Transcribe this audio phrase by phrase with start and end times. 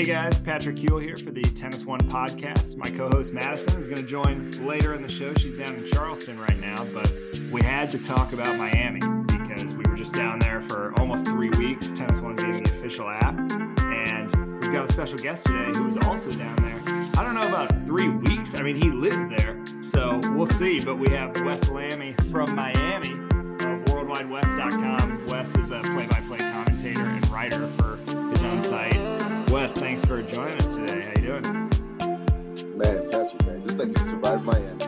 [0.00, 2.74] Hey guys, Patrick Kuhle here for the Tennis One podcast.
[2.78, 5.34] My co host Madison is going to join later in the show.
[5.34, 7.12] She's down in Charleston right now, but
[7.52, 11.50] we had to talk about Miami because we were just down there for almost three
[11.50, 13.38] weeks, Tennis One being the official app.
[13.82, 16.80] And we've got a special guest today who is also down there.
[17.18, 18.54] I don't know about three weeks.
[18.54, 20.80] I mean, he lives there, so we'll see.
[20.80, 25.26] But we have Wes Lamy from Miami of WorldWideWest.com.
[25.26, 27.98] Wes is a play by play commentator and writer for
[28.30, 29.19] his own site.
[29.50, 31.12] Wes, thanks for joining us today.
[31.12, 32.78] How you doing?
[32.78, 34.84] Man, Patrick, man, just like you survived Miami.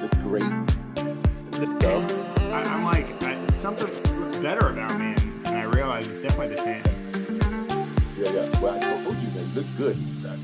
[0.00, 0.44] Look great.
[1.80, 2.12] Stuff.
[2.38, 6.54] I, I'm like, I, something looks better about me, and, and I realize it's definitely
[6.54, 6.82] the tan.
[8.16, 8.60] Yeah, yeah.
[8.60, 9.96] Well, I told you, man, you look good.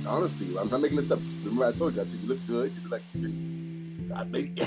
[0.05, 1.21] Honestly, I'm not making this up.
[1.45, 2.73] Remember, I told you, I said you look good.
[2.75, 4.61] You look like you're, I make,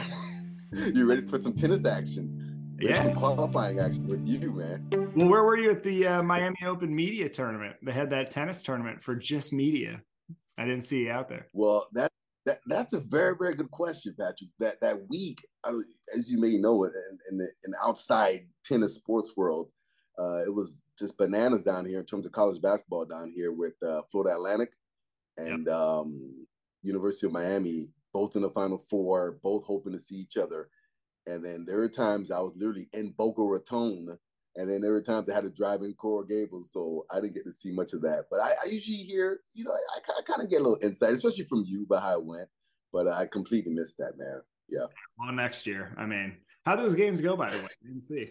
[0.96, 2.37] you're ready for some tennis action.
[2.80, 3.04] Yeah.
[3.04, 4.88] Some qualifying action with you, man.
[5.16, 7.76] Well, where were you at the uh, Miami Open Media Tournament?
[7.82, 10.02] They had that tennis tournament for just media.
[10.58, 11.48] I didn't see you out there.
[11.54, 12.12] Well, that
[12.46, 14.52] that that's a very very good question, Patrick.
[14.60, 15.72] That that week, I
[16.16, 16.92] as you may know, in,
[17.32, 19.70] in the in the outside tennis sports world,
[20.20, 23.74] uh, it was just bananas down here in terms of college basketball down here with
[23.84, 24.74] uh, Florida Atlantic
[25.38, 26.48] and um,
[26.82, 30.70] University of Miami, both in the Final Four, both hoping to see each other.
[31.28, 34.18] And then there were times I was literally in Boca Raton,
[34.56, 37.36] and then there were times I had to drive in Coral Gables, so I didn't
[37.36, 38.26] get to see much of that.
[38.32, 41.12] But I, I usually hear, you know, I, I kind of get a little insight,
[41.12, 42.48] especially from you about how it went.
[42.94, 44.42] But I completely missed that, man.
[44.70, 44.86] Yeah.
[45.20, 45.94] Well, next year.
[45.98, 47.64] I mean, how those games go, by the way?
[47.66, 48.30] I didn't see.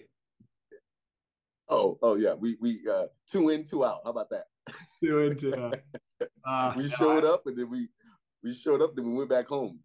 [1.69, 2.35] Oh, oh yeah.
[2.35, 4.01] We we uh two in, two out.
[4.05, 4.45] How about that?
[5.03, 7.89] Doing to, uh, uh, we showed I- up and then we
[8.43, 9.81] we showed up, then we went back home.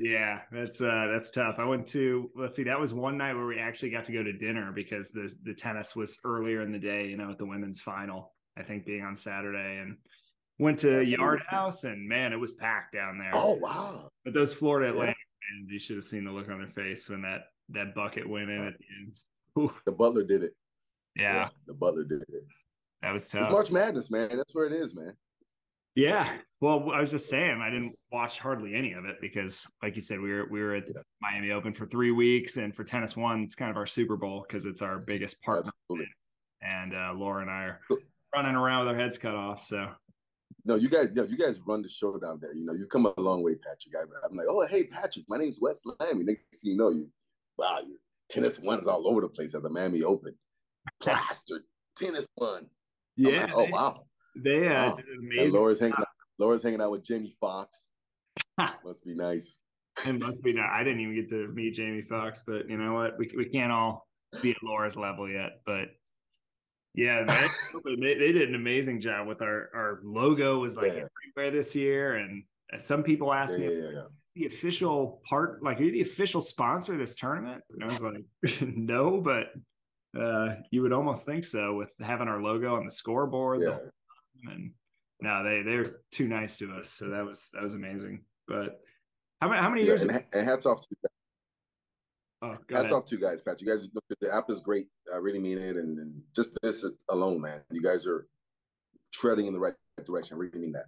[0.00, 1.56] Yeah, that's uh that's tough.
[1.58, 4.22] I went to let's see, that was one night where we actually got to go
[4.22, 7.46] to dinner because the the tennis was earlier in the day, you know, at the
[7.46, 9.96] women's final, I think being on Saturday and
[10.58, 11.12] went to Absolutely.
[11.22, 13.30] Yard House and man, it was packed down there.
[13.34, 14.08] Oh wow.
[14.24, 14.92] But those Florida Yeah.
[14.92, 15.16] Atlantic
[15.50, 18.50] fans, you should have seen the look on their face when that that bucket went
[18.50, 19.16] in at the end.
[19.58, 20.52] Ooh, The Butler did it.
[21.16, 22.28] yeah, The Butler did it.
[23.02, 23.50] that was It's tough.
[23.50, 24.30] March Madness, man.
[24.34, 25.12] That's where it is, man.
[25.94, 26.30] Yeah.
[26.60, 30.00] Well, I was just saying I didn't watch hardly any of it because, like you
[30.00, 31.02] said, we were we were at Yeah.
[31.20, 34.44] Miami Open for three weeks, and for Tennis One, it's kind of our Super Bowl
[34.46, 36.08] because it's our biggest partner, Absolutely.
[36.62, 37.80] and uh, Laura and I are
[38.34, 39.62] running around with our heads cut off.
[39.64, 39.88] So
[40.64, 42.54] No, you guys, yo, you guys run the show down there.
[42.54, 43.94] You know, you come a long way, Patrick.
[43.98, 46.24] I, I'm like, oh, hey, Patrick, my name's Wes Lamy.
[46.24, 47.10] Next thing you know, you,
[47.58, 47.98] wow, you
[48.30, 50.34] tennis ones all over the place at the Miami Open.
[51.00, 51.62] Plastered
[51.98, 52.68] tennis one.
[53.16, 54.04] Yeah, like, oh wow.
[54.36, 55.52] They uh, did an amazing.
[55.54, 56.08] Laura's hanging out.
[56.38, 57.88] Laura's hanging out with Jamie Foxx.
[58.84, 59.58] Must be nice.
[60.06, 60.54] It must be.
[60.54, 60.70] nice.
[60.72, 63.18] I didn't even get to meet Jamie Foxx, but you know what?
[63.18, 64.08] We we can't all
[64.40, 65.88] be at Laura's level yet, but.
[66.94, 71.06] Yeah, they, they, did an amazing job with our our logo was like Yeah.
[71.34, 72.44] everywhere this year, and
[72.78, 74.02] some people asked yeah, me yeah, yeah.
[74.34, 78.02] the official part like are you the official sponsor of this tournament and i was
[78.02, 78.24] like
[78.76, 79.48] no but
[80.18, 83.70] uh you would almost think so with having our logo on the scoreboard Yeah.
[83.70, 83.90] time.
[84.50, 84.72] And
[85.20, 88.80] no they they're too nice to us so that was that was amazing but
[89.40, 91.10] how many how many Yeah, years and, and hats off to you guys.
[92.42, 92.92] oh Hats ahead.
[92.92, 93.62] off to you guys, Patrick.
[93.62, 93.88] You guys,
[94.20, 94.86] the app is great.
[95.12, 95.76] I really mean it.
[95.76, 98.26] And, and just this alone, man, you guys are
[99.12, 99.74] treading in the right
[100.06, 100.36] direction.
[100.36, 100.86] I really mean that.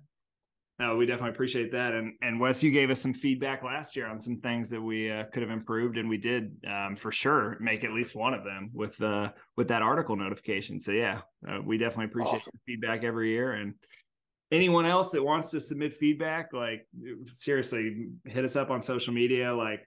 [0.81, 1.95] No, we definitely appreciate that.
[1.95, 5.09] And and Wes, you gave us some feedback last year on some things that we
[5.09, 8.43] uh, could have improved, and we did um, for sure make at least one of
[8.43, 10.81] them with uh, with that article notification.
[10.81, 12.59] So yeah, uh, we definitely appreciate Awesome.
[12.67, 13.53] feedback every year.
[13.53, 13.75] And
[14.51, 16.89] anyone else that wants to submit feedback, like
[17.31, 19.55] seriously, hit us up on social media.
[19.55, 19.87] Like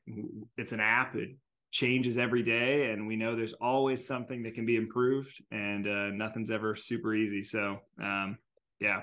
[0.56, 1.32] it's an app; it
[1.70, 6.12] changes every day, and we know there's always something that can be improved, and uh,
[6.12, 7.44] nothing's ever super easy.
[7.44, 8.38] So um,
[8.80, 9.02] yeah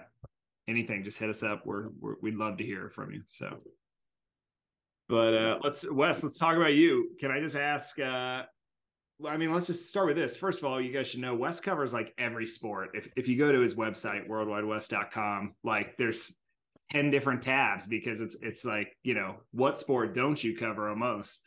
[0.69, 1.63] anything, just hit us up.
[1.65, 3.23] We're, we're we'd love to hear from you.
[3.27, 3.59] So,
[5.09, 7.11] but uh, let's Wes, let's talk about you.
[7.21, 7.99] Can I just ask?
[7.99, 8.43] Uh,
[9.27, 10.37] I mean, let's just start with this.
[10.37, 12.91] First of all, you guys should know Wes covers like every sport.
[12.95, 16.33] If if you go to his website worldwidewest.com, like there's
[16.91, 21.41] 10 different tabs because it's it's like, you know, what sport don't you cover almost?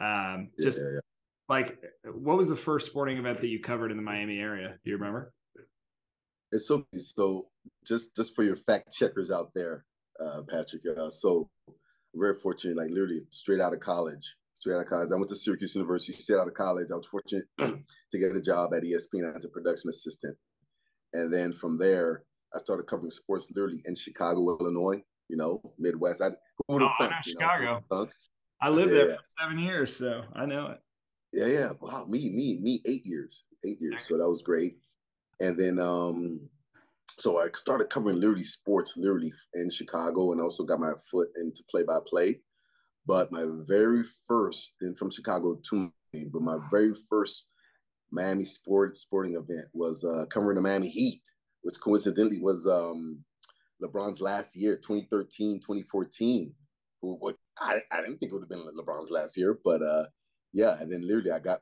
[0.00, 1.00] Um Yeah, just yeah, yeah.
[1.48, 1.78] like
[2.14, 4.76] what was the first sporting event that you covered in the Miami area?
[4.84, 5.32] Do you remember?
[6.52, 7.48] It's so so
[7.86, 9.84] just just for your fact checkers out there,
[10.24, 10.82] uh, Patrick.
[10.96, 11.48] Uh, so
[12.14, 14.34] very fortunate, like literally straight out of college.
[14.54, 16.12] Straight out of college, I went to Syracuse University.
[16.14, 19.48] Straight out of college, I was fortunate to get a job at ESPN as a
[19.48, 20.36] production assistant,
[21.12, 22.24] and then from there,
[22.54, 25.02] I started covering sports literally in Chicago, Illinois.
[25.28, 26.22] You know, Midwest.
[26.22, 26.30] I
[26.66, 27.84] who would have Oh, thunk, know know, Chicago.
[27.90, 28.10] thunk?
[28.62, 30.78] I lived there for seven years, so I know it.
[31.34, 31.70] Yeah, yeah.
[31.80, 33.44] Wow, me, me, me, eight years.
[33.64, 34.02] Eight years.
[34.02, 34.78] So that was great.
[35.38, 36.40] And then um
[37.18, 41.64] so I started covering literally sports, literally in Chicago, and also got my foot into
[41.70, 42.40] play by play.
[43.06, 47.50] But my very first, and from Chicago to me, but my very first
[48.10, 51.22] Miami sports sporting event was uh, covering the Miami Heat,
[51.62, 53.24] which coincidentally was um,
[53.82, 56.52] LeBron's last year, 2013, 2014.
[57.00, 60.06] What I, I didn't think it would have been LeBron's last year, but uh,
[60.52, 60.76] yeah.
[60.80, 61.60] And then literally, I got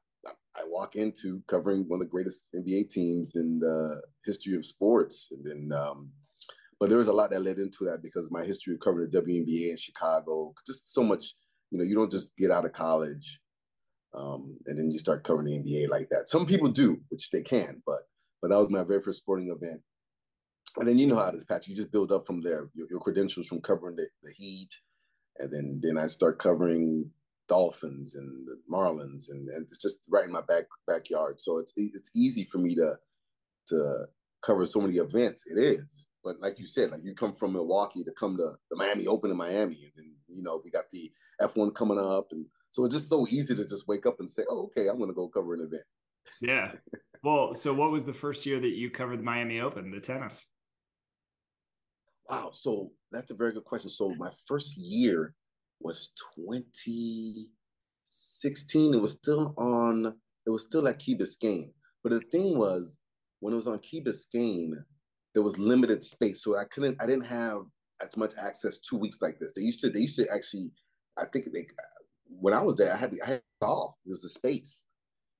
[0.57, 5.29] I walk into covering one of the greatest NBA teams in the history of sports,
[5.31, 5.79] and then.
[5.79, 6.11] Um,
[6.79, 9.23] but there was a lot that led into that because my history of covering the
[9.23, 11.35] WNBA in Chicago, just so much.
[11.71, 13.41] You know, you don't just get out of college
[14.17, 16.29] um, and then you start covering the NBA like that.
[16.29, 18.01] Some people do, which they can, but
[18.41, 19.81] but that was my very first sporting event.
[20.77, 21.69] And then you know how it is, Patrick.
[21.69, 22.69] You just build up from there.
[22.75, 24.71] Your, your credentials from covering the, the Heat,
[25.39, 27.11] and then then I start covering
[27.49, 31.41] Dolphins and the Marlins, and, and it's just right in my back backyard.
[31.41, 32.97] So it's it's easy for me to
[33.69, 34.05] to
[34.45, 35.45] cover so many events.
[35.47, 38.77] It is, but like you said, like you come from Milwaukee to come to the
[38.77, 41.11] Miami Open in Miami, and then you know we got the
[41.41, 44.43] F1 coming up, and so it's just so easy to just wake up and say,
[44.51, 45.85] "Oh, okay, I'm going to go cover an event."
[46.41, 46.73] Yeah.
[47.23, 50.49] Well, so what was the first year that you covered the Miami Open, the tennis?
[52.29, 52.51] Wow.
[52.53, 53.91] So that's a very good question.
[53.91, 55.35] So my first year
[55.81, 58.95] was 2016.
[58.95, 60.15] It was still on.
[60.47, 61.71] It was still at Key Biscayne.
[62.03, 62.99] But the thing was,
[63.41, 64.73] when it was on Key Biscayne,
[65.35, 66.97] there was limited space, so I couldn't.
[67.01, 67.65] I didn't have
[68.01, 69.53] as much access two weeks like this.
[69.55, 69.91] They used to.
[69.91, 70.73] They used to actually.
[71.19, 71.67] I think they
[72.29, 73.97] when I was there, I had I had off.
[74.05, 74.85] It was the space.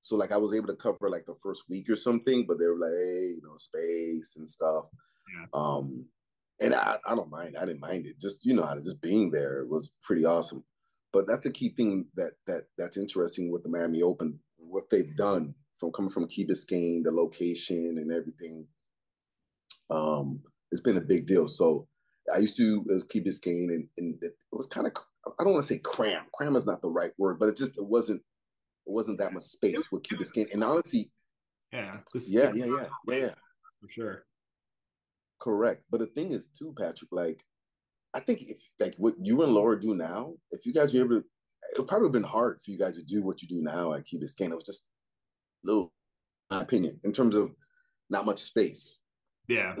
[0.01, 2.65] So like I was able to cover like the first week or something, but they
[2.65, 4.85] were like, hey, you know, space and stuff.
[5.33, 5.45] Yeah.
[5.53, 6.05] Um,
[6.59, 7.55] and I, I don't mind.
[7.57, 8.19] I didn't mind it.
[8.19, 10.63] Just you know, just being there was pretty awesome.
[11.13, 15.15] But that's the key thing that that that's interesting with the Miami Open, what they've
[15.15, 18.67] done from coming from Key Biscayne, the location and everything.
[19.89, 21.47] Um, it's been a big deal.
[21.47, 21.87] So
[22.33, 24.93] I used to it was Key Biscayne, and, and it was kind of
[25.39, 26.25] I don't want to say cram.
[26.33, 28.21] Cram is not the right word, but it just it wasn't
[28.85, 30.53] it wasn't that much space was, with Key Biscayne.
[30.53, 31.11] And honestly,
[31.71, 31.97] yeah,
[32.33, 33.29] yeah, yeah, yeah, yeah,
[33.81, 34.23] for sure.
[35.39, 37.11] Correct, but the thing is too, Patrick.
[37.11, 37.43] Like,
[38.13, 41.09] I think if like what you and Laura do now, if you guys were able
[41.09, 43.61] to, it would probably have been hard for you guys to do what you do
[43.61, 44.51] now at Key Biscayne.
[44.51, 44.87] It was just
[45.63, 45.91] little,
[46.49, 47.51] my opinion, in terms of
[48.09, 48.99] not much space.
[49.47, 49.75] Yeah.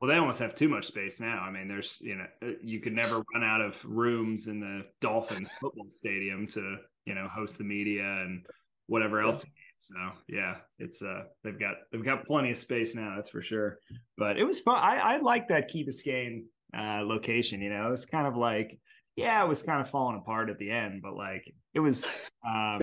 [0.00, 1.40] Well, they almost have too much space now.
[1.40, 4.82] I mean, there's you know uh, you could never run out of rooms in the
[5.00, 8.44] Dolphins football stadium to you know host the media and
[8.86, 9.44] whatever else.
[9.82, 9.96] So
[10.28, 13.14] yeah, it's uh they've got they've got plenty of space now.
[13.16, 13.78] That's for sure.
[14.16, 14.78] But it was fun.
[14.78, 16.44] I I like that Key Biscayne
[16.76, 17.60] uh, location.
[17.60, 18.78] You know, it was kind of like
[19.16, 22.80] yeah, it was kind of falling apart at the end, but like it was um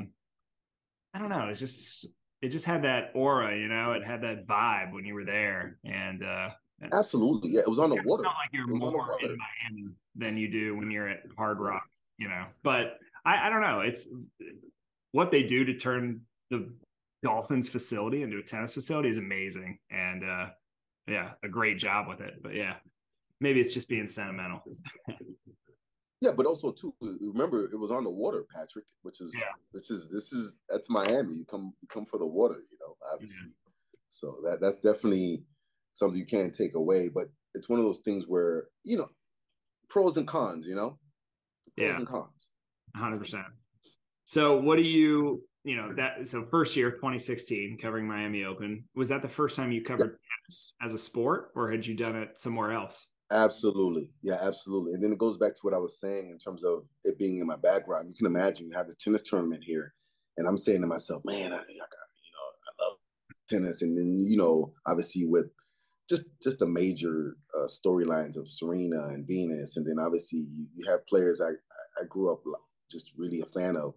[1.13, 1.47] I don't know.
[1.47, 2.07] It's just
[2.41, 3.93] it just had that aura, you know.
[3.93, 6.49] It had that vibe when you were there, and uh,
[6.93, 7.61] Absolutely, yeah.
[7.61, 8.23] It was on the water.
[8.23, 11.83] Not like you're more in Miami than you do when you're at Hard Rock,
[12.17, 12.45] you know.
[12.63, 13.81] But I, I don't know.
[13.81, 14.07] It's
[15.11, 16.71] what they do to turn the
[17.23, 20.47] Dolphins facility into a tennis facility is amazing, and uh,
[21.07, 22.41] yeah, a great job with it.
[22.41, 22.75] But yeah,
[23.41, 24.63] maybe it's just being sentimental.
[26.21, 29.51] yeah, but also too, remember it was on the water, Patrick, which is yeah.
[29.71, 31.33] which is this is that's Miami.
[31.33, 33.47] You come you come for the water, you know, obviously.
[33.47, 33.71] Yeah.
[34.09, 35.43] So that that's definitely
[35.93, 37.09] something you can't take away.
[37.09, 39.09] But it's one of those things where you know
[39.89, 40.67] pros and cons.
[40.67, 40.99] You know,
[41.77, 41.95] pros yeah.
[41.97, 42.49] and cons.
[42.95, 43.45] Hundred percent.
[44.25, 49.07] So what do you you know that so first year 2016 covering Miami Open was
[49.09, 50.27] that the first time you covered yeah.
[50.41, 53.09] tennis as a sport or had you done it somewhere else?
[53.31, 54.09] Absolutely.
[54.23, 54.93] Yeah, absolutely.
[54.93, 57.37] And then it goes back to what I was saying in terms of it being
[57.37, 58.07] in my background.
[58.09, 59.93] You can imagine you have this tennis tournament here,
[60.37, 62.97] and I'm saying to myself, man, I, I got, you know, I love
[63.47, 63.83] tennis.
[63.83, 65.51] And then, you know, obviously with
[66.09, 70.89] just just the major uh, storylines of Serena and Venus, and then obviously you, you
[70.89, 71.51] have players I
[72.01, 72.41] I grew up
[72.89, 73.93] just really a fan of.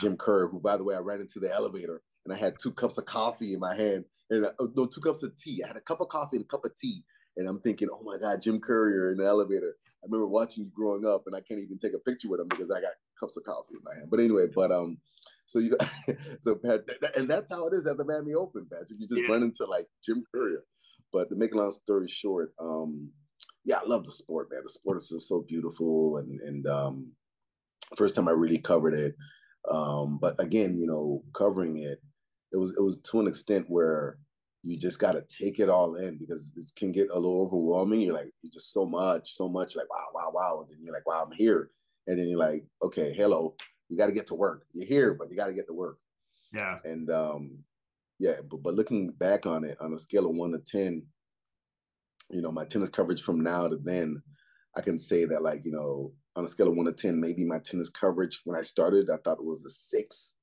[0.00, 2.72] Jim Courier, who by the way I ran into the elevator and I had two
[2.72, 5.62] cups of coffee in my hand and uh, no two cups of tea.
[5.62, 7.02] I had a cup of coffee and a cup of tea,
[7.36, 9.76] and I'm thinking, oh my God, Jim Courier in the elevator.
[10.02, 12.48] I remember watching you growing up, and I can't even take a picture with him
[12.48, 14.08] because I got cups of coffee in my hand.
[14.10, 14.98] But anyway, but um,
[15.46, 15.76] so you
[16.40, 16.80] so Pat,
[17.16, 18.98] and that's how it is at the Miami Open, Patrick.
[18.98, 19.28] You just yeah.
[19.28, 20.64] run into like Jim Courier.
[21.12, 23.10] But to make a long story short, um,
[23.64, 24.62] yeah, I love the sport, man.
[24.64, 27.12] The sport is just so beautiful, and and um,
[27.96, 29.14] first time I really covered it.
[29.70, 32.02] Um, but again, you know, covering it,
[32.52, 34.18] it was it was to an extent where
[34.62, 38.00] you just got to take it all in because it can get a little overwhelming.
[38.00, 40.94] You're like, you're just so much, so much, like wow, wow, wow, and then you're
[40.94, 41.70] like, wow, I'm here,
[42.06, 43.54] and then you're like, okay, hello,
[43.88, 44.64] you got to get to work.
[44.72, 45.98] You're here, but you got to get to work.
[46.52, 46.76] Yeah.
[46.84, 47.58] And um,
[48.18, 51.02] yeah, but, but looking back on it on a scale of one to 10,
[52.30, 54.22] you know, my tennis coverage from now to then,
[54.76, 57.44] I can say that like, you know, on a scale of one to 10, maybe
[57.44, 60.36] my tennis coverage when I started, I thought it was a six.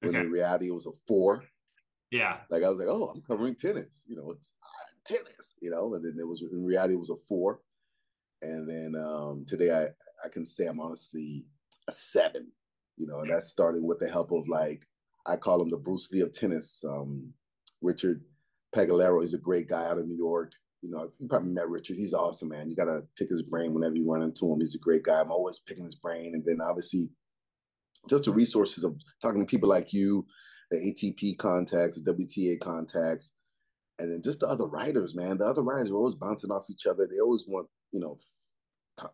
[0.00, 0.24] When okay.
[0.24, 1.44] in reality it was a four.
[2.10, 2.38] Yeah.
[2.50, 4.04] Like I was like, oh, I'm covering tennis.
[4.06, 7.10] You know, it's uh, tennis, you know, and then it was in reality it was
[7.10, 7.60] a four.
[8.42, 9.84] And then um today I
[10.24, 11.46] I can say I'm honestly
[11.88, 12.52] a seven,
[12.96, 14.86] you know, and that's starting with the help of like
[15.26, 16.84] I call him the Bruce Lee of tennis.
[16.88, 17.32] Um
[17.80, 18.22] Richard
[18.74, 20.52] Pagliaro is a great guy out of New York
[20.82, 21.96] you know, you probably met Richard.
[21.96, 22.68] He's awesome, man.
[22.68, 24.60] You gotta pick his brain whenever you run into him.
[24.60, 25.20] He's a great guy.
[25.20, 26.34] I'm always picking his brain.
[26.34, 27.08] And then obviously
[28.08, 30.26] just the resources of talking to people like you,
[30.70, 33.32] the ATP contacts, the WTA contacts,
[33.98, 35.38] and then just the other writers, man.
[35.38, 37.08] The other writers are always bouncing off each other.
[37.10, 38.18] They always want, you know,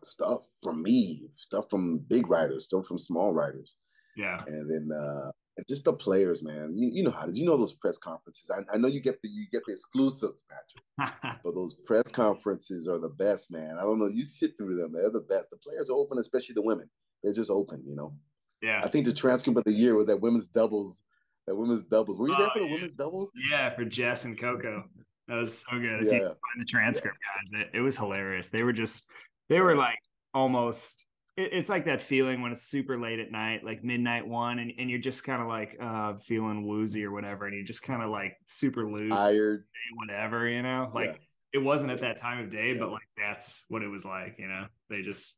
[0.03, 3.77] stuff from me, stuff from big writers, stuff from small writers.
[4.15, 4.41] Yeah.
[4.47, 5.31] And then uh
[5.67, 6.73] just the players, man.
[6.75, 7.39] You, you know how it is.
[7.39, 8.51] You know those press conferences.
[8.51, 11.39] I, I know you get the you get the exclusives, Patrick.
[11.43, 13.77] but those press conferences are the best, man.
[13.77, 14.07] I don't know.
[14.07, 15.49] You sit through them; they're the best.
[15.49, 16.89] The players are open, especially the women.
[17.23, 18.13] They're just open, you know.
[18.61, 18.81] Yeah.
[18.83, 21.03] I think the transcript of the year was that women's doubles.
[21.47, 22.17] That women's doubles.
[22.17, 22.73] Were you there oh, for the yeah.
[22.73, 23.31] women's doubles?
[23.49, 24.83] Yeah, for Jess and Coco.
[25.27, 26.01] That was so good.
[26.01, 26.13] If yeah.
[26.13, 27.59] you find the transcript, yeah.
[27.59, 28.49] guys, it, it was hilarious.
[28.49, 29.05] They were just
[29.49, 29.99] they were like
[30.33, 31.05] almost
[31.37, 34.89] it's like that feeling when it's super late at night, like midnight one, and, and
[34.89, 38.09] you're just kind of like uh, feeling woozy or whatever, and you're just kind of
[38.09, 39.65] like super loose, tired,
[39.97, 40.89] whatever, you know.
[40.93, 41.19] Like
[41.53, 41.59] yeah.
[41.59, 42.79] it wasn't at that time of day, yeah.
[42.79, 44.65] but like that's what it was like, you know.
[44.89, 45.35] They just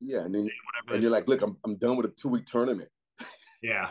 [0.00, 0.48] yeah, and then
[0.90, 2.88] and you're like, look, I'm I'm done with a two week tournament.
[3.62, 3.90] yeah,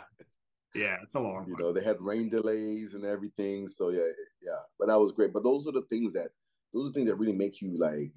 [0.74, 1.46] yeah, it's a long.
[1.48, 1.62] You one.
[1.62, 4.10] know, they had rain delays and everything, so yeah,
[4.44, 5.32] yeah, but that was great.
[5.32, 6.30] But those are the things that
[6.74, 8.12] those are things that really make you like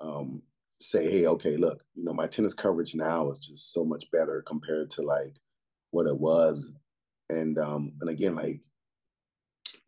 [0.00, 0.40] um
[0.80, 4.42] say, hey, okay, look, you know, my tennis coverage now is just so much better
[4.46, 5.36] compared to like
[5.90, 6.72] what it was.
[7.30, 8.62] And um, and again, like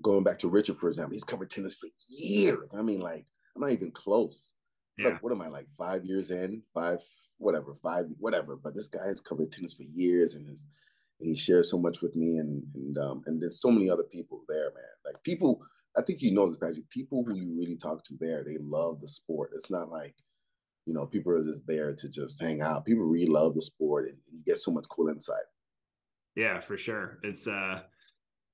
[0.03, 2.75] going back to Richard, for example, he's covered tennis for years.
[2.77, 4.53] I mean, like, I'm not even close.
[4.99, 5.11] Yeah.
[5.11, 6.63] Like, what am I like five years in?
[6.75, 6.99] Five,
[7.39, 8.57] whatever, five, whatever.
[8.57, 10.67] But this guy has covered tennis for years and is
[11.21, 14.05] and he shares so much with me and and um and then so many other
[14.05, 14.85] people there, man.
[15.05, 15.61] Like people,
[15.97, 16.89] I think you know this, Patrick.
[16.91, 19.53] People who you really talk to there, they love the sport.
[19.55, 20.15] It's not like
[20.91, 22.85] you know, people are just there to just hang out.
[22.85, 25.47] People really love the sport and, and you get so much cool insight.
[26.35, 27.21] Yeah, for sure.
[27.23, 27.83] It's uh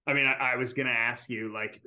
[0.07, 1.81] I mean, I, I was gonna ask you, like,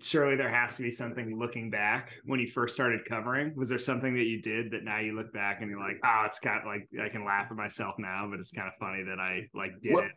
[0.00, 3.54] surely there has to be something looking back when you first started covering.
[3.54, 6.24] Was there something that you did that now you look back and you're like, oh,
[6.26, 9.04] it's kind of like I can laugh at myself now, but it's kind of funny
[9.04, 10.10] that I like did well, it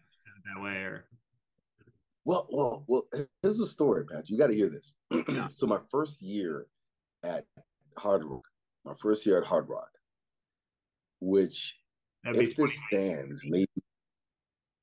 [0.55, 1.05] that way or
[2.25, 3.03] well, well, well,
[3.43, 4.31] here's a story, Pat.
[4.31, 4.95] You got to hear this.
[5.50, 6.65] so my first year
[7.22, 7.45] at
[7.98, 8.48] Hard Rock,
[8.86, 9.90] my first year at Hard Rock,
[11.20, 11.80] which
[12.25, 13.68] if this stands, maybe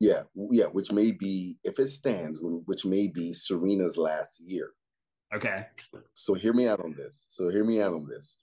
[0.00, 4.70] yeah, yeah, which may be if it stands, which may be Serena's last year.
[5.34, 5.66] Okay.
[6.14, 7.26] So hear me out on this.
[7.28, 8.38] So hear me out on this.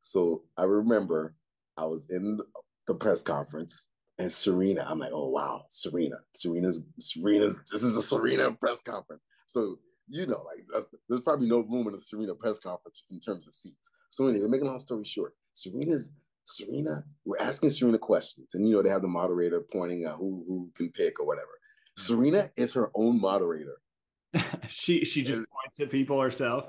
[0.00, 1.34] So I remember
[1.76, 2.38] I was in
[2.86, 8.02] the press conference and Serena, I'm like, oh wow, Serena, Serena's Serena's this is a
[8.02, 9.22] Serena press conference.
[9.46, 13.48] So you know, like there's probably no room in a Serena press conference in terms
[13.48, 13.90] of seats.
[14.14, 16.12] So anyway, make a long story short, Serena's
[16.44, 20.44] Serena, we're asking Serena questions, and you know they have the moderator pointing out who
[20.46, 21.48] who can pick or whatever.
[21.48, 22.00] Mm-hmm.
[22.00, 23.78] Serena is her own moderator.
[24.68, 26.66] she she just and points at people herself.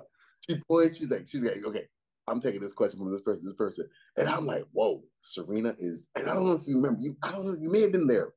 [0.49, 0.97] She points.
[0.97, 1.83] She's like she's like okay.
[2.27, 3.87] I'm taking this question from this person, this person,
[4.17, 6.07] and I'm like, whoa, Serena is.
[6.15, 7.01] And I don't know if you remember.
[7.01, 7.55] You I don't know.
[7.59, 8.33] You may have been there.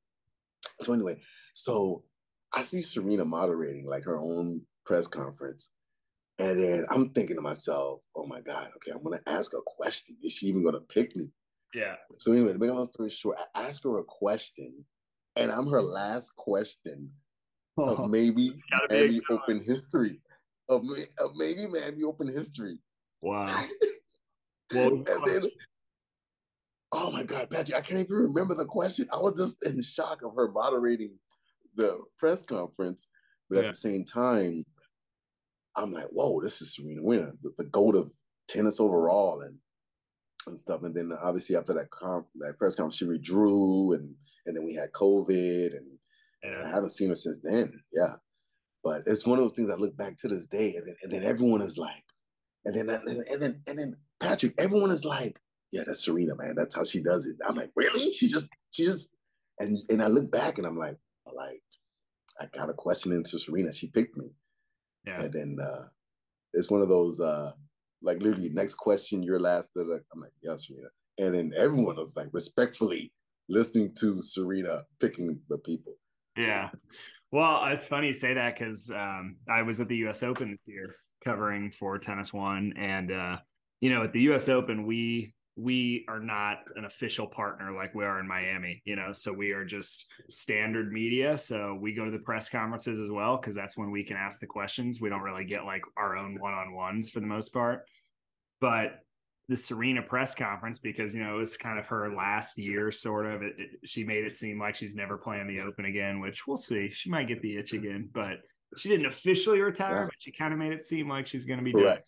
[0.83, 1.17] So anyway,
[1.55, 2.05] so
[2.53, 5.71] I see Serena moderating like her own press conference,
[6.39, 10.17] and then I'm thinking to myself, oh my God, okay, I'm gonna ask a question.
[10.23, 11.33] Is she even gonna pick me?
[11.75, 11.97] Yeah.
[12.19, 14.85] So anyway, to make a long story short, I ask her a question,
[15.37, 17.11] and I'm her last question
[17.77, 18.53] oh, of maybe
[18.89, 20.21] Miami Open history.
[20.69, 20.85] Of,
[21.19, 22.79] of maybe Miami Open history.
[23.21, 23.47] Wow.
[24.75, 25.43] well, and then,
[26.93, 29.09] oh my God, Patrick, I can't even remember the question.
[29.13, 31.19] I was just in shock of her moderating
[31.75, 33.09] the press conference,
[33.49, 33.63] but yeah.
[33.65, 34.65] at the same time,
[35.77, 38.13] I'm like, whoa, this is Serena Winner, the, the goat of
[38.49, 39.59] tennis overall, and
[40.47, 40.83] and stuff.
[40.83, 44.15] And then obviously after that comp, that press conference, she withdrew, and
[44.47, 45.99] and then we had COVID, and,
[46.43, 47.81] and I haven't seen her since then.
[47.93, 48.15] Yeah,
[48.83, 51.13] but it's one of those things I look back to this day, and then, and
[51.13, 52.05] then everyone is like,
[52.65, 55.39] and then and then and then, and then Patrick, everyone is like,
[55.73, 56.55] yeah, that's Serena, man.
[56.57, 57.37] That's how she does it.
[57.47, 58.11] I'm like, really?
[58.13, 59.13] She just she just
[59.59, 60.97] and and I look back and I'm like,
[61.35, 61.63] like
[62.41, 63.73] I got a question into Serena.
[63.73, 64.35] She picked me.
[65.09, 65.23] Yeah.
[65.23, 65.87] And then uh,
[66.53, 67.53] it's one of those uh,
[68.03, 69.71] like literally next question, your last.
[69.77, 70.89] I'm like, yeah, Serena.
[71.19, 73.13] And then everyone was like respectfully
[73.49, 75.95] listening to Serena picking the people.
[76.37, 76.69] Yeah.
[77.33, 80.23] Well, it's funny you say that because um, I was at the U.S.
[80.23, 83.37] Open this year covering for Tennis One, and uh,
[83.81, 84.49] you know, at the U.S.
[84.49, 89.13] Open, we we are not an official partner like we are in Miami, you know,
[89.13, 91.37] so we are just standard media.
[91.37, 94.39] So we go to the press conferences as well because that's when we can ask
[94.39, 95.01] the questions.
[95.01, 97.89] We don't really get like our own one on ones for the most part,
[98.61, 99.01] but
[99.49, 103.27] the Serena press conference because you know it was kind of her last year, sort
[103.27, 103.43] of.
[103.43, 106.57] It, it, she made it seem like she's never playing the Open again, which we'll
[106.57, 106.89] see.
[106.91, 108.43] She might get the itch again, but
[108.77, 110.05] she didn't officially retire, yeah.
[110.05, 112.07] but she kind of made it seem like she's going to be Correct.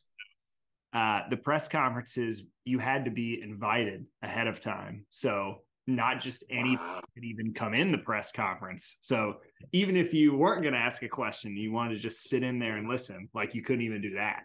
[0.93, 6.45] Uh, the press conferences you had to be invited ahead of time, so not just
[6.51, 7.01] any wow.
[7.15, 8.97] could even come in the press conference.
[9.01, 9.37] So
[9.73, 12.59] even if you weren't going to ask a question, you wanted to just sit in
[12.59, 14.43] there and listen, like you couldn't even do that.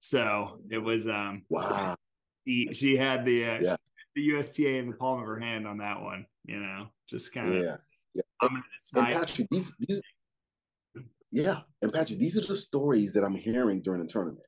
[0.00, 1.96] So it was um wow
[2.46, 3.76] she, she had the uh, yeah.
[4.14, 6.26] the USTA in the palm of her hand on that one.
[6.44, 7.76] You know, just kind of yeah.
[8.14, 8.22] yeah.
[8.42, 8.62] And,
[8.96, 10.02] and Patrick, these, these
[11.30, 14.46] yeah, and Patrick, these are the stories that I'm hearing during the tournament.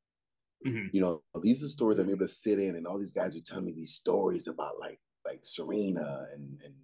[0.65, 0.89] Mm-hmm.
[0.93, 3.43] You know, these are stories I'm able to sit in, and all these guys are
[3.43, 6.75] telling me these stories about like like Serena and and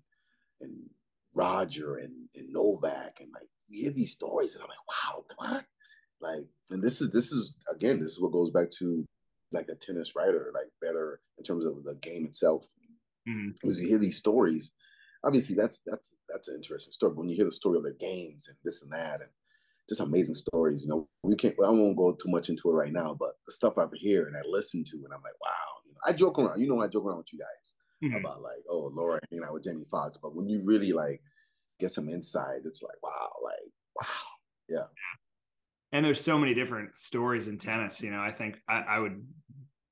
[0.61, 0.91] and
[1.35, 5.65] Roger and, and Novak, and like you hear these stories, and I'm like, wow, what?
[6.21, 9.07] Like, and this is this is again, this is what goes back to
[9.53, 12.69] like a tennis writer, like better in terms of the game itself.
[13.29, 13.51] Mm-hmm.
[13.61, 14.73] Because you hear these stories,
[15.25, 17.13] obviously that's that's that's an interesting story.
[17.13, 19.31] But when you hear the story of the games and this and that, and
[19.93, 21.55] just amazing stories, you know, we can't.
[21.65, 24.37] I won't go too much into it right now, but the stuff I hear and
[24.37, 25.51] I listen to, and I'm like, wow,
[25.87, 26.61] you know, I joke around.
[26.61, 28.17] You know, I joke around with you guys mm-hmm.
[28.17, 31.21] about like, oh, Laura hanging out with Jenny Fox, but when you really like
[31.79, 34.07] get some insight, it's like, wow, like, wow,
[34.69, 34.87] yeah
[35.93, 38.03] and there's so many different stories in tennis.
[38.03, 39.25] You know, I think I, I, would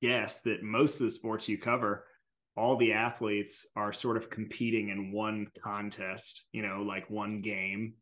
[0.01, 2.05] guess that most of the sports you cover,
[2.57, 6.45] all the athletes are sort of competing in one contest.
[6.51, 7.93] You know, like one game,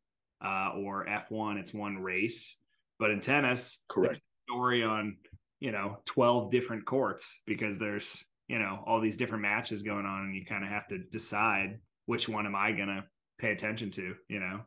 [0.43, 2.57] uh, or F1, it's one race.
[2.99, 5.17] But in tennis, correct story on
[5.59, 10.25] you know 12 different courts because there's you know all these different matches going on,
[10.25, 13.05] and you kind of have to decide which one am I gonna
[13.39, 14.15] pay attention to.
[14.27, 14.61] You know.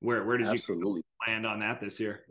[0.00, 1.00] Where where did Absolutely.
[1.00, 2.24] you land on that this year?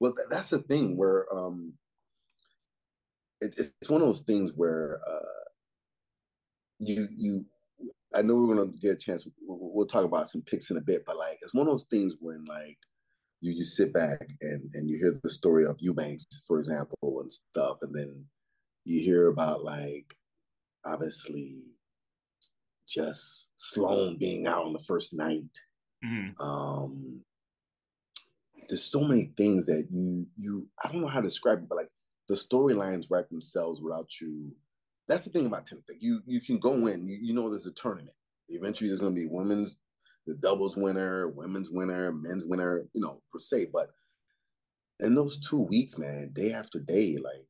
[0.00, 1.74] Well, th- that's the thing where um,
[3.40, 5.48] it, it's one of those things where uh,
[6.80, 7.44] you you.
[8.14, 9.28] I know we're gonna get a chance.
[9.78, 12.16] We'll, talk about some picks in a bit, but like it's one of those things
[12.20, 12.78] when like
[13.40, 17.32] you you sit back and and you hear the story of Eubanks, for example, and
[17.32, 18.26] stuff, and then
[18.84, 20.16] you hear about like
[20.84, 21.74] obviously
[22.88, 25.50] just Sloan being out on the first night
[26.04, 26.42] Mm-hmm.
[26.42, 27.20] Um,
[28.68, 31.76] there's so many things that you you I don't know how to describe it, but
[31.76, 31.88] like
[32.28, 34.52] the storylines write themselves without you.
[35.08, 35.84] That's the thing about tennis.
[36.00, 38.16] You you can go in, you, you know there's a tournament.
[38.48, 39.76] Eventually there's gonna be women's
[40.26, 43.68] the doubles winner, women's winner, men's winner, you know, per se.
[43.72, 43.88] But
[45.00, 47.46] in those two weeks, man, day after day, like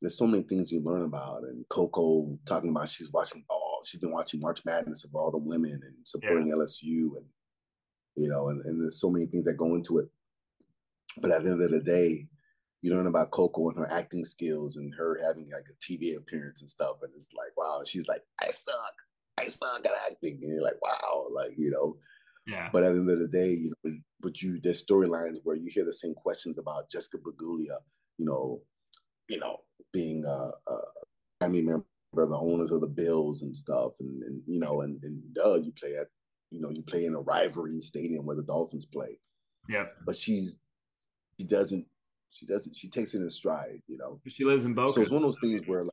[0.00, 1.44] there's so many things you learn about.
[1.44, 5.38] And Coco talking about she's watching all she's been watching March Madness of all the
[5.38, 6.54] women and supporting yeah.
[6.54, 7.26] LSU and
[8.16, 10.08] you know, and, and there's so many things that go into it.
[11.20, 12.26] But at the end of the day,
[12.82, 16.60] you learn about Coco and her acting skills and her having like a TV appearance
[16.60, 16.96] and stuff.
[17.02, 18.94] And it's like, wow, she's like, I suck.
[19.38, 20.38] I suck at acting.
[20.42, 21.96] And you're like, wow, like, you know.
[22.46, 22.68] Yeah.
[22.72, 25.68] But at the end of the day, you know, but you there's storylines where you
[25.72, 27.78] hear the same questions about Jessica Pegula,
[28.18, 28.60] you know,
[29.28, 29.58] you know,
[29.92, 30.78] being a, a
[31.40, 35.22] family member the owners of the Bills and stuff, and, and you know, and, and
[35.34, 36.06] duh, you play at
[36.50, 39.18] you know, you play in a rivalry stadium where the Dolphins play.
[39.68, 39.86] Yeah.
[40.04, 40.60] But she's
[41.38, 41.84] she doesn't
[42.30, 44.20] she doesn't she takes it in stride, you know.
[44.28, 44.92] She lives in Boca.
[44.92, 45.92] So it's one of those things where like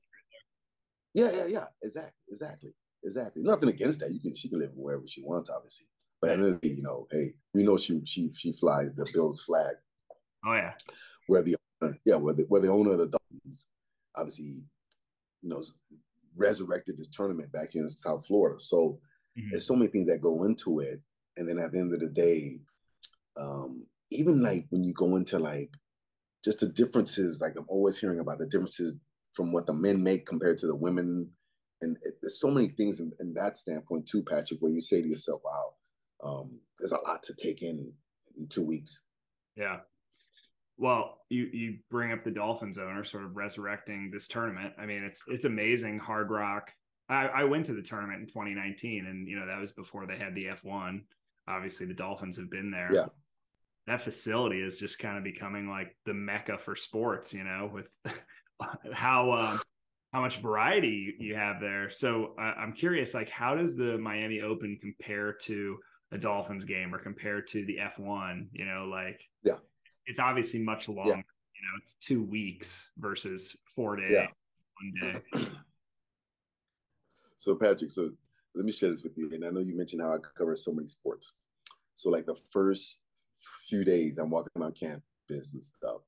[1.13, 1.65] Yeah, yeah, yeah.
[1.81, 2.11] Exactly.
[2.29, 2.73] Exactly.
[3.03, 3.43] Exactly.
[3.43, 4.11] Nothing against that.
[4.11, 5.87] You can she can live wherever she wants, obviously.
[6.21, 8.53] But at the end of the day, you know, hey, we know she she she
[8.53, 9.75] flies the Bills flag.
[10.45, 10.73] Oh yeah.
[11.27, 11.55] Where the
[12.05, 13.67] yeah, where the where the owner of the Dolphins
[14.15, 14.63] obviously,
[15.41, 15.61] you know,
[16.35, 18.59] resurrected this tournament back here in South Florida.
[18.59, 18.99] So
[19.37, 19.49] Mm-hmm.
[19.51, 21.01] There's so many things that go into it.
[21.37, 22.59] And then at the end of the day,
[23.37, 25.71] um, even like when you go into like
[26.43, 28.95] just the differences, like I'm always hearing about the differences
[29.31, 31.31] from what the men make compared to the women.
[31.83, 35.01] And it, there's so many things in, in, that standpoint too, Patrick, where you say
[35.01, 35.73] to yourself, wow,
[36.23, 37.91] um, there's a lot to take in
[38.37, 39.01] in two weeks.
[39.55, 39.79] Yeah.
[40.77, 44.73] Well, you you bring up the Dolphins owner sort of resurrecting this tournament.
[44.79, 45.99] I mean, it's it's amazing.
[45.99, 46.71] Hard Rock
[47.09, 50.17] I, I went to the tournament in 2019, and you know that was before they
[50.17, 51.01] had the F1.
[51.47, 52.89] Obviously, the Dolphins have been there.
[52.91, 53.05] Yeah,
[53.87, 57.33] that facility is just kind of becoming like the mecca for sports.
[57.33, 57.87] You know, with
[58.93, 59.59] how um,
[60.13, 61.89] how much variety you have there.
[61.89, 65.79] So uh, I'm curious, like, how does the Miami Open compare to
[66.11, 68.47] a Dolphins game or compare to the F1?
[68.51, 69.57] You know, like, yeah,
[70.05, 71.09] it's obviously much longer.
[71.09, 71.15] Yeah.
[71.17, 74.27] You know, it's two weeks versus four days, yeah.
[75.01, 75.47] one day.
[77.37, 78.11] so Patrick, so
[78.53, 79.31] let me share this with you.
[79.33, 81.33] And I know you mentioned how I cover so many sports.
[81.95, 83.01] So like the first
[83.65, 86.01] few days, I'm walking on campus and stuff,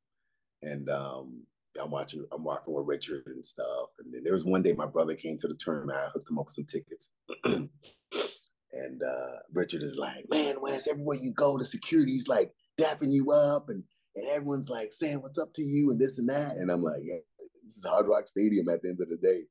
[0.61, 1.41] and um,
[1.81, 3.89] I'm watching, I'm walking with Richard and stuff.
[3.99, 5.97] And then there was one day my brother came to the tournament.
[5.97, 7.11] I hooked him up with some tickets.
[7.43, 13.31] and uh, Richard is like, man, Wes, everywhere you go, the security's like dapping you
[13.31, 13.83] up and,
[14.15, 16.53] and everyone's like saying what's up to you and this and that.
[16.53, 17.17] And I'm like, yeah,
[17.63, 19.43] this is Hard Rock Stadium at the end of the day.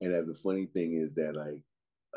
[0.00, 1.62] And uh, the funny thing is that like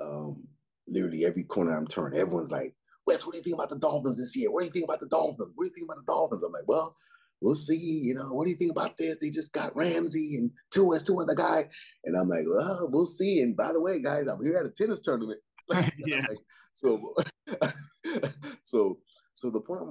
[0.01, 0.47] um,
[0.87, 4.17] literally every corner I'm turning, everyone's like, Wes, what do you think about the Dolphins
[4.17, 4.51] this year?
[4.51, 5.53] What do you think about the Dolphins?
[5.55, 6.43] What do you think about the Dolphins?
[6.43, 6.95] I'm like, well,
[7.41, 8.01] we'll see.
[8.03, 9.17] You know, what do you think about this?
[9.21, 11.69] They just got Ramsey and two as two other guy.
[12.05, 13.41] And I'm like, well, we'll see.
[13.41, 15.39] And by the way, guys, I'm here at a tennis tournament.
[16.05, 16.21] yeah.
[16.21, 16.37] Like,
[16.73, 17.13] so,
[18.63, 18.99] so,
[19.33, 19.81] so the point,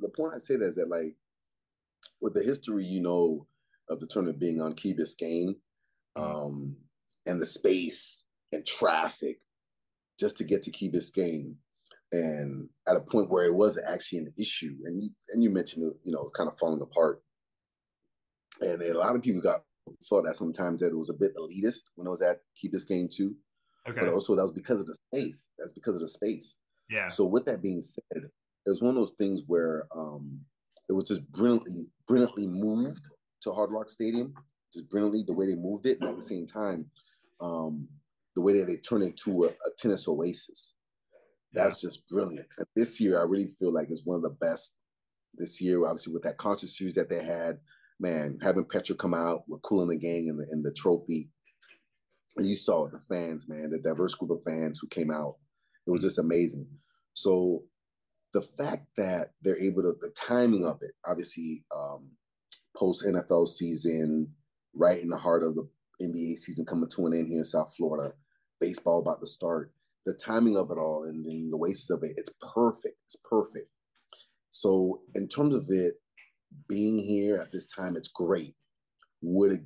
[0.00, 1.16] the point I say that is that like,
[2.20, 3.46] with the history, you know,
[3.88, 5.56] of the tournament being on Key Biscayne,
[6.14, 6.76] um,
[7.26, 9.40] and the space and traffic
[10.18, 11.54] just to get to Key Biscayne,
[12.12, 15.86] and at a point where it was actually an issue, and you, and you mentioned
[15.86, 17.22] it, you know, it's kind of falling apart,
[18.60, 19.62] and a lot of people got
[20.08, 23.10] thought that sometimes that it was a bit elitist when it was at Key Biscayne
[23.10, 23.34] too,
[23.88, 24.00] okay.
[24.00, 25.50] but also that was because of the space.
[25.58, 26.56] That's because of the space.
[26.90, 27.08] Yeah.
[27.08, 30.40] So with that being said, it was one of those things where um,
[30.88, 33.08] it was just brilliantly, brilliantly moved
[33.42, 34.34] to Hard Rock Stadium,
[34.72, 36.86] just brilliantly the way they moved it, and at the same time,
[37.40, 37.88] um,
[38.36, 40.74] the way that they turned into a, a tennis oasis.
[41.52, 42.46] That's just brilliant.
[42.58, 44.76] And this year, I really feel like it's one of the best
[45.34, 45.84] this year.
[45.84, 47.58] Obviously, with that concert series that they had,
[48.00, 51.28] man, having Petra come out with Kool and the Gang and the, and the trophy.
[52.36, 55.36] And you saw the fans, man, the diverse group of fans who came out.
[55.86, 56.66] It was just amazing.
[57.12, 57.64] So
[58.32, 62.08] the fact that they're able to, the timing of it, obviously, um,
[62.74, 64.32] post NFL season,
[64.74, 65.68] right in the heart of the
[66.00, 68.14] NBA season coming to an end here in South Florida,
[68.58, 69.72] baseball about to start
[70.04, 72.96] the timing of it all and, and the wastes of it, it's perfect.
[73.06, 73.68] It's perfect.
[74.50, 75.94] So in terms of it
[76.68, 78.54] being here at this time, it's great.
[79.22, 79.60] Would it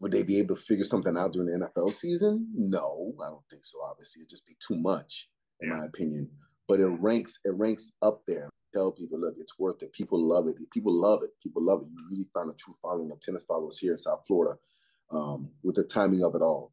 [0.00, 2.48] would they be able to figure something out during the NFL season?
[2.54, 3.78] No, I don't think so.
[3.82, 5.28] Obviously, it'd just be too much,
[5.60, 5.76] in yeah.
[5.76, 6.30] my opinion.
[6.68, 8.48] But it ranks it ranks up there.
[8.72, 9.92] Tell people, look, it's worth it.
[9.92, 10.54] People love it.
[10.72, 11.30] People love it.
[11.42, 11.88] People love it.
[11.88, 14.58] You really find a true following of tennis followers here in South Florida
[15.10, 16.72] um, with the timing of it all.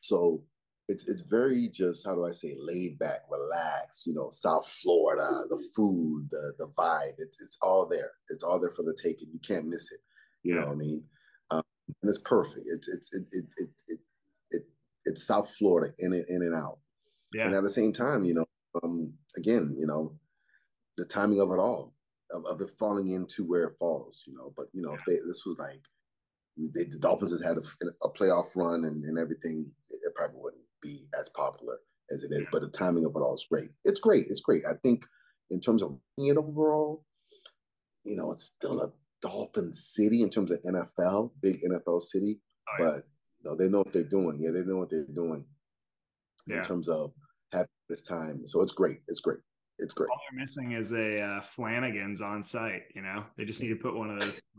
[0.00, 0.42] So
[0.90, 4.06] it's it's very just how do I say laid back, relaxed.
[4.06, 7.14] You know, South Florida, the food, the the vibe.
[7.18, 8.10] It's it's all there.
[8.28, 9.28] It's all there for the taking.
[9.32, 10.00] You can't miss it.
[10.42, 11.04] You know what I mean?
[11.50, 11.62] Um,
[12.02, 12.66] and it's perfect.
[12.66, 14.00] It's it's it it it it,
[14.50, 14.62] it
[15.04, 16.78] it's South Florida in and in and out.
[17.32, 17.46] Yeah.
[17.46, 18.46] And at the same time, you know,
[18.82, 20.18] um, again, you know,
[20.96, 21.94] the timing of it all,
[22.32, 24.24] of, of it falling into where it falls.
[24.26, 24.96] You know, but you know, yeah.
[24.96, 25.82] if they, this was like
[26.56, 27.62] they, the Dolphins has had a,
[28.02, 31.78] a playoff run and, and everything, it, it probably wouldn't be as popular
[32.10, 32.46] as it is.
[32.50, 33.70] But the timing of it all is great.
[33.84, 34.26] It's great.
[34.28, 34.62] It's great.
[34.68, 35.04] I think
[35.50, 37.04] in terms of it overall,
[38.04, 42.38] you know, it's still a Dolphin city in terms of NFL, big NFL city.
[42.68, 42.90] Oh, yeah.
[42.90, 43.04] But
[43.38, 44.38] you know, they know what they're doing.
[44.40, 45.44] Yeah, they know what they're doing
[46.46, 46.58] yeah.
[46.58, 47.12] in terms of
[47.52, 48.46] having this time.
[48.46, 48.98] So it's great.
[49.08, 49.40] It's great.
[49.78, 50.10] It's great.
[50.10, 52.82] All they're missing is a uh, Flanagan's on site.
[52.94, 54.40] You know, they just need to put one of those.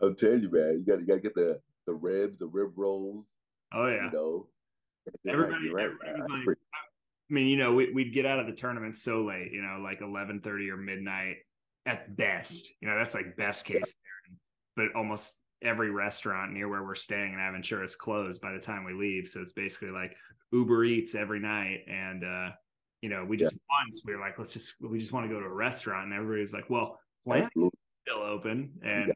[0.00, 2.72] I'm telling you, man, you got you got to get the the ribs, the rib
[2.76, 3.34] rolls.
[3.72, 4.04] Oh yeah.
[4.04, 4.46] You know,
[5.26, 5.86] everybody, right.
[5.86, 6.56] everybody was like,
[7.30, 9.80] I mean, you know, we, would get out of the tournament so late, you know,
[9.82, 11.36] like eleven thirty or midnight
[11.86, 12.70] at best.
[12.80, 13.80] You know, that's like best case.
[13.80, 14.36] Yeah.
[14.76, 18.84] But almost every restaurant near where we're staying in Aventura is closed by the time
[18.84, 19.28] we leave.
[19.28, 20.14] So it's basically like
[20.52, 21.80] Uber Eats every night.
[21.88, 22.50] And uh,
[23.00, 23.84] you know, we just yeah.
[23.84, 26.14] once we were like, let's just we just want to go to a restaurant, and
[26.14, 27.72] everybody's like, well, Flanagan's
[28.06, 29.12] still open, and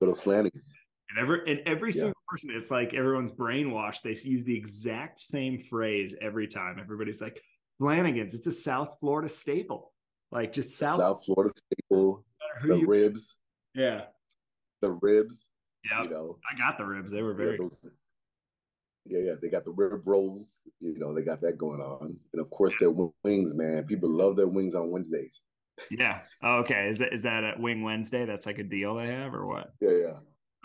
[0.00, 0.74] go to Flanagan's.
[1.14, 2.00] And every and every yeah.
[2.00, 4.02] single person, it's like everyone's brainwashed.
[4.02, 6.78] They use the exact same phrase every time.
[6.80, 7.40] Everybody's like,
[7.78, 9.92] Flanagan's, it's a South Florida staple.
[10.32, 12.24] Like just South South Florida staple.
[12.62, 13.36] The you, ribs.
[13.74, 14.02] Yeah.
[14.80, 15.48] The ribs.
[15.88, 16.02] Yeah.
[16.02, 16.38] You know.
[16.50, 17.12] I got the ribs.
[17.12, 17.76] They were very yeah, those,
[19.06, 19.34] yeah, yeah.
[19.40, 20.60] They got the rib rolls.
[20.80, 22.16] You know, they got that going on.
[22.32, 23.84] And of course their wings, man.
[23.84, 25.42] People love their wings on Wednesdays.
[25.90, 26.20] Yeah.
[26.42, 26.88] Oh, okay.
[26.88, 28.24] Is that is that a Wing Wednesday?
[28.24, 29.72] That's like a deal they have, or what?
[29.80, 30.14] Yeah, yeah.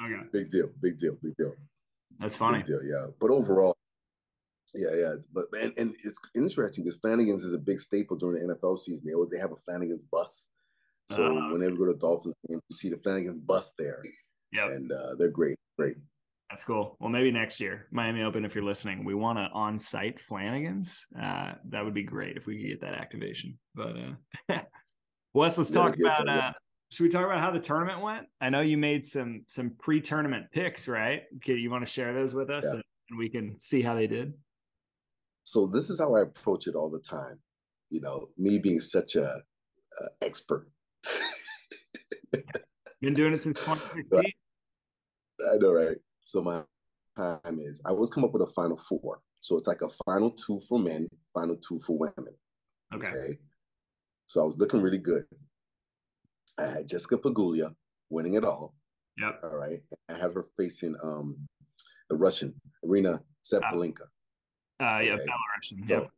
[0.02, 0.28] Okay.
[0.32, 0.70] Big deal.
[0.82, 1.18] Big deal.
[1.22, 1.54] Big deal.
[2.20, 2.60] That's funny.
[2.60, 2.84] Big deal.
[2.84, 3.08] Yeah.
[3.20, 3.76] But overall,
[4.76, 5.14] yeah, yeah.
[5.34, 9.06] But and, and it's interesting because Flanagan's is a big staple during the NFL season.
[9.06, 10.48] They they have a Flanagan's bus.
[11.10, 14.04] So uh, whenever you go to Dolphins game, you see the Flanagan's bus there.
[14.54, 14.68] Yeah.
[14.68, 15.58] And uh, they're great.
[15.78, 15.96] Great.
[16.50, 16.98] That's cool.
[17.00, 21.06] Well, maybe next year, Miami Open, if you're listening, we want to on-site Flanagan's.
[21.20, 23.58] Uh, that would be great if we could get that activation.
[23.76, 23.96] But
[24.50, 24.62] uh,
[25.34, 26.28] Wes, let's talk about.
[26.28, 26.52] Uh,
[26.92, 28.26] should we talk about how the tournament went?
[28.42, 31.24] I know you made some some pre-tournament picks, right?
[31.38, 32.82] Okay, you want to share those with us, yeah.
[33.10, 34.34] and we can see how they did.
[35.44, 37.40] So this is how I approach it all the time.
[37.90, 40.70] You know, me being such a, a expert.
[43.02, 44.20] Been doing it since 2016.
[44.20, 45.98] I know, right?
[46.24, 46.64] So my
[47.16, 49.22] time is I always come up with a final four.
[49.42, 52.34] So it's like a final two for men, final two for women.
[52.94, 53.08] Okay.
[53.08, 53.38] okay?
[54.28, 55.24] So I was looking really good.
[56.60, 57.74] I had Jessica Pegula
[58.10, 58.76] winning it all.
[59.18, 59.40] Yep.
[59.44, 59.80] All right.
[60.10, 61.48] I had her facing um
[62.10, 62.54] the Russian
[62.86, 64.08] Aryna Sabalenka.
[64.80, 65.24] Uh, uh yeah, okay.
[65.24, 65.90] Belarusian.
[65.90, 66.04] Yep.
[66.04, 66.10] So,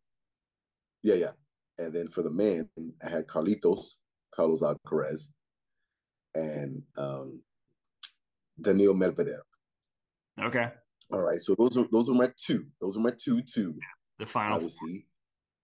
[1.04, 1.32] yeah, yeah.
[1.78, 2.70] And then for the men,
[3.06, 3.98] I had Carlitos,
[4.34, 5.30] Carlos Alcaraz,
[6.36, 7.42] and um
[8.60, 9.42] Daniil Medvedev.
[10.42, 10.68] Okay.
[11.12, 11.40] All right.
[11.40, 12.66] So those are those are my two.
[12.80, 13.76] Those are my two two.
[14.20, 15.08] The final obviously.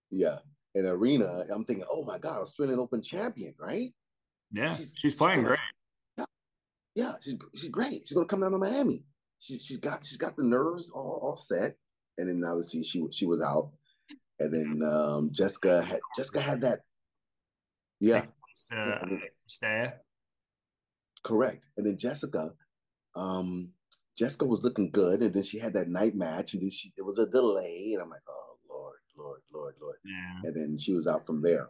[0.09, 0.39] Yeah.
[0.75, 3.89] And Aryna, I'm thinking, oh my God, Australian Open champion, right?
[4.51, 5.59] Yeah, she's, she's playing she's great.
[6.17, 6.25] Yeah,
[6.95, 7.93] yeah, she's she's great.
[7.93, 9.03] She's gonna come down to Miami.
[9.39, 11.75] She she's got she's got the nerves all, all set.
[12.17, 13.71] And then obviously she she was out.
[14.39, 16.79] And then um, Jessica had Jessica had that.
[17.99, 18.25] Yeah.
[18.75, 18.99] Uh,
[19.47, 19.93] stay.
[21.23, 21.67] Correct.
[21.77, 22.53] And then Jessica,
[23.15, 23.69] um,
[24.17, 27.05] Jessica was looking good, and then she had that night match, and then she there
[27.05, 29.97] was a delay, and I'm like, oh Lord, Lord, Lord, Lord.
[30.05, 30.49] Yeah.
[30.49, 31.69] And then she was out from there.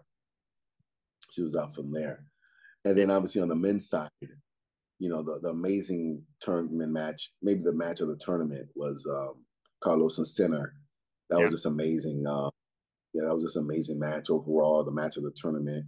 [1.31, 2.25] She was out from there.
[2.87, 4.09] And then obviously on the men's side,
[4.99, 9.43] you know, the, the amazing tournament match, maybe the match of the tournament was um,
[9.81, 10.73] Carlos and Sinner.
[11.29, 11.45] That yeah.
[11.45, 12.25] was just amazing.
[12.25, 12.49] Uh,
[13.13, 15.85] yeah, that was just amazing match overall, the match of the tournament.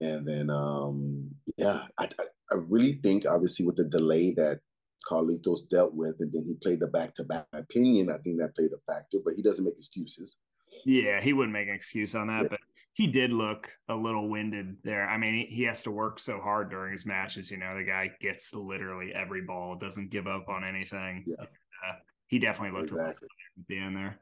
[0.00, 2.08] And then, um, yeah, I,
[2.50, 4.60] I really think obviously with the delay that
[5.08, 7.46] Carlitos dealt with, and then he played the back to back.
[7.52, 10.38] Opinion, I think that played a factor, but he doesn't make excuses.
[10.84, 12.48] Yeah, he wouldn't make an excuse on that, yeah.
[12.50, 12.60] but
[12.94, 15.08] he did look a little winded there.
[15.08, 17.50] I mean, he, has to work so hard during his matches.
[17.50, 21.24] You know, the guy gets literally every ball, doesn't give up on anything.
[21.26, 21.42] Yeah.
[21.42, 21.94] Uh,
[22.26, 23.28] he definitely looked exactly.
[23.58, 24.20] at the end there.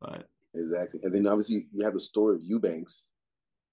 [0.00, 3.10] But exactly, and then obviously you have the story of Eubanks.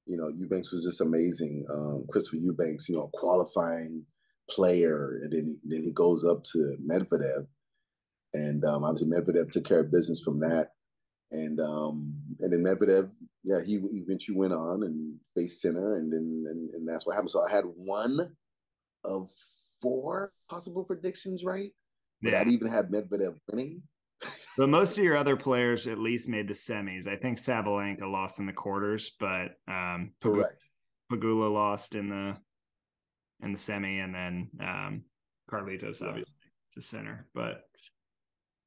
[0.05, 1.65] You know, Eubanks was just amazing.
[1.71, 4.05] Um, Christopher Eubanks, you know, qualifying
[4.49, 7.47] player, and then he, then he goes up to Medvedev,
[8.34, 10.71] and um, obviously Medvedev took care of business from that,
[11.35, 13.09] and um, and then Medvedev,
[13.43, 17.29] yeah, he eventually went on and faced Sinner, and then and, and that's what happened.
[17.29, 18.35] So I had one
[19.03, 19.29] of
[19.81, 21.71] four possible predictions right,
[22.21, 22.39] yeah.
[22.39, 23.81] I'd even have Medvedev winning.
[24.57, 27.07] but most of your other players at least made the semis.
[27.07, 30.65] I think Sabalenka lost in the quarters, but um, correct.
[31.11, 32.37] Pegula lost in the
[33.43, 35.03] in the semi, and then um,
[35.51, 36.07] Carlitos yeah.
[36.07, 36.33] obviously
[36.71, 37.27] to Sinner.
[37.35, 37.63] But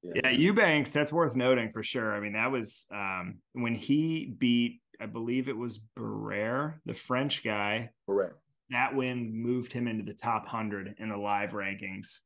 [0.03, 0.13] yeah.
[0.25, 2.15] yeah, Eubanks, that's worth noting for sure.
[2.15, 7.43] I mean, that was um, when he beat, I believe it was Barrere, the French
[7.43, 7.91] guy.
[8.09, 8.35] Correct.
[8.71, 12.19] That win moved him into the top hundred in the live rankings,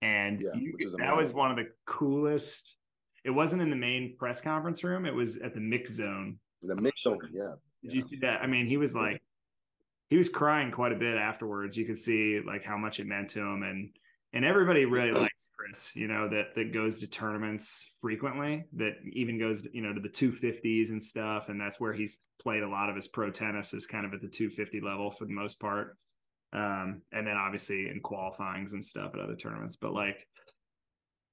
[0.00, 2.78] and yeah, you, that was one of the coolest.
[3.22, 6.38] It wasn't in the main press conference room; it was at the mix zone.
[6.62, 7.54] The mix zone, yeah.
[7.82, 7.96] Did yeah.
[7.96, 8.40] you see that?
[8.40, 9.22] I mean, he was like
[10.08, 11.76] he was crying quite a bit afterwards.
[11.76, 13.90] You could see like how much it meant to him, and
[14.32, 15.94] and everybody really likes Chris.
[15.96, 18.64] You know that that goes to tournaments frequently.
[18.74, 22.18] That even goes you know to the two fifties and stuff, and that's where he's
[22.40, 25.10] played a lot of his pro tennis is kind of at the two fifty level
[25.10, 25.96] for the most part.
[26.52, 30.26] Um, and then obviously in qualifyings and stuff at other tournaments, but like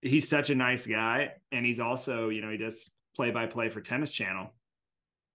[0.02, 3.70] he's such a nice guy, and he's also you know he does play by play
[3.70, 4.54] for Tennis Channel.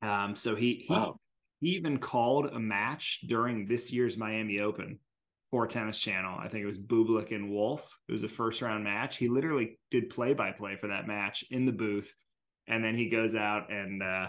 [0.02, 1.16] Um, so he he wow.
[1.60, 4.98] He even called a match during this year's Miami Open
[5.52, 6.38] for Tennis Channel.
[6.40, 7.96] I think it was Bublik and Wolf.
[8.08, 9.18] It was a first round match.
[9.18, 12.12] He literally did play by play for that match in the booth.
[12.66, 14.28] And then he goes out and, uh,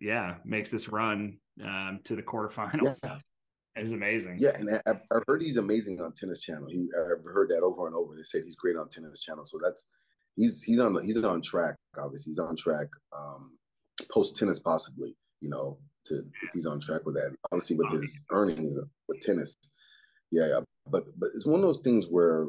[0.00, 2.98] yeah, makes this run um, to the quarterfinals.
[3.04, 3.18] Yeah.
[3.74, 4.36] It's amazing.
[4.38, 6.68] Yeah, and I've, I've, heard he's amazing on Tennis Channel.
[6.68, 8.14] He, I've heard that over and over.
[8.14, 9.46] They said he's great on Tennis Channel.
[9.46, 9.88] So that's
[10.36, 11.76] he's he's on he's on track.
[11.98, 12.88] Obviously, he's on track.
[13.16, 13.52] Um,
[14.12, 15.16] post tennis, possibly.
[15.40, 17.34] You know, to if he's on track with that.
[17.50, 18.76] Obviously, with his earnings
[19.08, 19.56] with tennis,
[20.32, 20.60] yeah, yeah.
[20.90, 22.48] But but it's one of those things where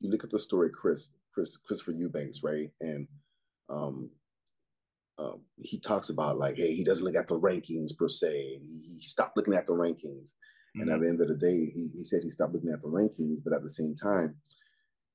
[0.00, 3.08] you look at the story, Chris, Chris, Christopher Eubanks, right, and
[3.68, 4.10] um,
[5.18, 8.68] um, he talks about like, hey, he doesn't look at the rankings per se, and
[8.68, 10.30] he, he stopped looking at the rankings.
[10.76, 10.82] Mm-hmm.
[10.82, 11.02] And at mm-hmm.
[11.02, 13.52] the end of the day, he, he said he stopped looking at the rankings, but
[13.52, 14.36] at the same time,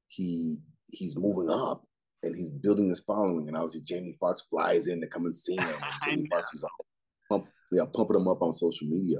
[0.07, 0.57] he
[0.89, 1.83] he's moving up
[2.23, 3.47] and he's building his following.
[3.47, 5.67] And obviously, Jamie Foxx flies in to come and see him.
[5.67, 6.65] And Jamie Foxx is
[7.29, 9.19] pump, yeah, pumping them up on social media.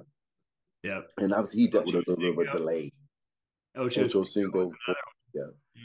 [0.88, 1.02] Yeah.
[1.18, 2.92] And obviously he dealt with a little bit of a delay.
[3.76, 4.72] Ocho, Ocho Cinco.
[5.34, 5.44] Yeah.
[5.76, 5.84] yeah.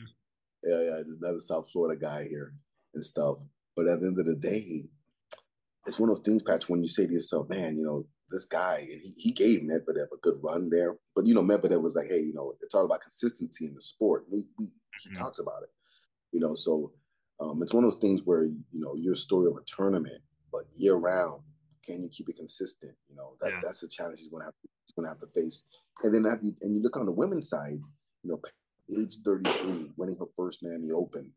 [0.64, 1.02] Yeah, yeah.
[1.20, 2.54] Another South Florida guy here
[2.94, 3.38] and stuff.
[3.74, 4.84] But at the end of the day,
[5.86, 8.44] it's one of those things, Patch, when you say to yourself, man, you know, this
[8.46, 10.96] guy, and he, he gave Medvedev a good run there.
[11.14, 13.80] But you know, Medvedev was like, hey, you know, it's all about consistency in the
[13.80, 14.24] sport.
[14.30, 15.22] We, we he mm-hmm.
[15.22, 15.70] talks about it,
[16.32, 16.54] you know.
[16.54, 16.92] So
[17.40, 20.62] um, it's one of those things where you know your story of a tournament, but
[20.76, 21.42] year round,
[21.84, 22.94] can you keep it consistent?
[23.08, 23.58] You know, that, yeah.
[23.62, 24.54] that's a challenge he's going to have.
[24.54, 25.64] To, he's to have to face.
[26.02, 27.80] And then you, and you look on the women's side,
[28.22, 28.40] you know,
[28.98, 31.32] age 33, winning her first Miami Open,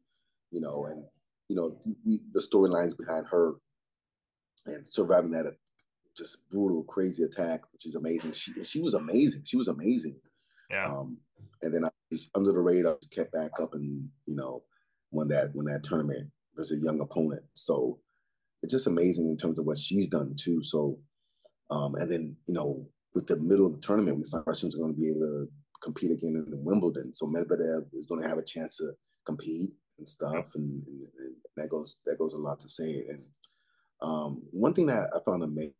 [0.52, 1.04] you know, and
[1.50, 3.54] you know we, the storylines behind her
[4.66, 5.46] and surviving that
[6.18, 8.32] just brutal, crazy attack, which is amazing.
[8.32, 9.44] She she was amazing.
[9.46, 10.20] She was amazing.
[10.70, 10.86] Yeah.
[10.86, 11.18] Um,
[11.62, 14.64] and then I, under the radar, kept back up and you know
[15.12, 17.44] won that won that tournament as a young opponent.
[17.54, 18.00] So
[18.65, 20.62] it's just amazing in terms of what she's done too.
[20.63, 20.97] So,
[21.69, 24.80] um, and then you know with the middle of the tournament, we find Russians are
[24.80, 25.47] going to be able to
[25.84, 27.13] compete again in Wimbledon.
[27.15, 28.91] So Medvedev is going to have a chance to
[29.25, 33.06] compete and stuff, and, and, and that goes that goes a lot to say.
[33.08, 33.23] And
[34.01, 35.75] um, one thing that I found amazing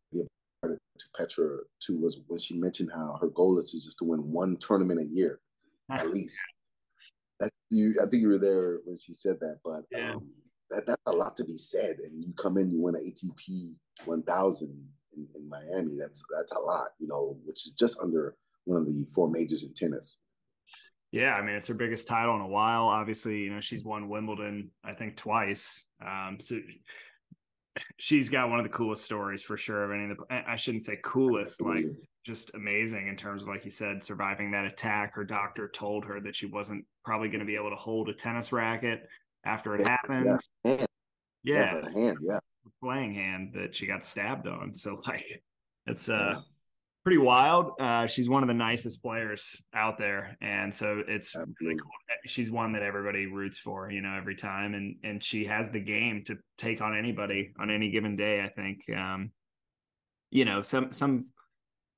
[0.64, 4.58] to Petra too was when she mentioned how her goal is just to win one
[4.58, 5.40] tournament a year,
[5.92, 6.40] at least.
[7.40, 10.14] That you, I think you were there when she said that, but yeah.
[10.14, 10.30] um,
[10.70, 11.98] that that's a lot to be said.
[12.04, 13.74] And you come in, you win an ATP
[14.06, 15.98] 1000 in, in Miami.
[16.00, 19.64] That's that's a lot, you know, which is just under one of the four majors
[19.64, 20.20] in tennis.
[21.12, 22.86] Yeah, I mean it's her biggest title in a while.
[22.86, 25.86] Obviously, you know she's won Wimbledon, I think twice.
[26.06, 26.60] Um, so
[27.98, 30.84] she's got one of the coolest stories for sure of any of the I shouldn't
[30.84, 31.86] say coolest, like
[32.26, 35.14] just amazing in terms of like you said, surviving that attack.
[35.14, 38.14] Her doctor told her that she wasn't probably going to be able to hold a
[38.14, 39.08] tennis racket
[39.46, 40.42] after it yeah, happened.
[40.64, 40.86] Yeah,
[41.44, 42.40] yeah, yeah, hand, yeah,
[42.82, 44.74] playing hand that she got stabbed on.
[44.74, 45.44] So like,
[45.86, 46.42] it's uh,
[47.04, 47.72] pretty wild.
[47.80, 51.92] Uh, she's one of the nicest players out there, and so it's really cool.
[52.26, 55.80] She's one that everybody roots for, you know, every time, and and she has the
[55.80, 58.42] game to take on anybody on any given day.
[58.42, 59.32] I think, um,
[60.32, 61.28] you know, some some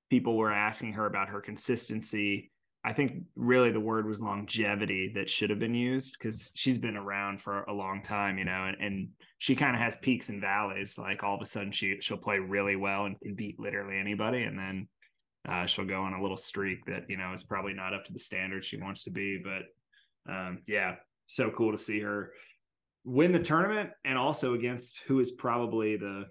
[0.09, 2.51] people were asking her about her consistency.
[2.83, 6.95] I think really the word was longevity that should have been used because she's been
[6.95, 9.09] around for a long time, you know, and, and
[9.39, 10.97] she kind of has peaks and valleys.
[10.97, 14.43] Like all of a sudden she she'll play really well and can beat literally anybody,
[14.43, 14.87] and then
[15.49, 18.13] uh, she'll go on a little streak that you know is probably not up to
[18.13, 19.43] the standard she wants to be.
[19.43, 22.31] But um, yeah, so cool to see her
[23.03, 26.25] win the tournament and also against who is probably the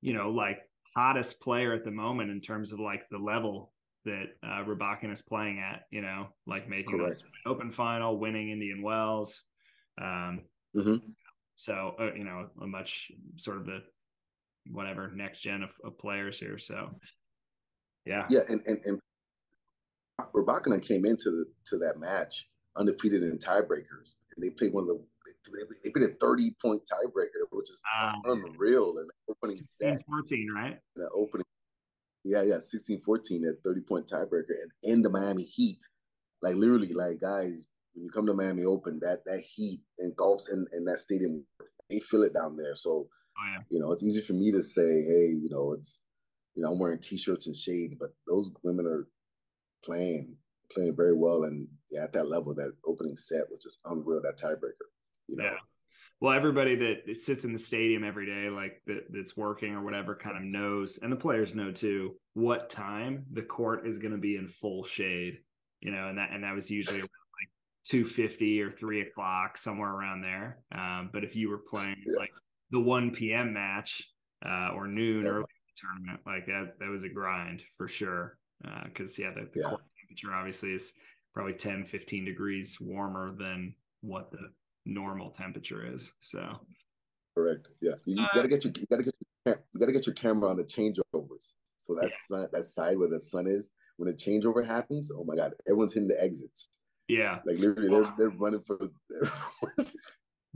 [0.00, 0.58] you know like
[0.96, 3.72] hottest player at the moment in terms of like the level
[4.04, 5.82] that uh, Rybakina is playing at.
[5.90, 7.12] You know, like making an
[7.46, 9.44] open final, winning Indian Wells.
[10.00, 10.42] Um,
[10.76, 10.96] mm-hmm.
[11.54, 13.80] So uh, you know, a much sort of the
[14.70, 16.58] whatever next gen of, of players here.
[16.58, 16.90] So
[18.04, 18.26] yeah.
[18.30, 19.00] Yeah, and and, and
[20.34, 24.88] Rybakina came into the to that match undefeated in tiebreakers, and they played one of
[24.88, 25.00] the
[25.84, 30.02] they played a thirty point tiebreaker, which is um, unreal in the opening set.
[30.06, 30.78] 14, right?
[30.96, 31.44] The opening,
[32.24, 35.78] yeah, yeah, 16 14 at 30 point tiebreaker, and in the Miami Heat,
[36.42, 40.66] like literally, like guys, when you come to Miami Open, that that heat engulfs in,
[40.72, 41.44] in that stadium,
[41.90, 42.74] they feel it down there.
[42.74, 43.62] So, oh, yeah.
[43.70, 46.02] you know, it's easy for me to say, hey, you know, it's
[46.58, 49.06] you know, I'm wearing t-shirts and shades, but those women are
[49.84, 50.34] playing,
[50.72, 51.44] playing very well.
[51.44, 54.88] And yeah, at that level, that opening set was just unreal, that tiebreaker,
[55.28, 55.44] you know?
[55.44, 55.58] Yeah.
[56.20, 60.16] Well, everybody that sits in the stadium every day, like that, that's working or whatever,
[60.16, 64.18] kind of knows, and the players know too, what time the court is going to
[64.18, 65.38] be in full shade,
[65.80, 67.10] you know, and that and that was usually like
[67.84, 70.58] two fifty or three o'clock, somewhere around there.
[70.74, 72.18] Um, but if you were playing yeah.
[72.18, 72.32] like
[72.70, 73.52] the one p.m.
[73.52, 74.02] match
[74.44, 75.30] uh, or noon yeah.
[75.30, 76.20] early tournament.
[76.26, 78.38] Like that, that was a grind for sure.
[78.84, 79.76] Because, uh, yeah, the, the yeah.
[80.00, 80.92] temperature obviously is
[81.34, 84.50] probably 10, 15 degrees warmer than what the
[84.88, 86.14] normal temperature is.
[86.18, 86.60] So,
[87.36, 87.68] correct.
[87.80, 87.92] Yeah.
[88.06, 89.14] You, uh, gotta get your, you gotta get
[89.46, 91.52] your, you gotta get your camera on the changeovers.
[91.76, 92.46] So that's yeah.
[92.52, 93.70] that side where the sun is.
[93.96, 96.68] When a changeover happens, oh my God, everyone's hitting the exits.
[97.08, 97.38] Yeah.
[97.44, 98.78] Like literally, they're, they're running for.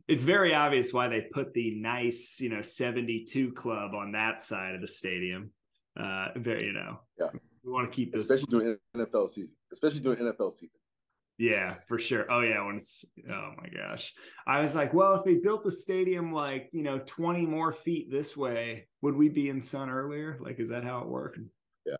[0.08, 4.74] it's very obvious why they put the nice, you know, 72 club on that side
[4.74, 5.50] of the stadium.
[5.98, 7.28] Uh, very, you know, yeah,
[7.64, 10.80] we want to keep this, especially during NFL season, especially during NFL season.
[11.38, 12.26] Yeah, for sure.
[12.30, 14.12] Oh yeah, when it's oh my gosh.
[14.46, 18.10] I was like, well, if they built the stadium like, you know, 20 more feet
[18.10, 20.38] this way, would we be in sun earlier?
[20.40, 21.40] Like, is that how it worked?
[21.86, 21.96] Yeah.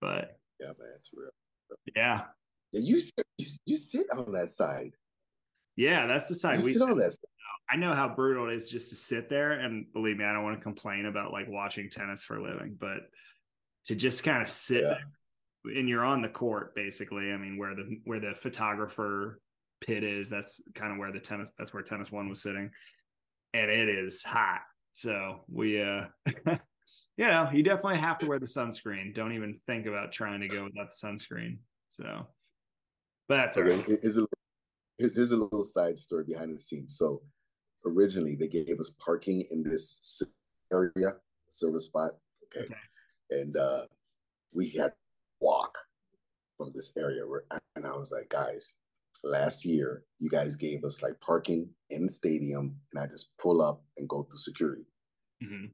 [0.00, 1.30] But yeah, man, it's real.
[1.94, 2.22] Yeah.
[2.72, 4.92] Yeah, you sit you, you sit on that side.
[5.76, 7.12] Yeah, that's the side you we sit on that.
[7.12, 7.18] side.
[7.70, 10.44] I know how brutal it is just to sit there, and believe me, I don't
[10.44, 12.98] want to complain about like watching tennis for a living, but
[13.86, 14.88] to just kind of sit yeah.
[14.88, 15.06] there,
[15.64, 17.32] and you're on the court basically.
[17.32, 19.40] I mean, where the where the photographer
[19.80, 22.70] pit is, that's kind of where the tennis that's where TennisONE was sitting,
[23.54, 24.60] and it is hot.
[24.92, 26.04] So we uh
[27.16, 29.14] you know, you definitely have to wear the sunscreen.
[29.14, 31.58] Don't even think about trying to go without the sunscreen.
[31.88, 32.26] So,
[33.28, 33.76] but that's okay.
[33.76, 33.98] Right.
[34.02, 34.26] Here's, a,
[34.98, 36.96] here's a little side story behind the scenes.
[36.96, 37.22] So,
[37.84, 40.22] originally they gave us parking in this
[40.72, 41.14] area,
[41.48, 42.12] silver spot.
[42.46, 42.66] Okay.
[42.66, 42.74] okay.
[43.30, 43.82] And uh,
[44.52, 44.92] we had
[46.62, 47.44] from this area where,
[47.76, 48.74] and I was like, guys,
[49.24, 53.60] last year you guys gave us like parking in the stadium, and I just pull
[53.62, 54.86] up and go through security.
[55.42, 55.66] Mm-hmm.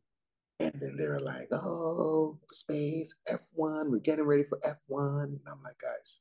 [0.60, 5.24] And then they're like, oh, space, F1, we're getting ready for F1.
[5.24, 6.20] And I'm like, guys,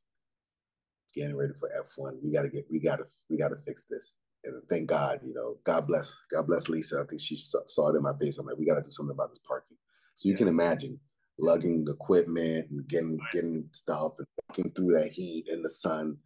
[1.15, 2.17] getting ready for F1.
[2.23, 4.19] We gotta get, we gotta, we gotta fix this.
[4.43, 7.01] And thank God, you know, God bless, God bless Lisa.
[7.03, 8.37] I think she saw, saw it in my face.
[8.37, 9.77] I'm like, we gotta do something about this parking.
[10.13, 10.99] So you can imagine
[11.39, 16.17] lugging equipment and getting getting stuff and walking through that heat in the sun.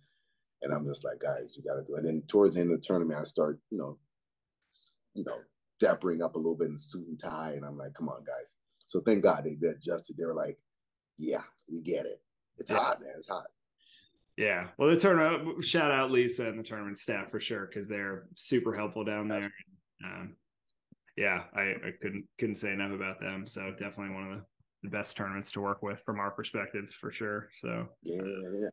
[0.61, 1.99] And I'm just like, guys, you got to do it.
[1.99, 3.97] And then towards the end of the tournament, I start, you know,
[5.13, 5.37] you know,
[5.81, 7.53] dappering up a little bit in suit and tie.
[7.55, 8.57] And I'm like, come on, guys.
[8.85, 10.17] So thank God they, they adjusted.
[10.17, 10.59] They were like,
[11.17, 12.21] yeah, we get it.
[12.57, 12.77] It's yeah.
[12.77, 13.13] hot, man.
[13.17, 13.47] It's hot.
[14.37, 14.67] Yeah.
[14.77, 18.73] Well, the tournament, shout out Lisa and the tournament staff for sure, because they're super
[18.73, 19.47] helpful down there.
[20.03, 20.35] Um,
[21.17, 23.45] yeah, I, I couldn't couldn't say enough about them.
[23.45, 24.45] So definitely one of the
[24.83, 27.49] the best tournaments to work with from our perspective for sure.
[27.55, 28.69] So yeah.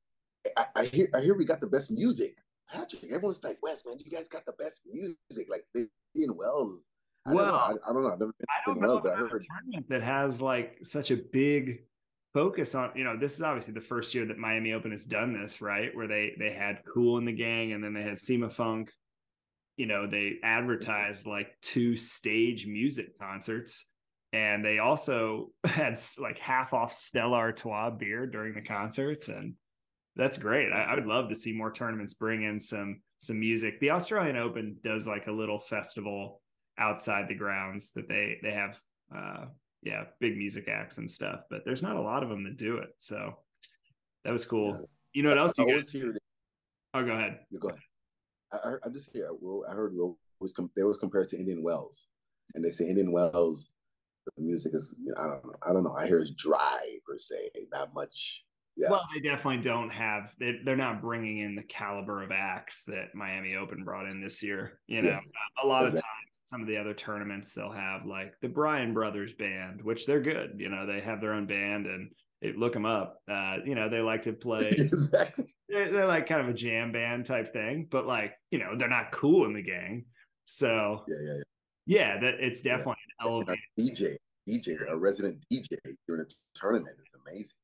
[0.56, 2.36] I, I, hear I hear we got the best music.
[2.70, 5.48] Patrick, everyone's like, Wes, man, you guys got the best music.
[5.48, 6.88] Like in Wells.
[7.26, 8.10] I well, don't I, I, don't know.
[8.10, 10.78] I've never been I don't know Wells, but I heard a tournament that has like
[10.82, 11.80] such a big
[12.34, 15.38] focus on you know this is obviously the first year that Miami Open has done
[15.38, 18.88] this right where they they had Kool and the Gang and then they had Cimafunk
[19.76, 20.44] you know they mm-hmm.
[20.44, 23.86] advertised like two stage music concerts
[24.32, 29.54] and they also had like half off Stella Artois beer during the concerts, and
[30.16, 30.72] that's great.
[30.72, 33.80] I, I, would love to see more tournaments bring in some some music.
[33.80, 36.42] The Australian Open does like a little festival
[36.78, 38.78] outside the grounds that they they have,
[39.14, 39.46] uh,
[39.82, 41.40] yeah, big music acts and stuff.
[41.50, 43.34] But there's not a lot of them that do it, so
[44.24, 44.88] that was cool.
[45.14, 45.58] You know what else?
[45.58, 45.94] You guys?
[46.94, 47.40] Oh, go ahead.
[47.50, 47.80] You go ahead.
[48.52, 49.30] I, I just hear.
[49.68, 49.94] I heard
[50.40, 52.08] was there was compared to Indian Wells,
[52.54, 53.70] and they say Indian Wells
[54.36, 55.54] the music is I don't know.
[55.62, 55.94] I don't know.
[55.94, 58.44] I hear it's dry per se, not much.
[58.76, 58.90] Yeah.
[58.90, 60.34] Well, they definitely don't have.
[60.38, 64.40] They, they're not bringing in the caliber of acts that Miami Open brought in this
[64.40, 64.78] year.
[64.86, 65.20] You know, yeah.
[65.64, 65.98] a lot exactly.
[65.98, 70.06] of times, some of the other tournaments they'll have like the Bryan Brothers band, which
[70.06, 70.54] they're good.
[70.58, 72.10] You know, they have their own band and
[72.40, 73.20] it, look them up.
[73.28, 74.68] Uh, you know, they like to play.
[74.70, 75.52] exactly.
[75.68, 78.88] They're, they're like kind of a jam band type thing, but like you know, they're
[78.88, 80.04] not Kool and the Gang.
[80.44, 81.42] So yeah, yeah, yeah.
[81.88, 83.26] Yeah, that it's definitely yeah.
[83.26, 84.16] an elevated DJ,
[84.46, 87.56] DJ, a resident DJ during a tournament is amazing.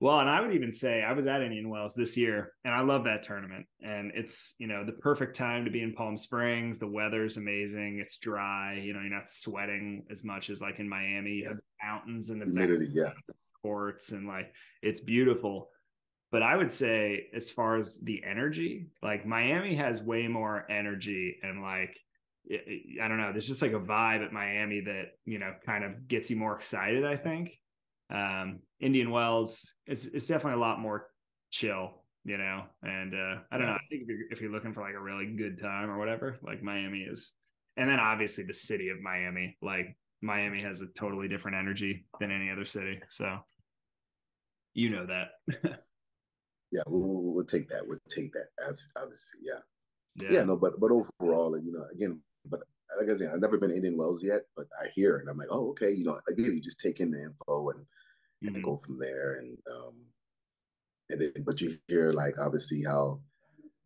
[0.00, 2.80] Well, and I would even say I was at Indian Wells this year, and I
[2.80, 3.66] love that tournament.
[3.82, 6.78] And it's you know the perfect time to be in Palm Springs.
[6.78, 7.98] The weather's amazing.
[8.00, 8.80] It's dry.
[8.82, 11.32] You know, you're not sweating as much as like in Miami.
[11.32, 13.12] You have mountains in the humidity, yeah,
[13.60, 15.68] courts, and like it's beautiful.
[16.32, 21.36] But I would say, as far as the energy, like Miami has way more energy
[21.42, 21.94] and like
[22.50, 23.32] I don't know.
[23.32, 26.54] There's just like a vibe at Miami that you know kind of gets you more
[26.54, 27.04] excited.
[27.04, 27.50] I think
[28.10, 31.08] um, Indian Wells it's it's definitely a lot more
[31.50, 32.64] chill, you know.
[32.82, 33.72] And uh, I don't know.
[33.72, 36.36] I think if you're, if you're looking for like a really good time or whatever,
[36.42, 37.32] like Miami is.
[37.76, 42.30] And then obviously the city of Miami, like Miami has a totally different energy than
[42.30, 43.00] any other city.
[43.10, 43.38] So
[44.72, 45.28] you know that.
[46.72, 47.86] yeah, we'll, we'll, take that.
[47.86, 48.46] We'll take that.
[48.96, 49.60] Obviously, yeah.
[50.14, 50.38] yeah.
[50.38, 52.60] Yeah, no, but but overall, you know, again, but
[52.98, 55.26] like I said, I've never been to Indian Wells yet, but I hear it.
[55.28, 57.80] I'm like, oh, okay, you know, again, you just take in the info and
[58.44, 58.54] mm-hmm.
[58.54, 59.38] and go from there.
[59.38, 59.94] And um
[61.10, 63.20] and then but you hear like obviously how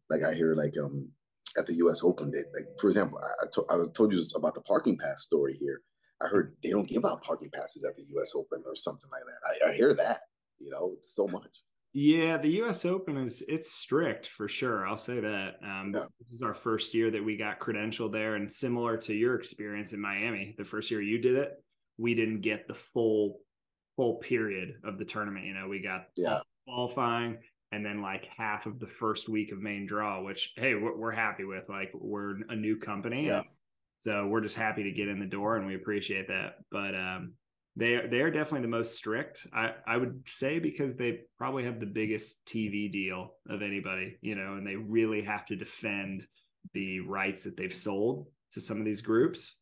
[0.09, 1.11] like I hear like um
[1.59, 4.55] at the US Open that like for example, I, I, to, I told you about
[4.55, 5.83] the parking pass story here.
[6.23, 9.23] I heard they don't give out parking passes at the US Open or something like
[9.25, 9.67] that.
[9.67, 10.21] I, I hear that,
[10.59, 11.63] you know, it's so much.
[11.93, 12.85] Yeah, the U.S.
[12.85, 14.87] Open is it's strict for sure.
[14.87, 15.55] I'll say that.
[15.63, 16.05] Um, yeah.
[16.21, 19.93] This is our first year that we got credentialed there, and similar to your experience
[19.93, 21.63] in Miami, the first year you did it,
[21.99, 23.41] we didn't get the full
[23.97, 25.47] full period of the tournament.
[25.47, 26.41] You know, we got yeah.
[26.67, 27.39] qualifying
[27.73, 31.13] and then like half of the first week of main draw, which hey, we're, we're
[31.13, 31.69] happy with.
[31.69, 33.43] Like we're a new company, yeah.
[33.99, 36.57] so we're just happy to get in the door, and we appreciate that.
[36.71, 37.35] But um,
[37.81, 39.47] they are, they are definitely the most strict.
[39.55, 44.35] I, I would say because they probably have the biggest TV deal of anybody, you
[44.35, 46.27] know, and they really have to defend
[46.75, 49.59] the rights that they've sold to some of these groups.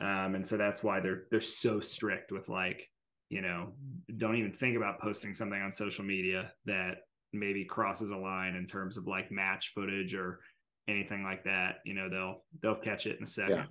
[0.00, 2.88] Um, and so that's why they're they're so strict with like,
[3.28, 3.68] you know,
[4.16, 7.02] don't even think about posting something on social media that
[7.32, 10.40] maybe crosses a line in terms of like match footage or
[10.88, 11.76] anything like that.
[11.84, 13.68] You know, they'll they'll catch it in a second.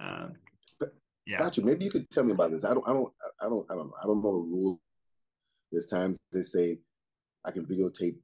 [0.00, 0.06] Yeah.
[0.06, 0.32] Um,
[1.26, 1.38] Yeah.
[1.38, 2.64] Patrick, maybe you could tell me about this.
[2.64, 3.94] I don't, I don't, I don't, I don't know.
[4.02, 4.80] I don't know the rule.
[5.70, 6.78] There's times they say
[7.44, 8.16] I can videotape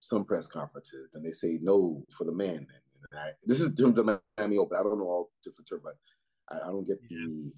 [0.00, 2.56] some press conferences, and they say no for the man.
[2.56, 2.66] And,
[3.10, 4.76] and I, this is of Miami Open.
[4.78, 5.94] I don't know all different terms, but
[6.50, 7.52] I, I don't get the.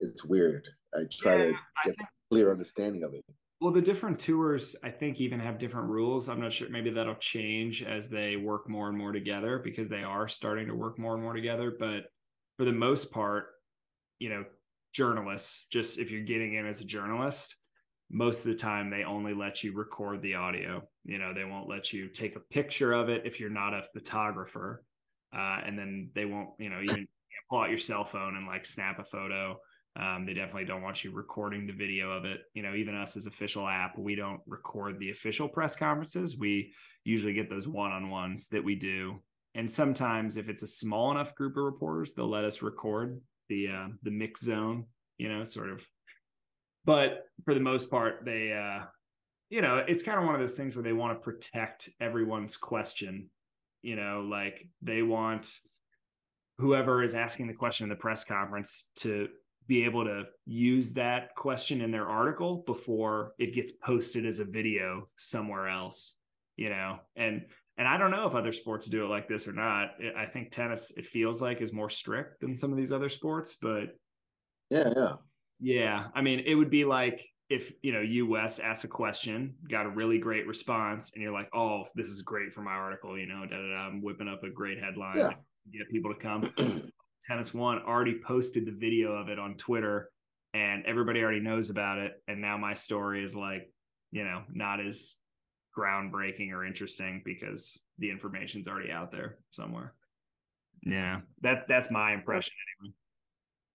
[0.00, 0.68] It's weird.
[0.94, 3.24] I try Yeah, to get think- a clear understanding of it.
[3.60, 6.28] Well, the different tours, I think, even have different rules.
[6.28, 6.68] I'm not sure.
[6.68, 10.74] Maybe that'll change as they work more and more together because they are starting to
[10.76, 11.74] work more and more together.
[11.76, 12.04] But
[12.58, 13.46] for the most part,
[14.18, 14.44] you know,
[14.92, 17.54] journalists, just if you're getting in as a journalist,
[18.10, 20.82] most of the time they only let you record the audio.
[21.04, 23.84] You know, they won't let you take a picture of it if you're not a
[23.94, 24.82] photographer.
[25.32, 27.06] Uh, and then they won't, you know, even
[27.48, 29.58] pull out your cell phone and like snap a photo.
[29.96, 32.40] Um, they definitely don't want you recording the video of it.
[32.54, 36.38] You know, even us as official app, we don't record the official press conferences.
[36.38, 36.72] We
[37.04, 39.22] usually get those one on ones that we do.
[39.54, 43.68] And sometimes, if it's a small enough group of reporters, they'll let us record the
[43.68, 44.84] uh, the mix zone.
[45.16, 45.84] You know, sort of.
[46.84, 48.84] But for the most part, they, uh,
[49.50, 52.56] you know, it's kind of one of those things where they want to protect everyone's
[52.56, 53.30] question.
[53.82, 55.50] You know, like they want
[56.58, 59.28] whoever is asking the question in the press conference to
[59.66, 64.44] be able to use that question in their article before it gets posted as a
[64.44, 66.16] video somewhere else
[66.56, 67.44] you know and
[67.78, 70.50] and i don't know if other sports do it like this or not i think
[70.50, 73.96] tennis it feels like is more strict than some of these other sports but
[74.70, 75.12] Yeah, yeah.
[75.60, 78.02] yeah i mean it would be like if you know
[78.36, 82.22] us asked a question got a really great response and you're like oh this is
[82.22, 85.16] great for my article you know da, da, da, i'm whipping up a great headline
[85.16, 85.30] Yeah.
[85.72, 86.52] get people to come
[87.28, 90.08] TennisONE already posted the video of it on Twitter
[90.54, 92.12] and everybody already knows about it.
[92.26, 93.70] And now my story is like,
[94.12, 95.16] you know, not as
[95.78, 99.94] groundbreaking or interesting because the information's already out there somewhere.
[100.82, 101.20] Yeah.
[101.42, 102.94] That that's my impression anyway.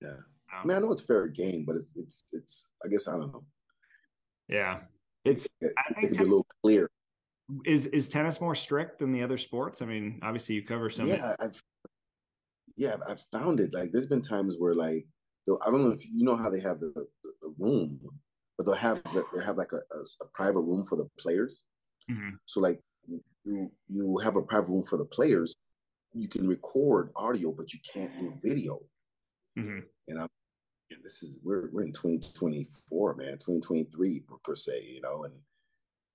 [0.01, 0.22] Yeah.
[0.51, 2.68] I Um, mean, I know it's fair game, but it's it's it's.
[2.84, 3.43] I guess I don't know.
[4.47, 4.82] yeah.
[5.26, 6.89] It's It, I it think could be a little clear.
[7.66, 9.82] is is tennis more strict than the other sports?
[9.82, 11.62] I mean, obviously you cover some yeah, I've
[12.76, 13.74] yeah, I've found it.
[13.74, 15.06] Like, there's been times where like,
[15.45, 17.99] they'll, I don't know if you know how they have the, the, the room,
[18.58, 21.64] but they'll have the, they have like a, a, a private room for the players.
[22.10, 22.38] Mhm.
[22.45, 22.82] So like,
[23.43, 25.56] you you have a private room for the players.
[26.14, 28.80] You can record audio, but you can't do video.
[29.58, 29.84] Mhm.
[30.08, 30.30] And I'm,
[30.91, 35.34] and this is we're we're in 2024, man, 2023 per, per se, you know, and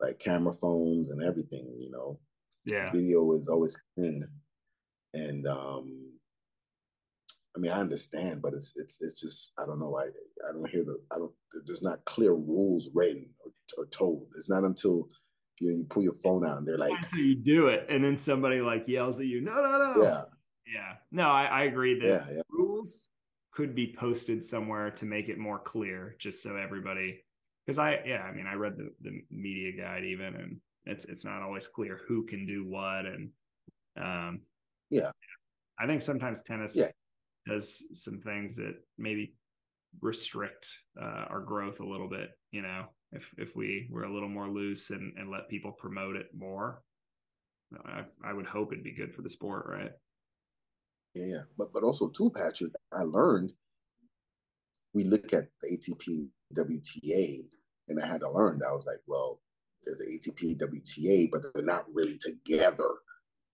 [0.01, 2.21] like camera phones and everything, you know
[2.69, 2.91] yeah.
[2.93, 4.27] video is always clean
[5.15, 6.13] and um
[7.57, 10.05] i mean i understand but it's it's it's just i don't know i
[10.49, 11.33] i don't hear the i don't
[11.67, 15.09] there's not clear rules written or, or told it's not until
[15.61, 18.17] you know you pull your phone out and they're like you do it, and then
[18.19, 20.03] somebody like yells at you, no, no, no.
[20.05, 20.23] yeah
[20.67, 20.95] Yeah.
[21.11, 23.09] No, I, I agree that yeah yeah rules
[23.53, 27.25] could be posted somewhere to make it more clear, just so everybody.
[27.67, 31.25] Because I, yeah, I mean, I read the, the media guide even, and it's it's
[31.25, 33.31] not always clear who can do what, and
[34.01, 34.41] um,
[34.91, 35.11] Yeah.
[35.79, 36.91] I think sometimes tennis Yeah.
[37.47, 39.35] does some things that maybe
[40.01, 40.67] restrict
[41.01, 42.31] uh, our growth a little bit.
[42.53, 46.17] You know, if if we were a little more loose and and let people promote
[46.17, 46.83] it more,
[47.85, 49.93] I I would hope it'd be good for the sport, right?
[51.15, 53.53] yeah yeah but but also too patrick i learned
[54.95, 57.51] we look at the atp wta
[57.89, 59.41] and i had to learn that i was like well
[59.85, 62.91] there's the atp wta but they're not really together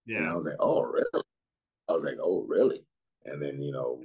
[0.07, 1.25] yeah And I was like, oh, really?
[1.89, 2.87] I was like, oh, really?
[3.27, 4.03] And then, you know,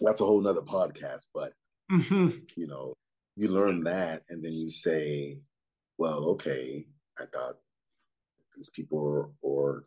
[0.00, 1.52] that's a whole nother podcast, but,
[1.90, 2.94] you know,
[3.36, 5.38] you learn that and then you say,
[5.98, 6.86] well, okay,
[7.18, 7.56] I thought
[8.56, 8.98] these people
[9.44, 9.84] are, are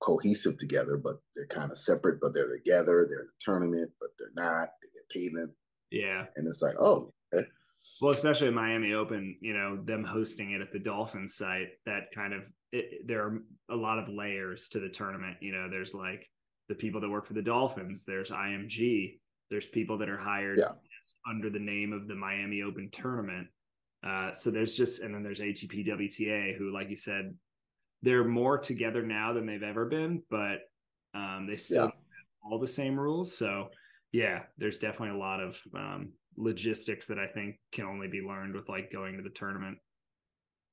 [0.00, 3.06] cohesive together, but they're kind of separate, but they're together.
[3.08, 4.70] They're in a tournament, but they're not.
[4.82, 5.32] They get paid.
[5.38, 5.54] in-
[5.90, 6.24] yeah.
[6.36, 7.46] And it's like, oh, okay.
[8.00, 12.10] Well, especially at Miami Open, you know, them hosting it at the Dolphins site, that
[12.14, 13.38] kind of it, there are
[13.70, 15.36] a lot of layers to the tournament.
[15.40, 16.28] You know, there's like
[16.68, 19.18] the people that work for the Dolphins, there's IMG,
[19.50, 20.72] there's people that are hired Yeah.
[21.28, 23.48] Under the name of the Miami Open tournament.
[24.06, 27.34] Uh, so there's just, and then there's ATP WTA, who, like you said,
[28.02, 30.58] they're more together now than they've ever been, but
[31.14, 31.90] um, they still Yeah.
[31.90, 33.36] have all the same rules.
[33.36, 33.70] So
[34.12, 38.54] yeah, there's definitely a lot of um, logistics that I think can only be learned
[38.54, 39.78] with like going to the tournament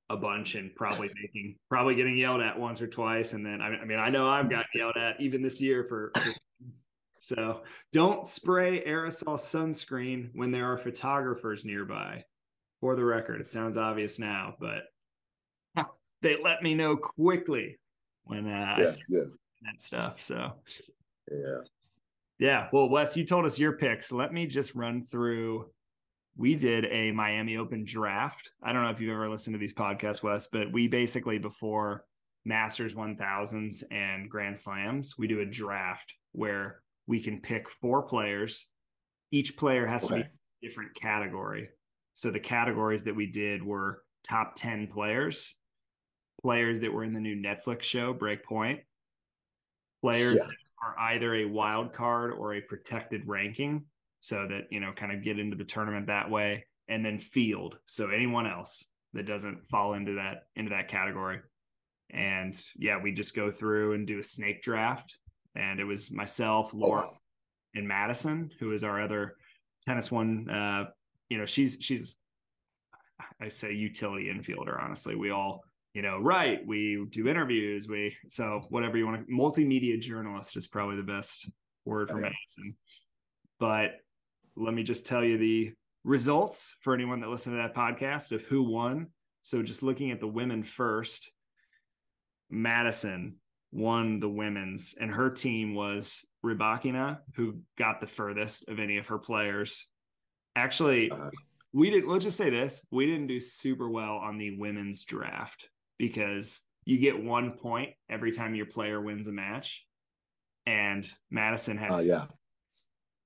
[0.09, 3.83] a bunch and probably making probably getting yelled at once or twice and then I,
[3.85, 6.31] mean I know I've gotten yelled at even this year for, for.
[7.23, 7.61] so
[7.93, 12.23] don't spray aerosol sunscreen when there are photographers nearby
[12.81, 14.83] for the record it sounds obvious now but
[16.21, 17.77] they let me know quickly
[18.25, 19.37] when uh, I Yes, said yes.
[19.61, 20.53] that stuff so
[21.31, 21.59] Yeah.
[22.39, 22.67] Yeah.
[22.73, 24.11] Well, Wes, you told us your picks.
[24.11, 25.69] Let me just run through.
[26.35, 28.51] We did a Miami Open draft.
[28.61, 32.03] I don't know if you've ever listened to these podcasts, Wes, but we basically before
[32.43, 38.67] Masters 1000s and Grand Slams, we do a draft where we can pick four players.
[39.31, 40.17] Each player has okay.
[40.17, 40.29] to be
[40.67, 41.69] a different category.
[42.13, 45.55] So the categories that we did were top 10 players,
[46.41, 48.79] players that were in the new Netflix show Breakpoint,
[50.01, 50.43] players yeah.
[50.43, 53.85] that are either a wild card or a protected ranking
[54.19, 57.77] so that, you know, kind of get into the tournament that way, and then field.
[57.87, 61.39] So anyone else that doesn't fall into that into that category.
[62.09, 65.17] And yeah, we just go through and do a snake draft.
[65.55, 67.17] And it was myself, Laura, oh,
[67.75, 69.35] and Madison, who is our other
[69.87, 70.49] TennisONE.
[70.49, 70.89] Uh,
[71.29, 72.15] you know, she's she's
[73.41, 74.81] I say utility infielder.
[74.81, 79.33] Honestly, we all you know write, we do interviews, we so whatever you want to.
[79.33, 81.49] Multimedia journalist is probably the best
[81.85, 82.17] word for.
[82.17, 82.75] Madison.
[83.59, 83.91] But
[84.55, 85.73] let me just tell you the
[86.03, 89.07] results for anyone that listened to that podcast of who won.
[89.41, 91.31] So just looking at the women first,
[92.49, 93.35] Madison
[93.73, 99.07] won the women's, and her team was Rybakina, who got the furthest of any of
[99.07, 99.87] her players.
[100.55, 101.29] Actually, uh,
[101.73, 102.05] we did.
[102.05, 106.99] Let's just say this: we didn't do super well on the women's draft because you
[106.99, 109.83] get one point every time your player wins a match,
[110.67, 112.25] and Madison had, uh, yeah,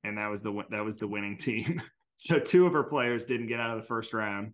[0.04, 1.82] and that was the that was the winning team.
[2.16, 4.54] so two of her players didn't get out of the first round,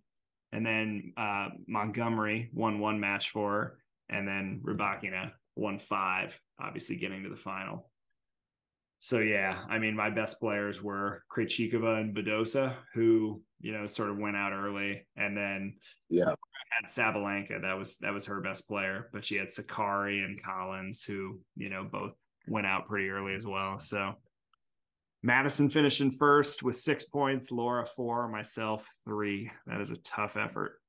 [0.52, 3.78] and then uh, Montgomery won one match for her,
[4.10, 7.90] and then Rybakina won five, obviously getting to the final.
[9.00, 14.10] So yeah, I mean, my best players were Krejcikova and Badosa, who you know sort
[14.10, 15.76] of went out early, and then
[16.10, 16.36] yeah, I
[16.70, 17.62] had Sabalenka.
[17.62, 21.70] That was that was her best player, but she had Sakkari and Collins, who you
[21.70, 22.14] know both
[22.48, 23.78] went out pretty early as well.
[23.78, 24.14] So
[25.22, 29.52] Madison finishing first with six points, Laura four, myself three.
[29.68, 30.80] That is a tough effort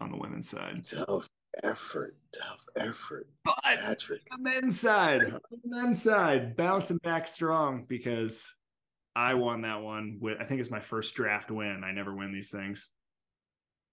[0.00, 0.82] on the women's side.
[0.84, 1.28] Tough
[1.62, 3.28] effort, tough effort.
[3.44, 4.22] But Patrick.
[4.30, 8.52] the men's side, the men's side, bouncing back strong because
[9.16, 11.82] I won that one with I think it's my first draft win.
[11.84, 12.88] I never win these things.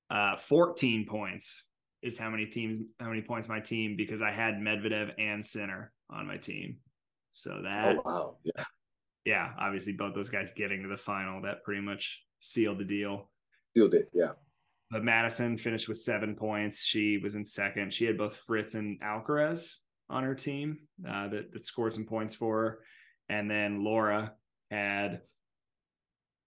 [0.09, 1.65] Uh 14 points
[2.01, 5.91] is how many teams how many points my team because I had Medvedev and Sinner
[6.09, 6.77] on my team.
[7.31, 8.37] So that Oh wow.
[8.43, 8.63] Yeah.
[9.25, 13.29] Yeah, obviously both those guys getting to the final that pretty much sealed the deal.
[13.75, 14.31] Sealed it, yeah.
[14.89, 16.83] But Madison finished with seven points.
[16.83, 17.93] She was in second.
[17.93, 19.79] She had both Fritz and Alcaraz
[20.09, 22.79] on her team uh, that, that scored some points for her.
[23.27, 24.33] And then Laura
[24.71, 25.21] had,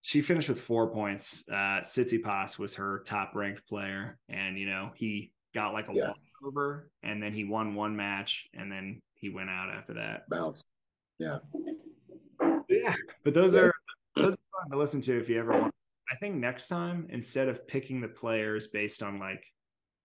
[0.01, 1.45] she finished with four points.
[1.51, 4.19] Uh, Tsitsipas was her top ranked player.
[4.31, 6.13] And, you know, he got like a yeah.
[6.41, 10.23] walkover and then he won one match and then he went out after that.
[10.31, 10.65] Bounce.
[11.19, 11.39] Yeah.
[12.71, 12.95] Yeah.
[13.23, 13.63] But those yeah.
[13.63, 13.75] are,
[14.17, 15.75] those are fun to listen to if you ever want
[16.11, 19.45] I think next time, instead of picking the players based on like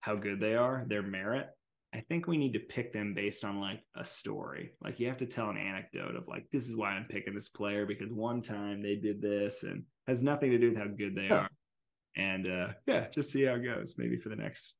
[0.01, 1.47] how good they are, their merit,
[1.95, 4.73] I think we need to pick them based on like a story.
[4.81, 7.49] Like you have to tell an anecdote of like, this is why I'm picking this
[7.49, 11.15] player because one time they did this and has nothing to do with how good
[11.15, 11.49] they are.
[12.17, 13.95] And uh yeah, just see how it goes.
[13.97, 14.75] Maybe for the next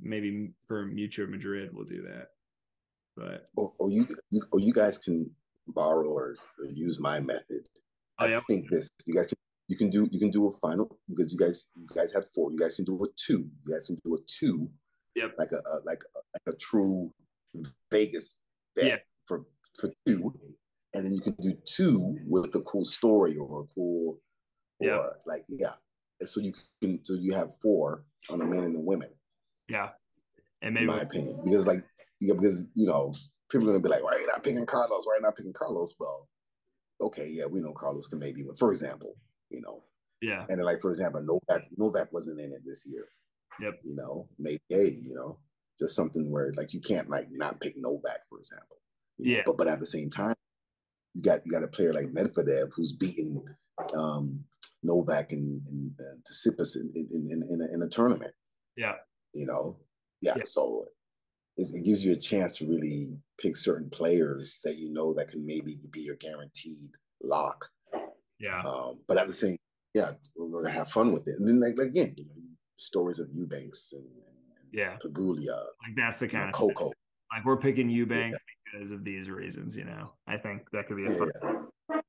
[0.00, 2.28] maybe for Mutua Madrid we'll do that.
[3.16, 5.30] But or, or you, you or you guys can
[5.68, 7.68] borrow or, or use my method.
[8.18, 8.38] Oh, yeah.
[8.38, 9.32] I think this you guys
[9.68, 12.52] you can do you can do a final because you guys you guys had four.
[12.52, 13.48] You guys can do a two.
[13.64, 14.68] You guys can do a two.
[15.14, 15.34] Yep.
[15.38, 17.12] Like a, a like a, like a true
[17.90, 18.38] Vegas
[18.74, 18.96] bet yeah.
[19.26, 19.44] for
[19.78, 20.32] for two,
[20.94, 24.20] and then you can do two with a cool story or a cool,
[24.80, 25.06] or yeah.
[25.26, 25.74] like yeah.
[26.20, 29.10] And so you can so you have four on the men and the women.
[29.68, 29.90] Yeah.
[30.62, 31.84] And maybe in my opinion, because like
[32.20, 33.14] yeah, because you know
[33.50, 35.04] people are gonna be like, why are you not picking Carlos?
[35.06, 35.94] Why are you not picking Carlos?
[35.98, 36.28] Well,
[37.00, 38.54] okay, yeah, we know Carlos can maybe win.
[38.54, 39.16] For example,
[39.52, 39.82] you know.
[40.20, 40.44] Yeah.
[40.48, 43.06] And like for example, Novak Novak wasn't in it this year.
[43.60, 43.80] Yep.
[43.84, 45.38] You know, maybe you know,
[45.78, 48.78] just something where like you can't like not pick Novak, for example.
[49.18, 49.38] yeah.
[49.38, 49.42] Know?
[49.46, 50.34] But but at the same time,
[51.14, 53.42] you got you got a player like Medvedev who's beaten
[53.96, 54.44] um,
[54.82, 58.32] Novak and, and uh, Tsitsipas in in, in, in, a, in a tournament.
[58.76, 58.94] Yeah.
[59.34, 59.78] You know.
[60.20, 60.34] Yeah.
[60.36, 60.42] yeah.
[60.44, 60.86] So
[61.56, 65.44] it gives you a chance to really pick certain players that you know that can
[65.44, 66.90] maybe be your guaranteed
[67.22, 67.68] lock
[68.42, 68.60] yeah.
[68.60, 69.56] Um, but at the same,
[69.94, 71.38] yeah, we're gonna have fun with it.
[71.38, 72.32] And then like again, you know,
[72.76, 75.46] stories of Eubanks and, and yeah, Pegula.
[75.46, 76.86] Like that's the kind know, of Coco.
[76.86, 76.92] Stuff.
[77.32, 78.72] Like we're picking Eubanks yeah.
[78.78, 79.76] because of these reasons.
[79.76, 81.30] You know, I think that could be a yeah, fun.
[81.88, 82.00] Yeah.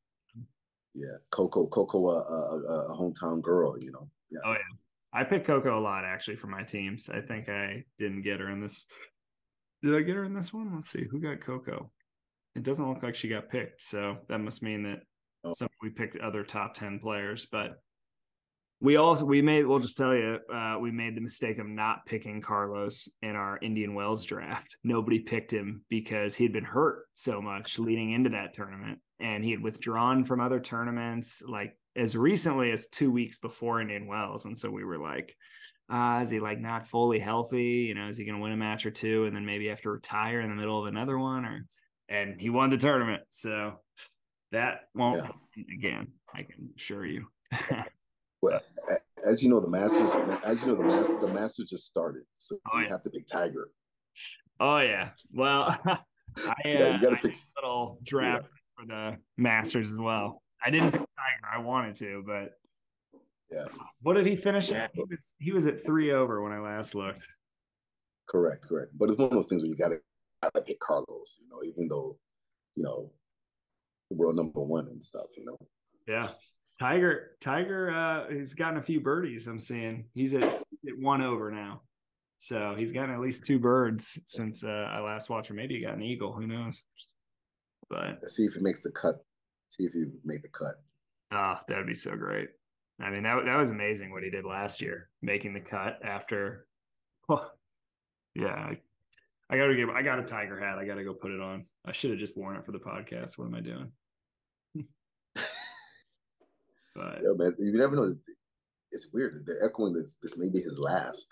[0.93, 1.17] yeah.
[1.31, 3.77] Coco, Coco, a, a, a, hometown girl.
[3.79, 4.09] You know.
[4.31, 4.39] Yeah.
[4.45, 4.77] Oh yeah.
[5.15, 7.09] I pick Coco a lot actually for my teams.
[7.09, 8.88] I think I didn't get her in this.
[9.84, 10.73] Did I get her in this one?
[10.73, 11.91] Let's see who got Coco.
[12.55, 15.01] It doesn't look like she got picked, so that must mean that
[15.44, 15.54] oh.
[15.54, 17.80] some we picked other top 10 players, but
[18.84, 22.06] we also we made we'll just tell you uh, we made the mistake of not
[22.06, 24.76] picking Carlos in our Indian Wells draft.
[24.84, 29.44] Nobody picked him because he had been hurt so much leading into that tournament, and
[29.44, 34.44] he had withdrawn from other tournaments like as recently as two weeks before Indian Wells,
[34.44, 35.34] and so we were like,
[35.89, 37.86] uh, is he like not fully healthy?
[37.88, 39.82] You know, is he going to win a match or two and then maybe have
[39.82, 41.46] to retire in the middle of another one?
[41.46, 41.66] Or
[42.10, 43.76] and he won the tournament, so
[44.54, 45.24] that won't yeah.
[45.24, 46.08] happen again.
[46.34, 47.28] I can assure you.
[48.41, 48.62] well,
[49.26, 52.58] as you know, the Masters, as you know, the Masters, the Masters just started, so
[52.74, 52.89] oh, you yeah.
[52.89, 53.68] have to pick Tiger.
[54.60, 55.97] Oh yeah, well, I, uh,
[56.66, 58.49] yeah, you got to pick a little draft yeah.
[58.78, 60.41] for the Masters as well.
[60.66, 61.54] I didn't pick Tiger.
[61.54, 62.51] I wanted to, but
[63.51, 63.66] yeah.
[64.01, 64.91] What did he finish at?
[64.93, 67.22] He was he was at three over when I last looked.
[68.28, 68.91] Correct, correct.
[68.97, 69.99] But it's one of those things where you gotta
[70.41, 72.18] gotta pick Carlos, you know, even though,
[72.76, 73.22] you know, the
[74.14, 75.57] world number one and stuff, you know.
[76.07, 76.30] Yeah.
[76.80, 79.47] Tiger, Tiger, uh, he's gotten a few birdies.
[79.47, 80.64] I'm seeing he's at, at
[80.99, 81.82] one over now,
[82.39, 85.55] so he's gotten at least two birds since uh, I last watched him.
[85.55, 86.34] Maybe he got an eagle.
[86.34, 86.84] Who knows?
[87.89, 89.24] But Let's see if he makes the cut.
[89.70, 90.76] See if he make the cut.
[91.32, 92.49] Oh, that'd be so great.
[92.99, 96.66] I mean, that that was amazing what he did last year, making the cut after.
[97.30, 97.47] Oh,
[98.36, 98.78] yeah, I,
[99.49, 99.89] I got to give.
[99.89, 100.78] I got a tiger hat.
[100.78, 101.64] I got to go put it on.
[101.86, 103.38] I should have just worn it for the podcast.
[103.38, 103.93] What am I doing?
[106.96, 108.04] But yeah, man, you never know.
[108.04, 108.20] It's,
[108.91, 109.44] it's weird.
[109.46, 110.18] They're echoing this.
[110.22, 111.28] This may be his last.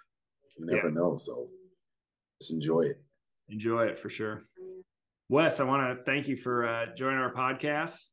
[0.57, 0.93] You never yeah.
[0.93, 1.17] know.
[1.17, 1.49] So
[2.41, 3.01] just enjoy it.
[3.49, 4.45] Enjoy it for sure.
[5.29, 8.07] Wes, I want to thank you for uh, joining our podcast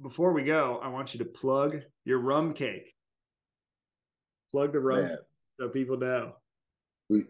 [0.00, 2.94] before we go, I want you to plug your rum cake.
[4.52, 5.18] Plug the rum Man,
[5.60, 6.32] so people know.
[7.08, 7.24] We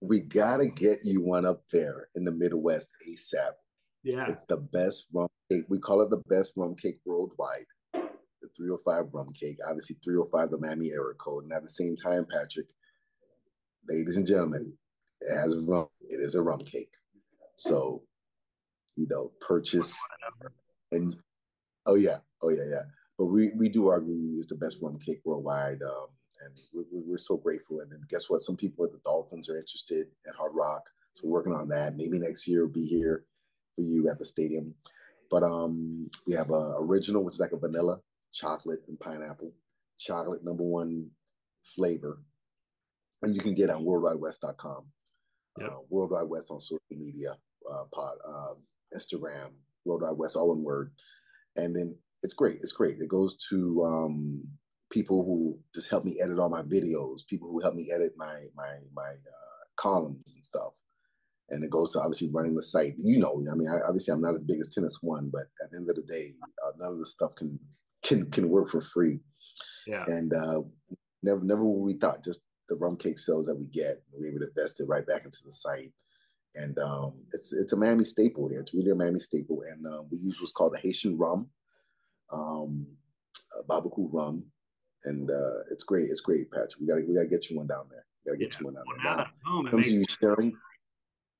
[0.00, 3.52] we gotta get you one up there in the Midwest ASAP.
[4.02, 4.26] Yeah.
[4.28, 5.64] It's the best rum cake.
[5.68, 7.66] We call it the best rum cake worldwide.
[8.58, 9.58] The 305 rum cake.
[9.68, 11.44] Obviously 305 the Miami error code.
[11.44, 12.68] And at the same time, Patrick,
[13.88, 14.74] ladies and gentlemen,
[15.20, 15.88] it has rum.
[16.02, 16.92] It is a rum cake.
[17.56, 18.02] So,
[18.96, 19.98] you know, purchase
[20.92, 21.14] and
[21.86, 22.82] Oh yeah, oh yeah, yeah.
[23.18, 26.08] But we we do argue is the best rum cake worldwide, um,
[26.44, 27.80] and we're, we're so grateful.
[27.80, 28.42] And then guess what?
[28.42, 30.82] Some people at the Dolphins are interested at Hard Rock,
[31.14, 31.96] so we're working on that.
[31.96, 33.24] Maybe next year we'll be here
[33.74, 34.74] for you at the stadium.
[35.30, 38.00] But um, we have a original, which is like a vanilla,
[38.32, 39.52] chocolate, and pineapple.
[39.98, 41.10] Chocolate number one
[41.76, 42.22] flavor,
[43.22, 44.86] and you can get on worldwidewest.com.
[45.58, 45.70] Yep.
[45.70, 47.36] Uh, World Wide West on social media,
[47.70, 48.54] uh, pod, uh,
[48.96, 49.50] Instagram,
[49.84, 50.92] World Wide West, all one word
[51.56, 52.58] and then it's great.
[52.60, 52.98] It's great.
[53.00, 54.42] It goes to um,
[54.90, 58.44] people who just help me edit all my videos, people who help me edit my
[58.54, 60.72] my my uh, columns and stuff.
[61.48, 62.94] And it goes to obviously running the site.
[62.96, 65.78] You know, I mean, I, obviously I'm not as big as TennisONE, but at the
[65.78, 66.30] end of the day,
[66.64, 67.58] uh, none of the stuff can
[68.10, 69.20] can can work for free.
[69.86, 70.04] Yeah.
[70.06, 70.62] And uh,
[71.22, 74.48] never never we thought just the rum cake sales that we get, we able to
[74.48, 75.92] invest it right back into the site
[76.54, 78.60] and um, it's it's a Miami staple here.
[78.60, 81.48] It's really a Miami staple, and uh, we use what's called the Haitian rum,
[82.32, 82.86] um,
[83.56, 84.44] uh, Barbancourt rum,
[85.04, 86.10] and uh, it's great.
[86.10, 86.80] It's great, Patrick.
[86.80, 88.04] We gotta we gotta get you one down there.
[88.24, 88.58] We gotta get yeah.
[88.60, 89.16] you one down there.
[89.16, 90.52] Now, home, comes you sharing.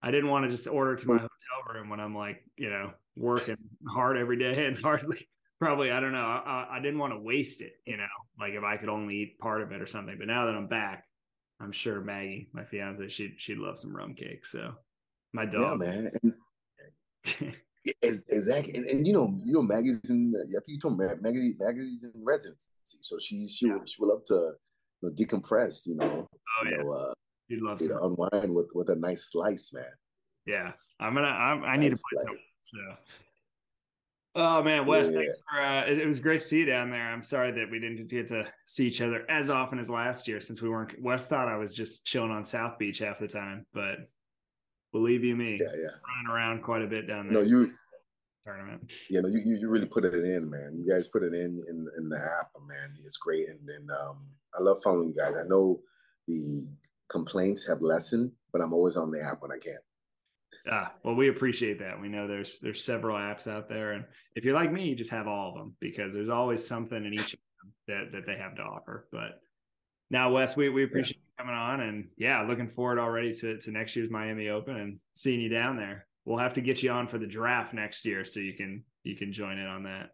[0.02, 2.92] I didn't want to just order to my hotel room when I'm like, you know,
[3.16, 3.56] working
[3.88, 5.28] hard every day and hardly
[5.60, 6.18] probably I don't know.
[6.18, 8.04] I, I didn't want to waste it, you know,
[8.38, 10.16] like if I could only eat part of it or something.
[10.18, 11.04] But now that I'm back,
[11.60, 14.46] I'm sure Maggie, my fiance, she'd she'd love some rum cake.
[14.46, 14.72] So
[15.32, 15.82] my dog.
[15.82, 16.10] Yeah, man.
[16.22, 17.54] And,
[18.02, 20.34] exactly, and, and, you know, you know, Maggie's in.
[20.36, 23.78] I think you told me Maggie, Maggie's in residency, so she's she yeah.
[23.84, 24.52] she would love to
[25.02, 25.86] you know, decompress.
[25.86, 27.12] You know, oh you yeah, know, uh,
[27.48, 29.84] you'd love to unwind with with a nice slice, man.
[30.46, 31.28] Yeah, I'm gonna.
[31.28, 32.78] I'm, i need nice to play so.
[34.34, 35.18] Oh man, Wes, yeah.
[35.18, 35.60] thanks for.
[35.60, 37.12] Uh, it, it, was great to see you down there.
[37.12, 40.40] I'm sorry that we didn't get to see each other as often as last year
[40.40, 40.92] since we weren't.
[41.02, 44.08] Wes thought I was just chilling on South Beach half the time, but
[44.92, 45.58] Believe you me.
[45.60, 45.90] Yeah, yeah.
[46.08, 47.34] Running around quite a bit down there.
[47.34, 47.70] No, you
[48.44, 48.92] tournament.
[49.08, 50.74] Yeah, no, you you really put it in, man.
[50.76, 52.96] You guys put it in in in the app, man.
[53.04, 54.26] It's great, and then um,
[54.58, 55.34] I love following you guys.
[55.36, 55.80] I know
[56.26, 56.66] the
[57.08, 59.78] complaints have lessened, but I'm always on the app when I can.
[60.70, 62.00] Ah, well, we appreciate that.
[62.00, 64.04] We know there's there's several apps out there, and
[64.34, 67.14] if you're like me, you just have all of them because there's always something in
[67.14, 67.36] each
[67.88, 69.06] that that they have to offer.
[69.10, 69.40] But
[70.10, 71.42] now, Wes, we, we appreciate yeah.
[71.44, 74.98] you coming on and yeah, looking forward already to, to next year's Miami Open and
[75.12, 76.06] seeing you down there.
[76.24, 79.16] We'll have to get you on for the draft next year so you can you
[79.16, 80.10] can join in on that.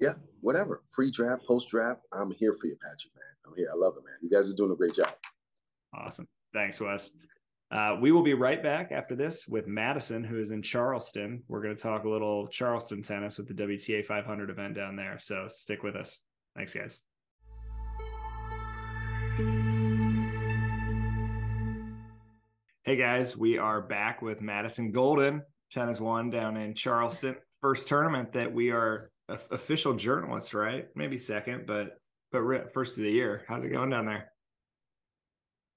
[0.00, 0.82] Yeah, whatever.
[0.90, 3.24] Pre draft, post draft, I'm here for you, Patrick, man.
[3.46, 3.68] I'm here.
[3.72, 4.16] I love it, man.
[4.22, 5.14] You guys are doing a great job.
[5.94, 6.26] Awesome.
[6.52, 7.10] Thanks, Wes.
[7.74, 11.42] Uh, we will be right back after this with Madison, who is in Charleston.
[11.48, 15.18] We're going to talk a little Charleston tennis with the WTA 500 event down there.
[15.18, 16.20] So stick with us.
[16.54, 17.00] Thanks, guys.
[22.84, 25.42] Hey guys, we are back with Madison Golden,
[25.74, 27.34] TennisONE down in Charleston.
[27.60, 30.86] First tournament that we are official journalists, right?
[30.94, 31.98] Maybe second, but
[32.30, 33.42] but first of the year.
[33.48, 34.30] How's it going down there?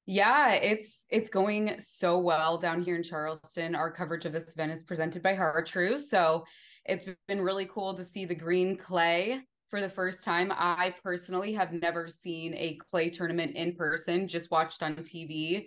[0.10, 3.76] Yeah, it's it's going so well down here in Charleston.
[3.76, 6.46] Our coverage of this event is presented by Har-Tru, so
[6.86, 10.54] it's been really cool to see the green clay for the first time.
[10.56, 15.66] I personally have never seen a clay tournament in person, just watched on TV.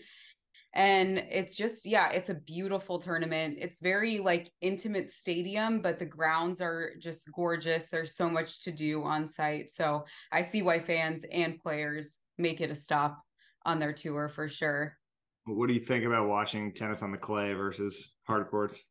[0.72, 3.59] And it's just, yeah, it's a beautiful tournament.
[3.61, 7.88] It's very like intimate stadium, but the grounds are just gorgeous.
[7.88, 9.70] There's so much to do on site.
[9.70, 13.20] So I see why fans and players make it a stop
[13.65, 14.97] on their tour for sure.
[15.45, 18.83] What do you think about watching tennis on the clay versus hard courts?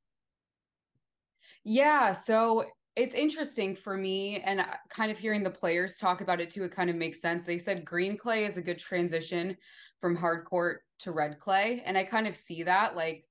[1.63, 2.65] Yeah, so
[2.95, 6.63] it's interesting for me and uh, kind of hearing the players talk about it too
[6.63, 9.55] it kind of makes sense they said green clay is a good transition
[10.01, 13.23] from hard court to red clay and i kind of see that like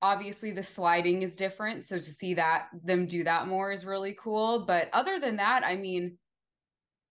[0.00, 4.16] obviously the sliding is different so to see that them do that more is really
[4.18, 6.16] cool but other than that i mean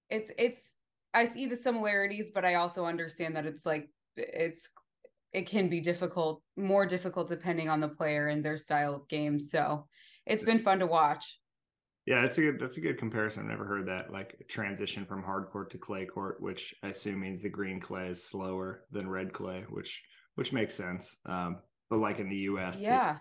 [0.09, 0.75] it's it's
[1.13, 4.69] I see the similarities, but I also understand that it's like it's
[5.33, 9.39] it can be difficult, more difficult depending on the player and their style of game.
[9.39, 9.87] So
[10.25, 11.37] it's been fun to watch.
[12.05, 13.43] Yeah, that's a good that's a good comparison.
[13.43, 17.21] I've never heard that like transition from hard court to clay court, which I assume
[17.21, 20.01] means the green clay is slower than red clay, which
[20.35, 21.17] which makes sense.
[21.25, 21.59] Um,
[21.89, 23.17] but like in the US, yeah.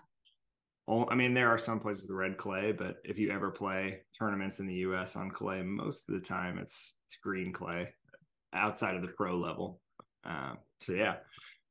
[0.87, 4.59] I mean, there are some places with red clay, but if you ever play tournaments
[4.59, 5.15] in the U.S.
[5.15, 7.89] on clay, most of the time it's it's green clay
[8.53, 9.79] outside of the pro level.
[10.23, 11.15] Um, so yeah,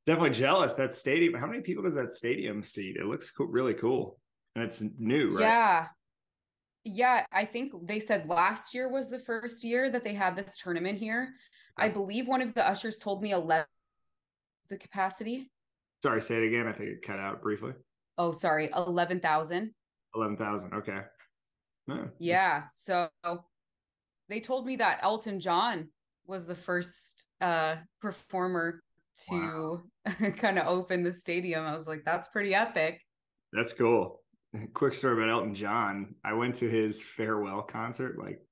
[0.07, 1.35] definitely jealous that stadium.
[1.35, 2.97] How many people does that stadium seat?
[2.97, 4.19] It looks cool, really cool,
[4.55, 5.43] and it's new, right?
[5.43, 5.87] Yeah,
[6.85, 7.25] yeah.
[7.33, 10.99] I think they said last year was the first year that they had this tournament
[10.99, 11.31] here.
[11.77, 13.67] I believe one of the ushers told me eleven
[14.71, 15.51] the capacity.
[16.03, 16.67] Sorry, say it again.
[16.67, 17.73] I think it cut out briefly.
[18.21, 19.73] Oh, sorry, eleven thousand.
[20.15, 20.75] Eleven thousand.
[20.75, 21.01] Okay.
[22.19, 22.65] Yeah.
[22.77, 23.09] So
[24.29, 25.89] they told me that Elton John
[26.27, 28.83] was the first uh performer
[29.29, 30.31] to wow.
[30.37, 31.65] kind of open the stadium.
[31.65, 33.01] I was like, that's pretty epic.
[33.55, 34.21] That's cool.
[34.75, 36.15] Quick story about Elton John.
[36.23, 38.43] I went to his farewell concert like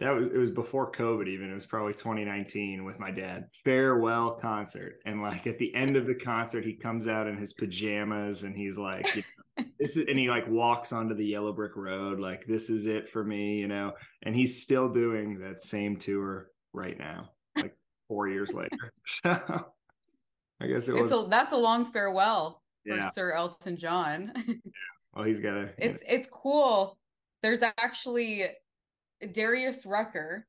[0.00, 1.50] that was it was before COVID even.
[1.50, 3.48] It was probably 2019 with my dad.
[3.64, 4.94] Farewell concert.
[5.04, 8.56] And like at the end of the concert, he comes out in his pajamas and
[8.56, 9.22] he's like, you
[9.58, 12.86] know, this is and he like walks onto the yellow brick road, like this is
[12.86, 13.92] it for me, you know.
[14.22, 17.76] And he's still doing that same tour right now, like
[18.08, 18.92] four years later.
[20.62, 23.10] So I guess it it's was a, that's a long farewell for yeah.
[23.10, 24.32] Sir Elton John.
[24.46, 24.54] yeah.
[25.14, 25.70] Well, he's got a.
[25.78, 26.08] It's know.
[26.08, 26.98] it's cool.
[27.42, 28.46] There's actually
[29.32, 30.46] Darius Rucker,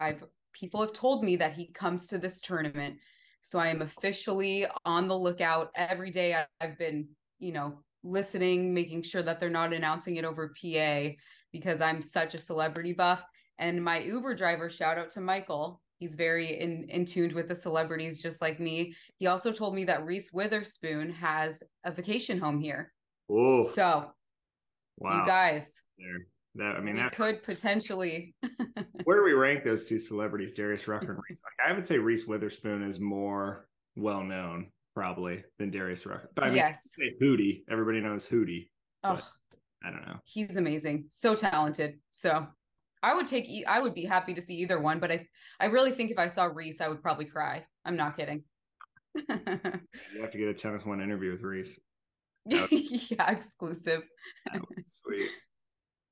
[0.00, 0.24] I've
[0.58, 2.96] people have told me that he comes to this tournament.
[3.42, 6.42] So I am officially on the lookout every day.
[6.60, 7.08] I've been,
[7.38, 11.10] you know, listening, making sure that they're not announcing it over PA
[11.52, 13.22] because I'm such a celebrity buff.
[13.58, 15.80] And my Uber driver, shout out to Michael.
[15.98, 18.94] He's very in, in tuned with the celebrities just like me.
[19.18, 22.92] He also told me that Reese Witherspoon has a vacation home here.
[23.30, 24.12] Oh, so
[24.98, 25.20] wow.
[25.20, 26.26] you guys, there.
[26.56, 28.34] That I mean, we that could potentially.
[29.04, 31.20] where do we rank those two celebrities, Darius Rucker and mm-hmm.
[31.28, 31.42] Reese?
[31.44, 36.30] Like, I would say Reese Witherspoon is more well known probably than Darius Rucker.
[36.34, 37.62] But I mean, yes, say Hootie.
[37.70, 38.68] Everybody knows Hootie.
[39.04, 39.20] Oh,
[39.84, 40.16] I don't know.
[40.24, 41.98] He's amazing, so talented.
[42.10, 42.46] So
[43.02, 43.48] I would take.
[43.68, 45.26] I would be happy to see either one, but I,
[45.60, 47.66] I really think if I saw Reese, I would probably cry.
[47.84, 48.44] I'm not kidding.
[49.14, 49.24] you
[50.20, 51.78] have to get a TennisONE interview with Reese.
[52.46, 54.02] yeah, exclusive.
[54.86, 55.30] sweet.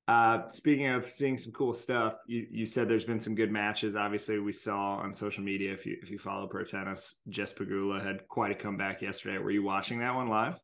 [0.06, 3.96] Uh, speaking of seeing some cool stuff, you, you said there's been some good matches.
[3.96, 8.04] Obviously, we saw on social media if you if you follow pro tennis, Jess Pegula
[8.04, 9.38] had quite a comeback yesterday.
[9.38, 10.58] Were you watching that one live?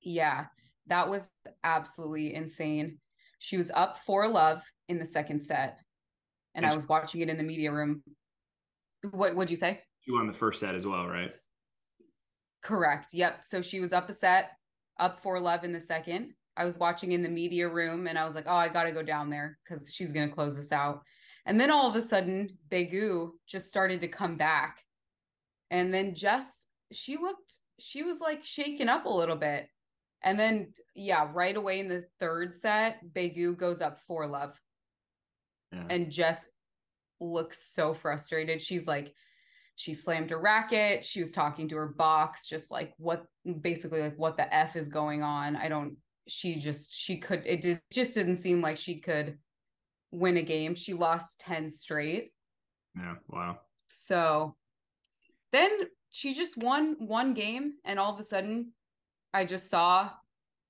[0.00, 0.46] Yeah,
[0.88, 1.28] that was
[1.62, 2.98] absolutely insane.
[3.38, 5.78] She was up four love in the second set,
[6.56, 8.02] and, and I was watching it in the media room.
[9.12, 9.82] What would you say?
[10.04, 11.30] You won the first set as well, right?
[12.60, 13.14] Correct.
[13.14, 13.44] Yep.
[13.44, 14.50] So she was up a set,
[14.98, 18.24] up four love in the second I was watching in the media room and I
[18.24, 20.72] was like, oh, I got to go down there because she's going to close this
[20.72, 21.02] out.
[21.46, 24.78] And then all of a sudden, Begu just started to come back.
[25.70, 29.68] And then Jess, she looked, she was like shaken up a little bit.
[30.22, 34.60] And then, yeah, right away in the third set, Begu goes up four love.
[35.72, 35.84] Yeah.
[35.88, 36.46] And Jess
[37.20, 38.60] looks so frustrated.
[38.60, 39.14] She's like,
[39.76, 41.06] she slammed her racket.
[41.06, 43.24] She was talking to her box, just like what
[43.62, 45.56] basically like what the F is going on.
[45.56, 45.96] I don't
[46.28, 49.38] she just she could it did just didn't seem like she could
[50.12, 50.74] win a game.
[50.74, 52.32] She lost 10 straight.
[52.96, 53.58] Yeah, wow.
[53.88, 54.56] So
[55.52, 55.70] then
[56.10, 58.72] she just won one game and all of a sudden
[59.32, 60.10] I just saw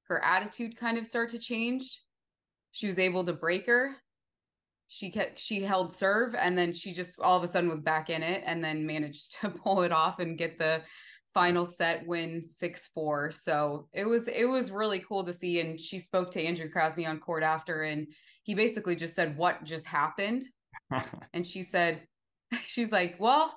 [0.09, 2.03] her attitude kind of start to change.
[2.73, 3.97] She was able to break her.
[4.89, 8.11] She kept she held serve and then she just all of a sudden was back
[8.11, 10.83] in it and then managed to pull it off and get the
[11.33, 13.35] final set win 6-4.
[13.35, 17.09] So it was it was really cool to see and she spoke to Andrew Krasny
[17.09, 18.07] on court after and
[18.43, 20.45] he basically just said what just happened.
[21.33, 22.03] and she said
[22.67, 23.55] she's like, "Well,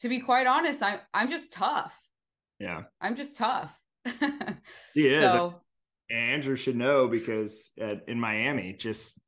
[0.00, 1.94] to be quite honest, I'm I'm just tough.
[2.58, 2.82] Yeah.
[3.00, 3.72] I'm just tough."
[4.94, 5.22] she is.
[5.22, 5.60] So,
[6.10, 9.18] Andrew should know because at, in Miami, just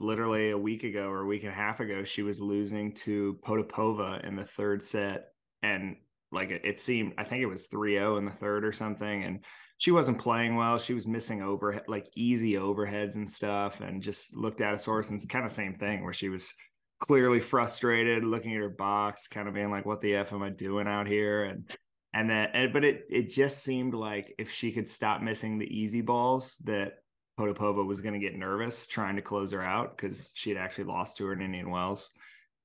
[0.00, 3.38] literally a week ago or a week and a half ago, she was losing to
[3.44, 5.28] Potapova in the third set.
[5.62, 5.96] And
[6.32, 9.24] like it, it seemed, I think it was 3 0 in the third or something.
[9.24, 9.44] And
[9.78, 10.78] she wasn't playing well.
[10.78, 15.10] She was missing overhead, like easy overheads and stuff, and just looked out of sorts.
[15.10, 16.52] And kind of same thing where she was
[16.98, 20.50] clearly frustrated, looking at her box, kind of being like, "What the f am I
[20.50, 21.70] doing out here?" And
[22.14, 25.66] and that and, but it it just seemed like if she could stop missing the
[25.66, 26.94] easy balls, that
[27.38, 30.84] Potapova was going to get nervous trying to close her out because she had actually
[30.84, 32.10] lost to her in Indian Wells.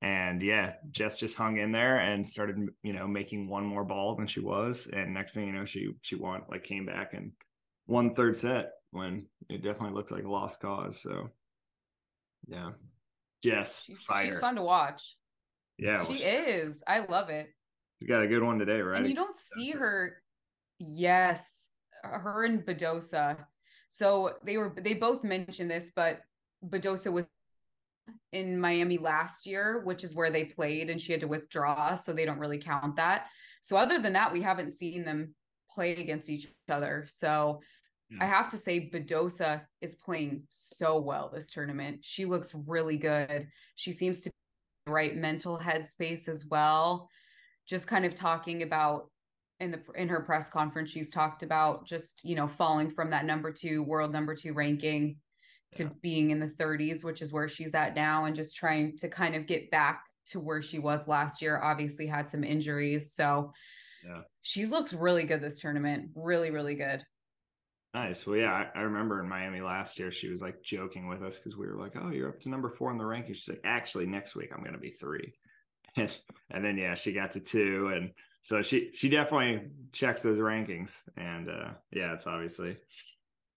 [0.02, 4.16] And yeah, Jess just hung in there and started, you know, making one more ball
[4.16, 4.88] than she was.
[4.92, 7.32] And next thing you know, she she won, like came back and
[7.88, 11.00] won third set when it definitely looked like a lost cause.
[11.02, 11.30] So
[12.48, 12.72] yeah.
[13.44, 15.18] Jess, she's, she's fun to watch.
[15.78, 16.84] Yeah, she well, is.
[16.86, 17.50] I love it.
[18.00, 19.00] You got a good one today, right?
[19.00, 20.22] And you don't see her.
[20.80, 21.70] Yes,
[22.04, 23.38] her and Badosa.
[23.90, 26.22] So they were they both mentioned this, but
[26.68, 27.26] Badosa was
[28.32, 32.14] in Miami last year, which is where they played, and she had to withdraw, so
[32.14, 33.28] they don't really count that.
[33.62, 35.36] So other than that, we haven't seen them
[35.70, 37.06] play against each other.
[37.08, 37.62] So
[38.20, 38.32] I hmm.
[38.32, 42.00] have to say, Badosa is playing so well this tournament.
[42.02, 43.48] She looks really good.
[43.76, 44.36] She seems to be
[44.86, 47.10] the right mental headspace as well.
[47.68, 49.10] Just kind of talking about
[49.60, 53.26] in the in her press conference, she's talked about just you know falling from that
[53.26, 55.18] number two world number two ranking
[55.74, 59.08] to being in the 30s, which is where she's at now, and just trying to
[59.08, 61.62] kind of get back to where she was last year.
[61.62, 63.14] Obviously, had some injuries.
[63.14, 63.54] So
[64.06, 64.22] yeah.
[64.42, 66.10] she looks really good this tournament.
[66.16, 67.04] Really, really good.
[67.94, 68.26] Nice.
[68.26, 71.38] Well, yeah, I, I, remember in Miami last year, she was like joking with us
[71.38, 73.62] because we were like, "Oh, you're up to number four in the ranking." She's like,
[73.66, 75.34] "Actually, next week I'm going to be three.
[75.98, 78.12] and then yeah, she got to two, and
[78.42, 81.02] so she she definitely checks those rankings.
[81.18, 82.78] And uh, yeah, it's obviously,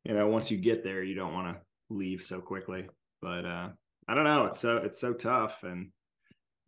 [0.04, 2.86] you know, once you get there, you don't want to leave so quickly.
[3.20, 3.68] But uh,
[4.08, 4.46] I don't know.
[4.46, 5.90] It's so it's so tough, and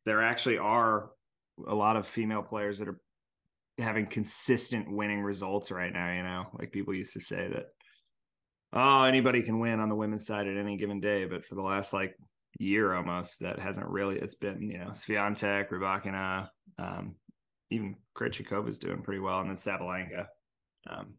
[0.05, 1.11] there actually are
[1.67, 3.01] a lot of female players that are
[3.79, 6.13] having consistent winning results right now.
[6.13, 7.67] You know, like people used to say that,
[8.73, 11.63] oh, anybody can win on the women's side at any given day, but for the
[11.63, 12.17] last like
[12.59, 14.19] year almost, that hasn't really.
[14.19, 16.49] It's been you know Swiatek, Rybakina,
[16.79, 17.17] um,
[17.71, 20.27] even Krejcikova is doing pretty well, and then Sabalenka.
[20.89, 21.15] Um,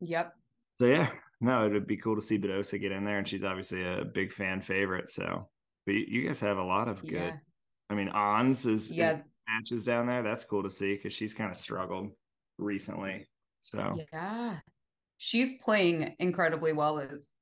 [0.00, 0.34] yep.
[0.74, 1.10] So yeah,
[1.42, 4.32] no, it'd be cool to see Badosa get in there, and she's obviously a big
[4.32, 5.10] fan favorite.
[5.10, 5.48] So,
[5.84, 7.12] but you, guys have a lot of good.
[7.12, 7.36] Yeah.
[7.90, 9.16] I mean, Ons is, yeah.
[9.16, 10.22] Is matches down there.
[10.22, 12.10] That's cool to see because she's kind of struggled
[12.58, 13.28] recently.
[13.60, 14.56] So yeah,
[15.18, 16.98] she's playing incredibly well.
[16.98, 17.32] As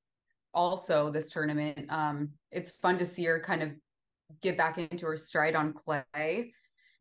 [0.55, 3.71] also this tournament, um, it's fun to see her kind of
[4.43, 6.05] get back into her stride on clay.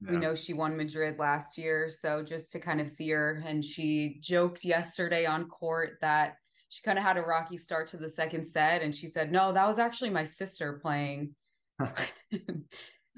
[0.02, 0.12] Yeah.
[0.12, 3.64] We know she won Madrid last year, so just to kind of see her, and
[3.64, 6.36] she joked yesterday on court that
[6.70, 9.52] she kind of had a rocky start to the second set, and she said, "No,
[9.52, 11.36] that was actually my sister playing."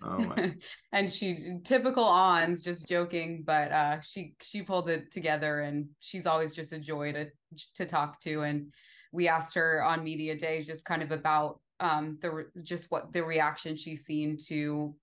[0.04, 0.36] Oh
[0.94, 6.26] and she typical ons just joking but uh she she pulled it together and she's
[6.26, 7.28] always just a joy to
[7.76, 8.74] to talk to and
[9.12, 13.24] we asked her on media day just kind of about um the just what the
[13.24, 14.96] reaction she's seen to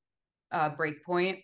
[0.50, 1.42] uh breakpoint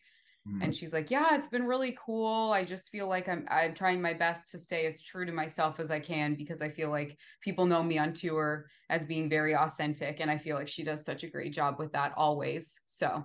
[0.49, 0.63] mm-hmm.
[0.63, 4.01] and she's like yeah it's been really cool i just feel like i'm i'm trying
[4.01, 7.17] my best to stay as true to myself as i can because i feel like
[7.41, 11.05] people know me on tour as being very authentic and i feel like she does
[11.05, 13.25] such a great job with that always so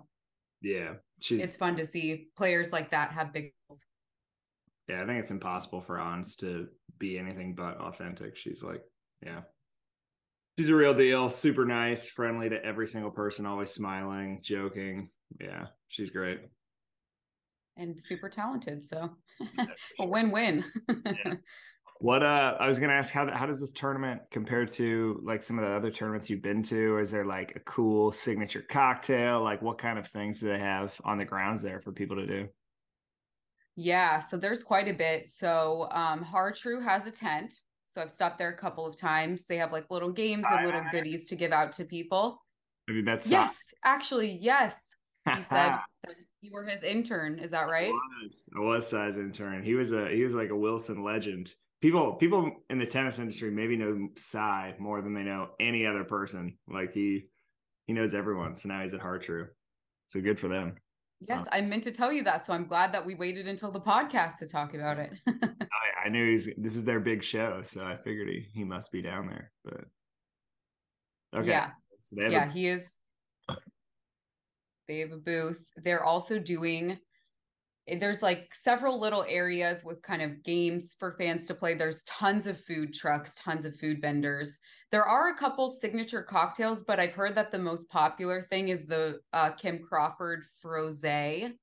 [0.61, 1.41] yeah, she's.
[1.41, 3.85] It's fun to see players like that have big goals.
[4.87, 6.67] Yeah, I think it's impossible for Ons to
[6.97, 8.35] be anything but authentic.
[8.35, 8.81] She's like,
[9.23, 9.41] yeah,
[10.57, 11.29] she's a real deal.
[11.29, 15.09] Super nice, friendly to every single person, always smiling, joking.
[15.39, 16.41] Yeah, she's great.
[17.77, 18.83] And super talented.
[18.83, 19.09] So
[19.99, 20.63] a win-win.
[21.05, 21.35] yeah.
[22.01, 25.59] What uh I was gonna ask how how does this tournament compare to like some
[25.59, 26.97] of the other tournaments you've been to?
[26.97, 29.41] Is there like a cool signature cocktail?
[29.41, 32.25] Like what kind of things do they have on the grounds there for people to
[32.25, 32.47] do?
[33.75, 35.29] Yeah, so there's quite a bit.
[35.29, 37.59] So um Har-Tru has a tent.
[37.87, 39.45] So I've stopped there a couple of times.
[39.45, 42.41] They have like little games and little goodies to give out to people.
[42.87, 44.95] I mean, that's yes, actually, yes.
[45.35, 45.77] He said
[46.41, 47.39] you were his intern.
[47.39, 47.91] Is that right?
[47.91, 49.63] I was, I was Cy's intern.
[49.63, 51.53] He was a he was like a Wilson legend.
[51.81, 56.03] People people in the tennis industry maybe know Cy more than they know any other
[56.03, 56.57] person.
[56.67, 57.25] Like he
[57.87, 58.55] he knows everyone.
[58.55, 59.47] So now he's at Har-Tru.
[60.07, 60.75] So good for them.
[61.27, 62.45] Yes, I meant to tell you that.
[62.45, 65.19] So I'm glad that we waited until the podcast to talk about it.
[65.27, 68.89] I, I, knew he's this is their big show, so I figured he, he must
[68.91, 69.51] be down there.
[69.65, 71.49] But okay.
[71.49, 71.71] Yeah.
[71.99, 72.85] So yeah, a- he is
[74.89, 75.63] they have a booth.
[75.77, 76.97] They're also doing
[77.97, 81.73] there's like several little areas with kind of games for fans to play.
[81.73, 84.59] There's tons of food trucks, tons of food vendors.
[84.91, 88.85] There are a couple signature cocktails, but I've heard that the most popular thing is
[88.85, 91.53] the uh, Kim Crawford Froze, okay.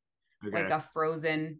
[0.43, 1.59] like a frozen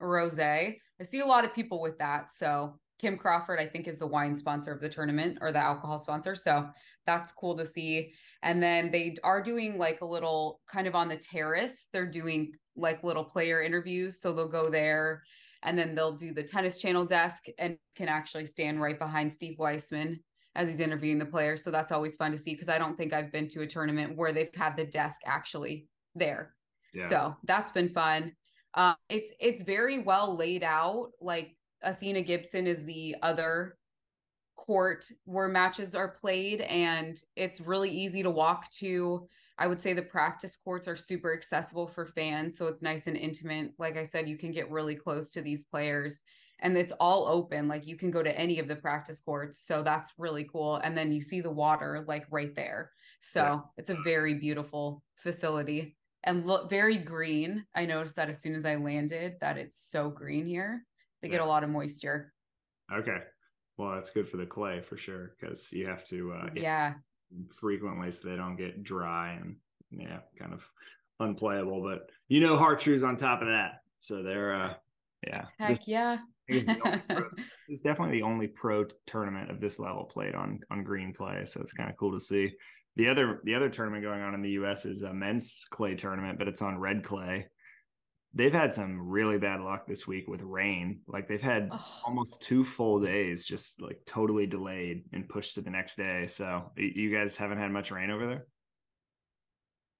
[0.00, 0.40] rose.
[0.40, 2.32] I see a lot of people with that.
[2.32, 5.98] So Kim Crawford, I think, is the wine sponsor of the tournament or the alcohol
[5.98, 6.34] sponsor.
[6.34, 6.68] So
[7.06, 8.12] that's cool to see.
[8.42, 12.52] And then they are doing like a little kind of on the terrace, they're doing
[12.76, 14.20] like little player interviews.
[14.20, 15.22] So they'll go there
[15.62, 19.58] and then they'll do the tennis channel desk and can actually stand right behind Steve
[19.58, 20.20] Weissman
[20.54, 21.62] as he's interviewing the players.
[21.62, 24.16] So that's always fun to see because I don't think I've been to a tournament
[24.16, 26.54] where they've had the desk actually there.
[26.94, 27.08] Yeah.
[27.08, 28.32] So that's been fun.
[28.74, 31.10] Um, it's it's very well laid out.
[31.20, 33.77] Like Althea Gibson is the other
[34.58, 39.26] court where matches are played, and it's really easy to walk to.
[39.58, 43.16] I would say the practice courts are super accessible for fans, so it's nice and
[43.16, 43.72] intimate.
[43.78, 46.22] Like I said, you can get really close to these players
[46.60, 49.80] and it's all open like you can go to any of the practice courts so
[49.80, 52.90] that's really cool and then you see the water like right there
[53.20, 53.60] so yeah.
[53.76, 58.66] it's a very beautiful facility and look very green i noticed that as soon as
[58.66, 60.84] i landed that it's so green here
[61.22, 62.32] they get a lot of moisture.
[62.92, 63.18] Okay.
[63.78, 66.94] Well, that's good for the clay for sure because you have to uh, yeah
[67.54, 69.56] frequently so they don't get dry and
[69.90, 70.68] yeah kind of
[71.20, 71.82] unplayable.
[71.82, 74.74] But you know, Har-Tru's on top of that, so they're uh
[75.26, 75.44] yeah.
[75.58, 76.18] Heck this, yeah.
[76.48, 76.68] this
[77.68, 81.60] is definitely the only pro tournament of this level played on on green clay, so
[81.60, 82.52] it's kind of cool to see.
[82.96, 84.86] The other the other tournament going on in the U.S.
[84.86, 87.46] is a men's clay tournament, but it's on red clay
[88.34, 91.00] they've had some really bad luck this week with rain.
[91.06, 92.00] Like they've had oh.
[92.06, 96.26] almost two full days just like totally delayed and pushed to the next day.
[96.26, 98.46] So you guys haven't had much rain over there?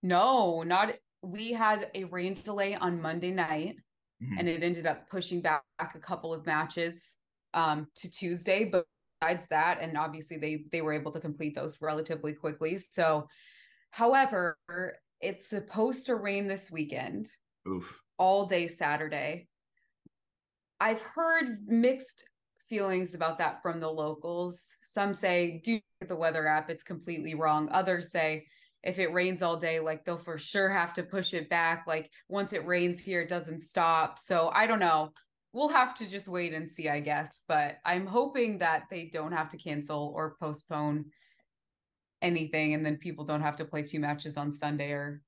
[0.03, 3.76] No, not we had a rain delay on Monday night
[4.22, 4.39] mm-hmm.
[4.39, 7.16] and it ended up pushing back a couple of matches
[7.55, 8.85] um to Tuesday, but
[9.20, 12.76] besides that and obviously they they were able to complete those relatively quickly.
[12.76, 13.26] So
[13.91, 14.59] however,
[15.20, 17.33] it's supposed to rain this weekend.
[17.66, 19.49] Oof all day Saturday.
[20.81, 22.25] I've heard mixed
[22.69, 24.77] feelings about that from the locals.
[24.85, 27.69] Some say, do the weather app, it's completely wrong.
[27.73, 28.47] Others say,
[28.83, 31.85] if it rains all day, like they'll for sure have to push it back.
[31.87, 34.19] Like once it rains here, it doesn't stop.
[34.19, 35.12] So I don't know.
[35.53, 37.41] We'll have to just wait and see, I guess.
[37.49, 41.07] But I'm hoping that they don't have to cancel or postpone
[42.23, 45.23] anything and then people don't have to play two matches on Sunday or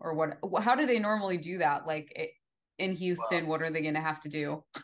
[0.00, 1.86] or what how do they normally do that?
[1.86, 2.36] Like
[2.78, 4.64] in houston well, what are they going to have to do?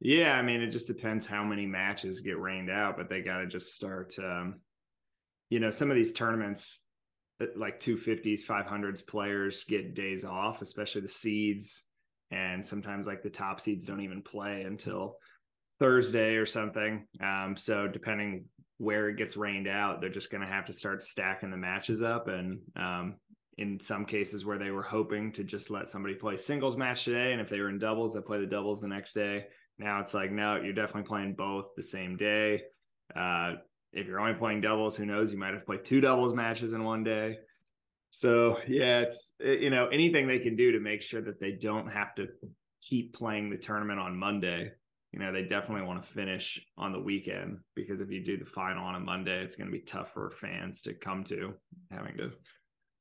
[0.00, 3.38] Yeah i mean it just depends how many matches get rained out but they got
[3.38, 4.60] to just start um
[5.48, 6.84] you know some of these tournaments
[7.40, 11.84] uh, like 250s 500s players get days off especially the seeds
[12.30, 15.16] and sometimes like the top seeds don't even play until
[15.78, 18.44] thursday or something um so depending
[18.78, 22.02] where it gets rained out they're just going to have to start stacking the matches
[22.02, 23.14] up and um
[23.58, 27.32] in some cases where they were hoping to just let somebody play singles match today
[27.32, 29.46] and if they were in doubles they play the doubles the next day.
[29.78, 32.62] Now it's like no you're definitely playing both the same day.
[33.14, 33.54] Uh,
[33.92, 35.30] if you're only playing doubles who knows?
[35.30, 37.38] You might have played two doubles matches in one day.
[38.10, 41.52] So yeah it's it, you know anything they can do to make sure that they
[41.52, 42.28] don't have to
[42.82, 44.70] keep playing the tournament on monday
[45.10, 48.44] you know they definitely want to finish on the weekend because if you do the
[48.44, 51.54] final on a monday it's going to be tough for fans to come to
[51.90, 52.30] having to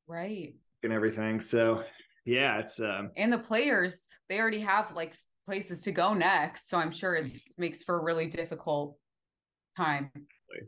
[0.07, 0.55] right.
[0.83, 1.39] And everything.
[1.39, 1.83] So
[2.25, 5.15] yeah it's um and the players they already have like
[5.45, 6.69] places to go next.
[6.69, 8.97] So i'm sure it makes for a really difficult
[9.75, 10.11] time.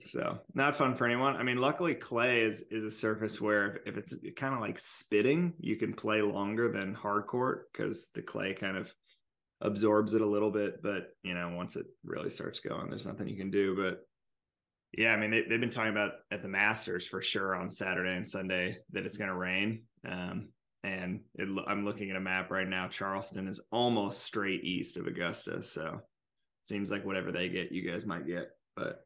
[0.01, 1.37] So not fun for anyone.
[1.37, 5.53] I mean luckily clay is is a surface where if it's kind of like spitting
[5.59, 8.91] you can play longer than hard court because the clay kind of
[9.61, 10.81] absorbs it a little bit.
[10.81, 13.75] But you know once it really starts going there's nothing you can do.
[13.75, 14.01] But
[14.97, 18.15] yeah, I mean they, they've been talking about at the Masters for sure on Saturday
[18.15, 19.83] and Sunday that it's going to rain.
[20.07, 20.49] Um,
[20.83, 22.87] and it, I'm looking at a map right now.
[22.87, 27.89] Charleston is almost straight east of Augusta, so it seems like whatever they get, you
[27.89, 28.51] guys might get.
[28.75, 29.05] But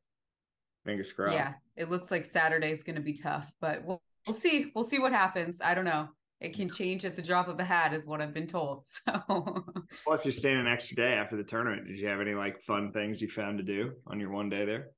[0.86, 1.34] fingers crossed.
[1.34, 4.72] Yeah, it looks like Saturday's going to be tough, but we'll we'll see.
[4.76, 5.60] We'll see what happens.
[5.64, 6.10] I don't know.
[6.42, 8.86] It can change at the drop of a hat, is what I've been told.
[9.06, 9.66] So,
[10.06, 11.88] plus you're staying an extra day after the tournament.
[11.88, 14.66] Did you have any like fun things you found to do on your one day
[14.66, 14.90] there?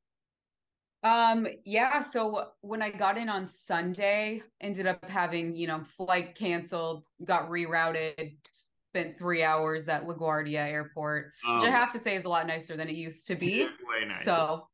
[1.04, 2.00] Um, yeah.
[2.00, 7.50] So when I got in on Sunday, ended up having, you know, flight canceled, got
[7.50, 8.36] rerouted,
[8.94, 12.30] spent three hours at LaGuardia Airport, um, which I um, have to say is a
[12.30, 13.68] lot nicer than it used to be.
[14.24, 14.68] So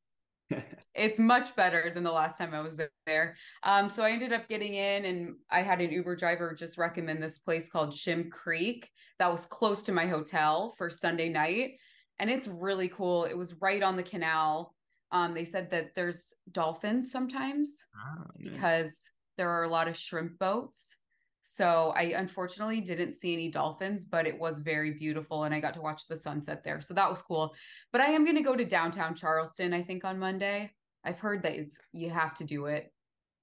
[0.95, 3.35] it's much better than the last time I was there.
[3.63, 7.21] Um, so I ended up getting in and I had an Uber driver just recommend
[7.21, 8.89] this place called Shem Creek
[9.19, 11.71] that was close to my hotel for Sunday night.
[12.19, 13.25] And it's really cool.
[13.25, 14.73] It was right on the canal.
[15.11, 20.38] Um, they said that there's dolphins sometimes oh, because there are a lot of shrimp
[20.38, 20.95] boats.
[21.41, 25.73] So I unfortunately didn't see any dolphins, but it was very beautiful and I got
[25.75, 26.81] to watch the sunset there.
[26.81, 27.55] So that was cool.
[27.93, 30.71] But I am going to go to downtown Charleston, I think, on Monday.
[31.05, 32.91] I've heard that it's you have to do it.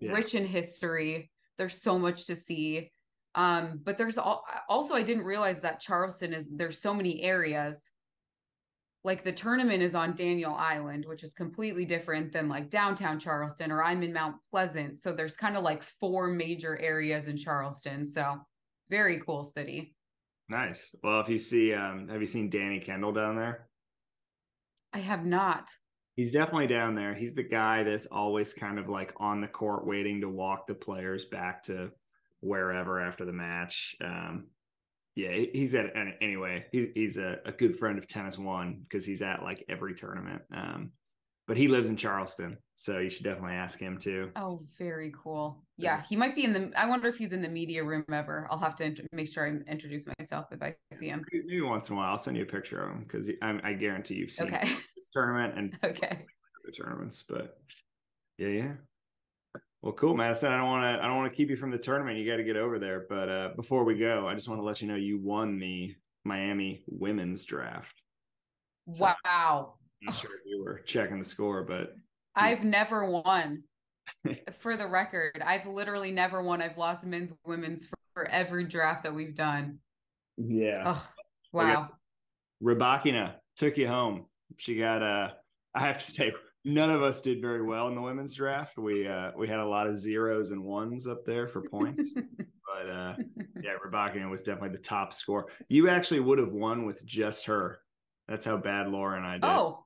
[0.00, 0.12] Yeah.
[0.12, 1.30] Rich in history.
[1.56, 2.92] There's so much to see.
[3.36, 7.90] Um, but there's all, also I didn't realize that Charleston is there's so many areas
[9.04, 13.70] like the tournament is on Daniel Island, which is completely different than like downtown Charleston,
[13.70, 14.98] or I'm in Mount Pleasant.
[14.98, 18.06] So there's kind of like four major areas in Charleston.
[18.06, 18.36] So
[18.88, 19.94] very cool city.
[20.48, 20.90] Nice.
[21.02, 23.68] Well, if you see, um, have you seen Danny Kendall down there?
[24.94, 25.68] I have not.
[26.16, 27.14] He's definitely down there.
[27.14, 30.74] He's the guy that's always kind of like on the court waiting to walk the
[30.74, 31.90] players back to
[32.40, 33.96] wherever after the match.
[34.02, 34.46] Um,
[35.14, 36.66] yeah, he's at anyway.
[36.72, 40.42] He's he's a, a good friend of TennisONE because he's at like every tournament.
[40.54, 40.90] Um,
[41.46, 44.30] but he lives in Charleston, so you should definitely ask him too.
[44.34, 45.62] Oh, very cool.
[45.76, 46.72] Yeah, he might be in the.
[46.74, 48.48] I wonder if he's in the media room ever.
[48.50, 51.22] I'll have to make sure I introduce myself if I see him.
[51.32, 53.72] Maybe once in a while, I'll send you a picture of him because I, I,
[53.74, 54.70] guarantee you've seen okay.
[54.96, 56.24] this tournament and okay
[56.64, 57.24] the tournaments.
[57.28, 57.58] But
[58.38, 58.72] yeah, yeah.
[59.84, 60.50] Well, cool, Madison.
[60.50, 61.04] I don't want to.
[61.04, 62.16] I don't want to keep you from the tournament.
[62.16, 63.04] You got to get over there.
[63.06, 65.94] But uh, before we go, I just want to let you know you won the
[66.24, 67.92] Miami women's draft.
[68.90, 69.74] So wow!
[70.00, 71.94] I'm not sure if you were checking the score, but
[72.34, 73.64] I've never won.
[74.58, 76.62] for the record, I've literally never won.
[76.62, 79.80] I've lost men's, women's for, for every draft that we've done.
[80.38, 80.82] Yeah.
[80.86, 81.08] Oh,
[81.52, 81.90] wow.
[82.62, 82.74] Okay.
[82.74, 84.24] Rybakina took you home.
[84.56, 85.28] She got uh
[85.74, 86.32] I have to say
[86.64, 88.78] none of us did very well in the women's draft.
[88.78, 92.14] We uh, we had a lot of zeros and ones up there for points.
[92.38, 93.14] but uh,
[93.62, 95.46] yeah, Rybakina was definitely the top score.
[95.68, 97.78] You actually would have won with just her.
[98.28, 99.44] That's how bad Laura and I did.
[99.44, 99.84] Oh,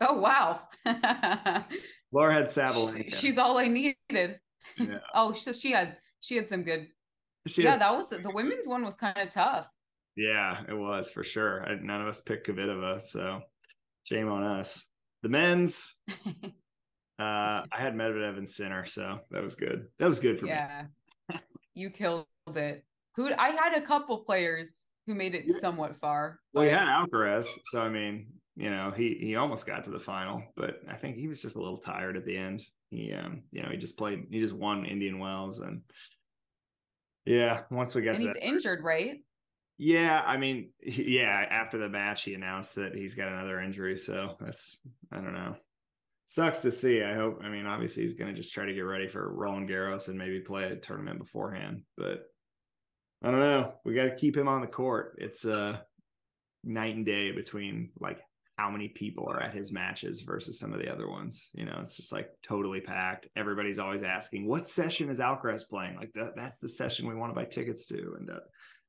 [0.00, 0.62] oh wow.
[2.12, 3.14] Laura had Sabalenka.
[3.14, 3.96] She's all I needed.
[4.78, 4.98] Yeah.
[5.14, 6.88] oh, so she had she had some good.
[7.46, 9.68] She yeah, that was the women's one was kind of tough.
[10.16, 11.62] Yeah, it was for sure.
[11.62, 13.42] I, none of us picked Kvitova, so
[14.04, 14.88] shame on us.
[15.26, 16.46] The men's, uh,
[17.18, 19.88] I had Medvedev and Sinner, so that was good.
[19.98, 20.84] That was good for yeah.
[20.84, 21.34] me.
[21.34, 21.40] Yeah,
[21.74, 22.84] you killed it.
[23.16, 25.58] Who I had a couple players who made it yeah.
[25.58, 26.38] somewhat far.
[26.52, 29.98] Well, he had Alcaraz, so I mean, you know, he he almost got to the
[29.98, 32.62] final, but I think he was just a little tired at the end.
[32.90, 35.82] He um, you know, he just played, he just won Indian Wells, and
[37.24, 39.24] yeah, once we got and he's that, injured, right?
[39.78, 41.46] Yeah, I mean, yeah.
[41.50, 44.78] After the match, he announced that he's got another injury, so that's
[45.12, 45.56] I don't know.
[46.26, 47.02] Sucks to see.
[47.02, 47.40] I hope.
[47.44, 50.18] I mean, obviously, he's going to just try to get ready for Roland Garros and
[50.18, 51.82] maybe play a tournament beforehand.
[51.96, 52.24] But
[53.22, 53.74] I don't know.
[53.84, 55.16] We got to keep him on the court.
[55.18, 55.84] It's a
[56.64, 58.18] night and day between like
[58.58, 61.50] how many people are at his matches versus some of the other ones.
[61.54, 63.28] You know, it's just like totally packed.
[63.36, 67.30] Everybody's always asking, "What session is Alcaraz playing?" Like that, that's the session we want
[67.30, 68.40] to buy tickets to, and uh,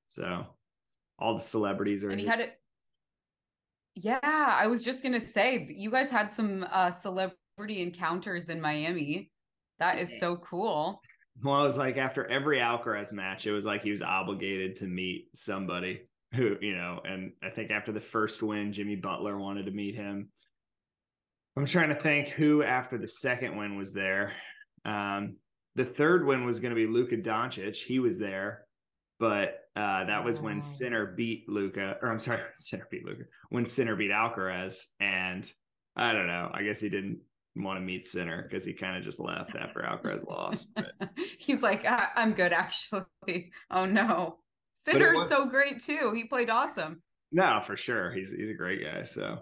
[0.06, 0.46] so
[1.20, 2.10] all the celebrities are.
[2.10, 2.60] And he had it.
[3.96, 9.32] Yeah, I was just gonna say you guys had some uh, celebrity encounters in Miami.
[9.80, 11.02] That is so cool.
[11.44, 14.88] Well, it was like after every Alcaraz match, it was like he was obligated to
[14.88, 16.02] meet somebody
[16.34, 19.96] who, you know, and I think after the first win, Jimmy Butler wanted to meet
[19.96, 20.30] him.
[21.56, 24.34] I'm trying to think who after the second win was there.
[24.84, 25.38] Um,
[25.76, 27.76] the third win was going to be Luka Doncic.
[27.76, 28.68] He was there
[29.20, 33.24] but uh, that was when Sinner beat Luka, or I'm sorry, Sinner beat Luka.
[33.50, 35.48] When Sinner beat Alcaraz, and
[35.96, 36.50] I don't know.
[36.52, 37.20] I guess he didn't
[37.56, 40.70] want to meet Sinner because he kind of just left after Alcaraz lost.
[40.76, 40.94] But.
[41.38, 43.04] He's like, I- am good actually.
[43.70, 44.40] Oh no,
[44.74, 45.30] Sinner's was...
[45.30, 46.14] so great too.
[46.16, 47.02] He played awesome.
[47.32, 48.10] No, for sure.
[48.12, 49.04] He's he's a great guy.
[49.04, 49.40] So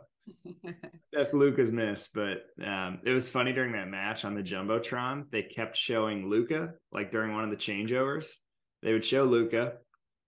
[1.13, 2.07] that's Luka's miss.
[2.07, 5.29] But um, it was funny during that match on the jumbotron.
[5.31, 8.31] They kept showing Luka, like during one of the changeovers
[8.85, 9.73] they would show Luka,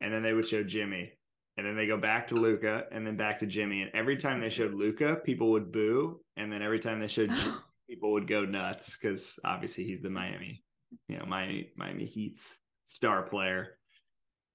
[0.01, 1.11] and then they would show Jimmy,
[1.57, 3.81] and then they go back to Luka, and then back to Jimmy.
[3.81, 7.29] And every time they showed Luka, people would boo, and then every time they showed
[7.29, 7.55] Jimmy,
[7.89, 10.63] people would go nuts because obviously he's the Miami,
[11.07, 13.77] you know, Miami Miami Heat's star player.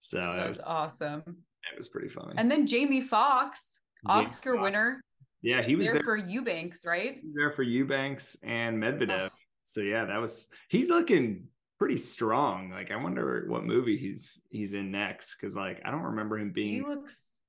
[0.00, 1.22] So That's it was awesome.
[1.26, 2.34] it was pretty funny.
[2.36, 4.62] And then Jamie Foxx, Oscar Foxx.
[4.62, 5.00] winner,
[5.42, 6.04] yeah, he was there, there.
[6.04, 7.18] for Eubanks, right?
[7.20, 9.28] He was there for Eubanks and Medvedev.
[9.32, 9.36] Oh.
[9.64, 11.48] So yeah, that was he's looking
[11.82, 12.70] pretty strong.
[12.70, 16.52] Like I wonder what movie he's he's in next because like I don't remember him
[16.52, 16.68] being.
[16.68, 17.40] He looks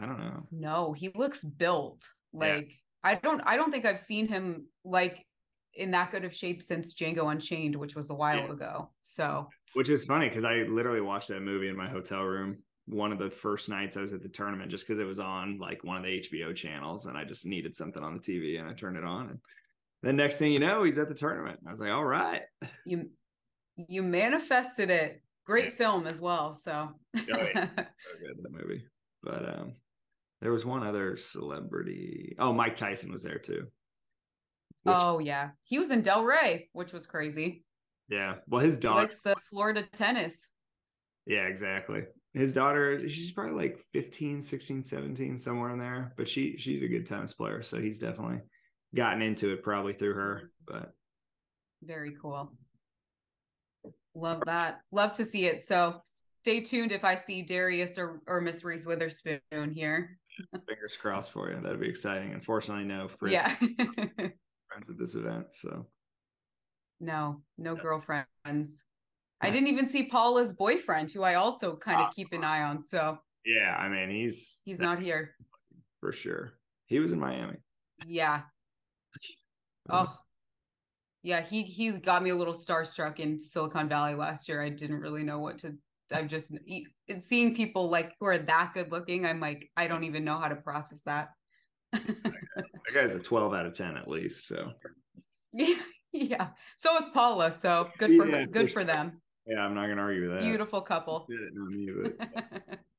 [0.00, 0.42] I don't know.
[0.50, 2.02] no, he looks built.
[2.32, 2.40] Yeah.
[2.40, 2.72] Like
[3.04, 5.24] I don't I don't think I've seen him like
[5.74, 8.52] in that good of shape since Django Unchained, which was a while Yeah.
[8.52, 8.90] ago.
[9.04, 12.58] So Which is funny because I literally watched that movie in my hotel room
[12.88, 15.58] one of the first nights I was at the tournament just because it was on
[15.60, 18.68] like one of the HBO channels and I just needed something on the TV and
[18.68, 19.38] I turned it on and
[20.02, 21.60] the next thing you know he's at the tournament.
[21.66, 22.42] I was like, all right.
[22.84, 23.10] you
[23.88, 25.22] you manifested it.
[25.44, 25.76] Great Yeah.
[25.76, 26.52] film as well.
[26.52, 27.22] So yeah.
[27.24, 27.24] so
[27.54, 28.84] good that movie.
[29.22, 29.72] But um,
[30.40, 32.34] there was one other celebrity.
[32.38, 33.66] Oh, Mike Tyson was there too.
[34.82, 35.50] Which, oh yeah.
[35.64, 37.64] He was in Delray, which was crazy.
[38.08, 38.36] yeah.
[38.48, 39.00] Well, his daughter.
[39.02, 40.48] likes the Florida tennis.
[41.26, 42.02] yeah, exactly.
[42.34, 46.12] His daughter, she's probably like 15, 16, 17, somewhere in there.
[46.16, 48.40] But she she's a good tennis player, so he's definitely
[48.94, 50.50] gotten into it probably through her.
[50.66, 50.92] But
[51.82, 52.52] Very cool.
[54.16, 54.80] Love that.
[54.92, 55.64] Love to see it.
[55.64, 56.00] So
[56.42, 60.18] stay tuned if I see Darius or, or Miss Reese Witherspoon here.
[60.66, 61.60] fingers crossed for you.
[61.60, 62.32] That'd be exciting.
[62.32, 63.54] Unfortunately, no Fritz yeah.
[63.58, 65.48] friends at this event.
[65.52, 65.86] So
[66.98, 68.84] no, no girlfriends.
[69.42, 72.84] I didn't even see Paula's boyfriend, who I also kind of keep an eye on.
[72.84, 75.34] So yeah, I mean he's he's not here.
[76.00, 76.54] for sure.
[76.86, 77.58] He was in Miami.
[78.06, 78.42] Yeah.
[79.88, 80.16] Um, oh.
[81.26, 84.62] Yeah, he he's got me a little starstruck in Silicon Valley last year.
[84.62, 85.74] I didn't really know what to
[86.12, 86.52] I'm just
[87.18, 89.26] seeing people like who are that good looking.
[89.26, 91.30] I'm like, I don't even know how to process that.
[91.92, 94.46] That guy's a 12 out of 10 at least.
[94.46, 94.70] So
[95.52, 95.74] yeah.
[96.76, 97.50] So is Paula.
[97.50, 99.20] So good for Yeah, good for for them.
[99.48, 100.42] yeah, I'm not gonna argue with that.
[100.42, 101.28] Beautiful couple.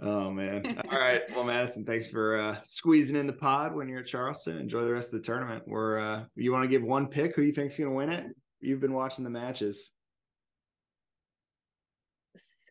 [0.00, 0.82] oh man.
[0.90, 1.22] All right.
[1.34, 4.58] Well, Madison, thanks for uh squeezing in the pod when you're at Charleston.
[4.58, 5.64] Enjoy the rest of the tournament.
[5.66, 8.26] We're uh you want to give one pick who you think's gonna win it?
[8.60, 9.92] You've been watching the matches.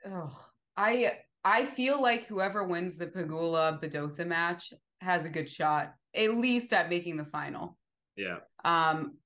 [0.06, 5.94] oh, I I feel like whoever wins the Pegula Badosa match has a good shot,
[6.16, 7.78] at least at making the final.
[8.16, 8.38] Yeah.
[8.64, 9.18] Um,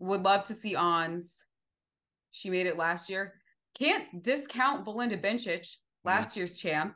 [0.00, 1.44] would love to see Ons.
[2.32, 3.34] She made it last year.
[3.74, 5.68] Can't discount Belinda Bencic,
[6.04, 6.94] last year's champ.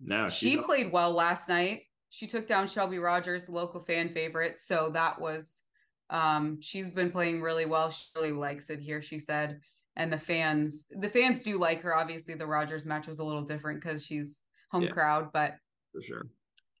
[0.00, 1.82] No, She played well last night.
[2.10, 4.58] She took down Shelby Rogers, local fan favorite.
[4.60, 5.62] So that was
[6.10, 7.90] um she's been playing really well.
[7.90, 9.60] She really likes it here, she said.
[9.96, 11.94] And the fans, the fans do like her.
[11.96, 14.90] Obviously, the Rogers match was a little different because she's home Yeah.
[14.90, 15.56] crowd, but
[15.92, 16.26] for sure.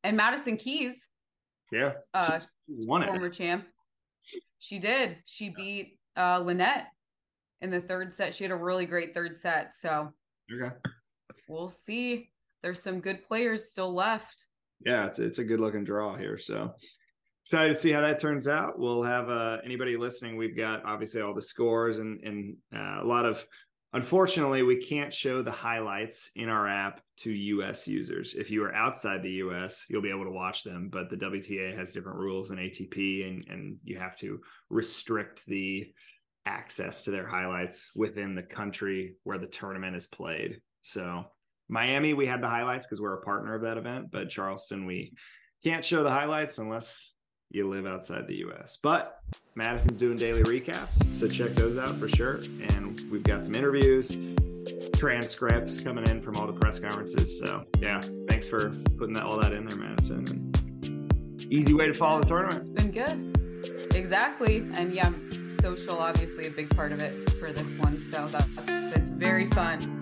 [0.04, 1.08] and Madison Keys,
[1.72, 1.94] Yeah.
[2.14, 3.06] uh won it.
[3.06, 3.66] former champ.
[4.58, 5.18] She did.
[5.26, 6.86] She beat uh Linette
[7.60, 8.34] in the third set.
[8.34, 9.72] She had a really great third set.
[9.74, 10.12] So
[10.50, 10.74] Okay.
[11.48, 12.30] we'll see.
[12.62, 14.46] There's some good players still left.
[14.84, 16.38] yeah, it's it's a good looking draw here.
[16.38, 16.74] So
[17.44, 18.78] excited to see how that turns out.
[18.78, 20.36] We'll have uh, anybody listening.
[20.36, 23.46] We've got obviously all the scores and and uh, a lot of.
[23.94, 27.88] Unfortunately, we can't show the highlights in our app to U.S.
[27.88, 28.34] users.
[28.34, 31.74] If you are outside the U.S., you'll be able to watch them, but the WTA
[31.74, 35.90] has different rules than ATP, and and you have to restrict the
[36.44, 40.60] access to their highlights within the country where the tournament is played.
[40.82, 41.24] So
[41.68, 45.12] Miami, we had the highlights because we're a partner of that event, but Charleston, we
[45.62, 47.12] can't show the highlights unless
[47.50, 48.78] you live outside the US.
[48.82, 49.18] But
[49.54, 52.40] Madison's doing daily recaps, so check those out for sure.
[52.74, 54.16] And we've got some interviews,
[54.94, 57.38] transcripts coming in from all the press conferences.
[57.38, 60.28] So yeah, thanks for putting that, all that in there, Madison.
[60.28, 62.68] And easy way to follow the tournament.
[62.68, 63.94] It's been good.
[63.94, 64.58] Exactly.
[64.74, 65.10] And yeah,
[65.60, 68.00] social obviously a big part of it for this one.
[68.00, 69.97] So that's been very fun,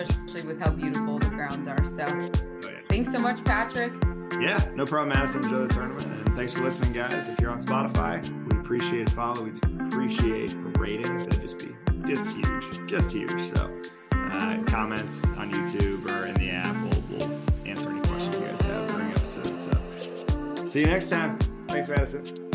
[0.00, 1.84] especially with how beautiful the grounds are.
[1.86, 2.78] So Oh, yeah.
[2.88, 3.92] thanks so much, Patrick.
[4.40, 5.44] Yeah, no problem, Madison.
[5.44, 6.06] Enjoy the tournament.
[6.06, 7.28] And thanks for listening, guys.
[7.28, 8.20] If you're on Spotify,
[8.52, 9.44] we appreciate a follow.
[9.44, 9.50] We
[9.86, 11.16] appreciate a rating.
[11.16, 11.74] That'd just be
[12.06, 12.86] just huge.
[12.88, 13.40] Just huge.
[13.54, 13.70] So
[14.12, 16.74] uh, comments on YouTube or in the app.
[16.82, 19.68] We'll, we'll answer any questions you guys have during episodes.
[19.70, 21.38] So see you next time.
[21.68, 22.53] Thanks, Madison.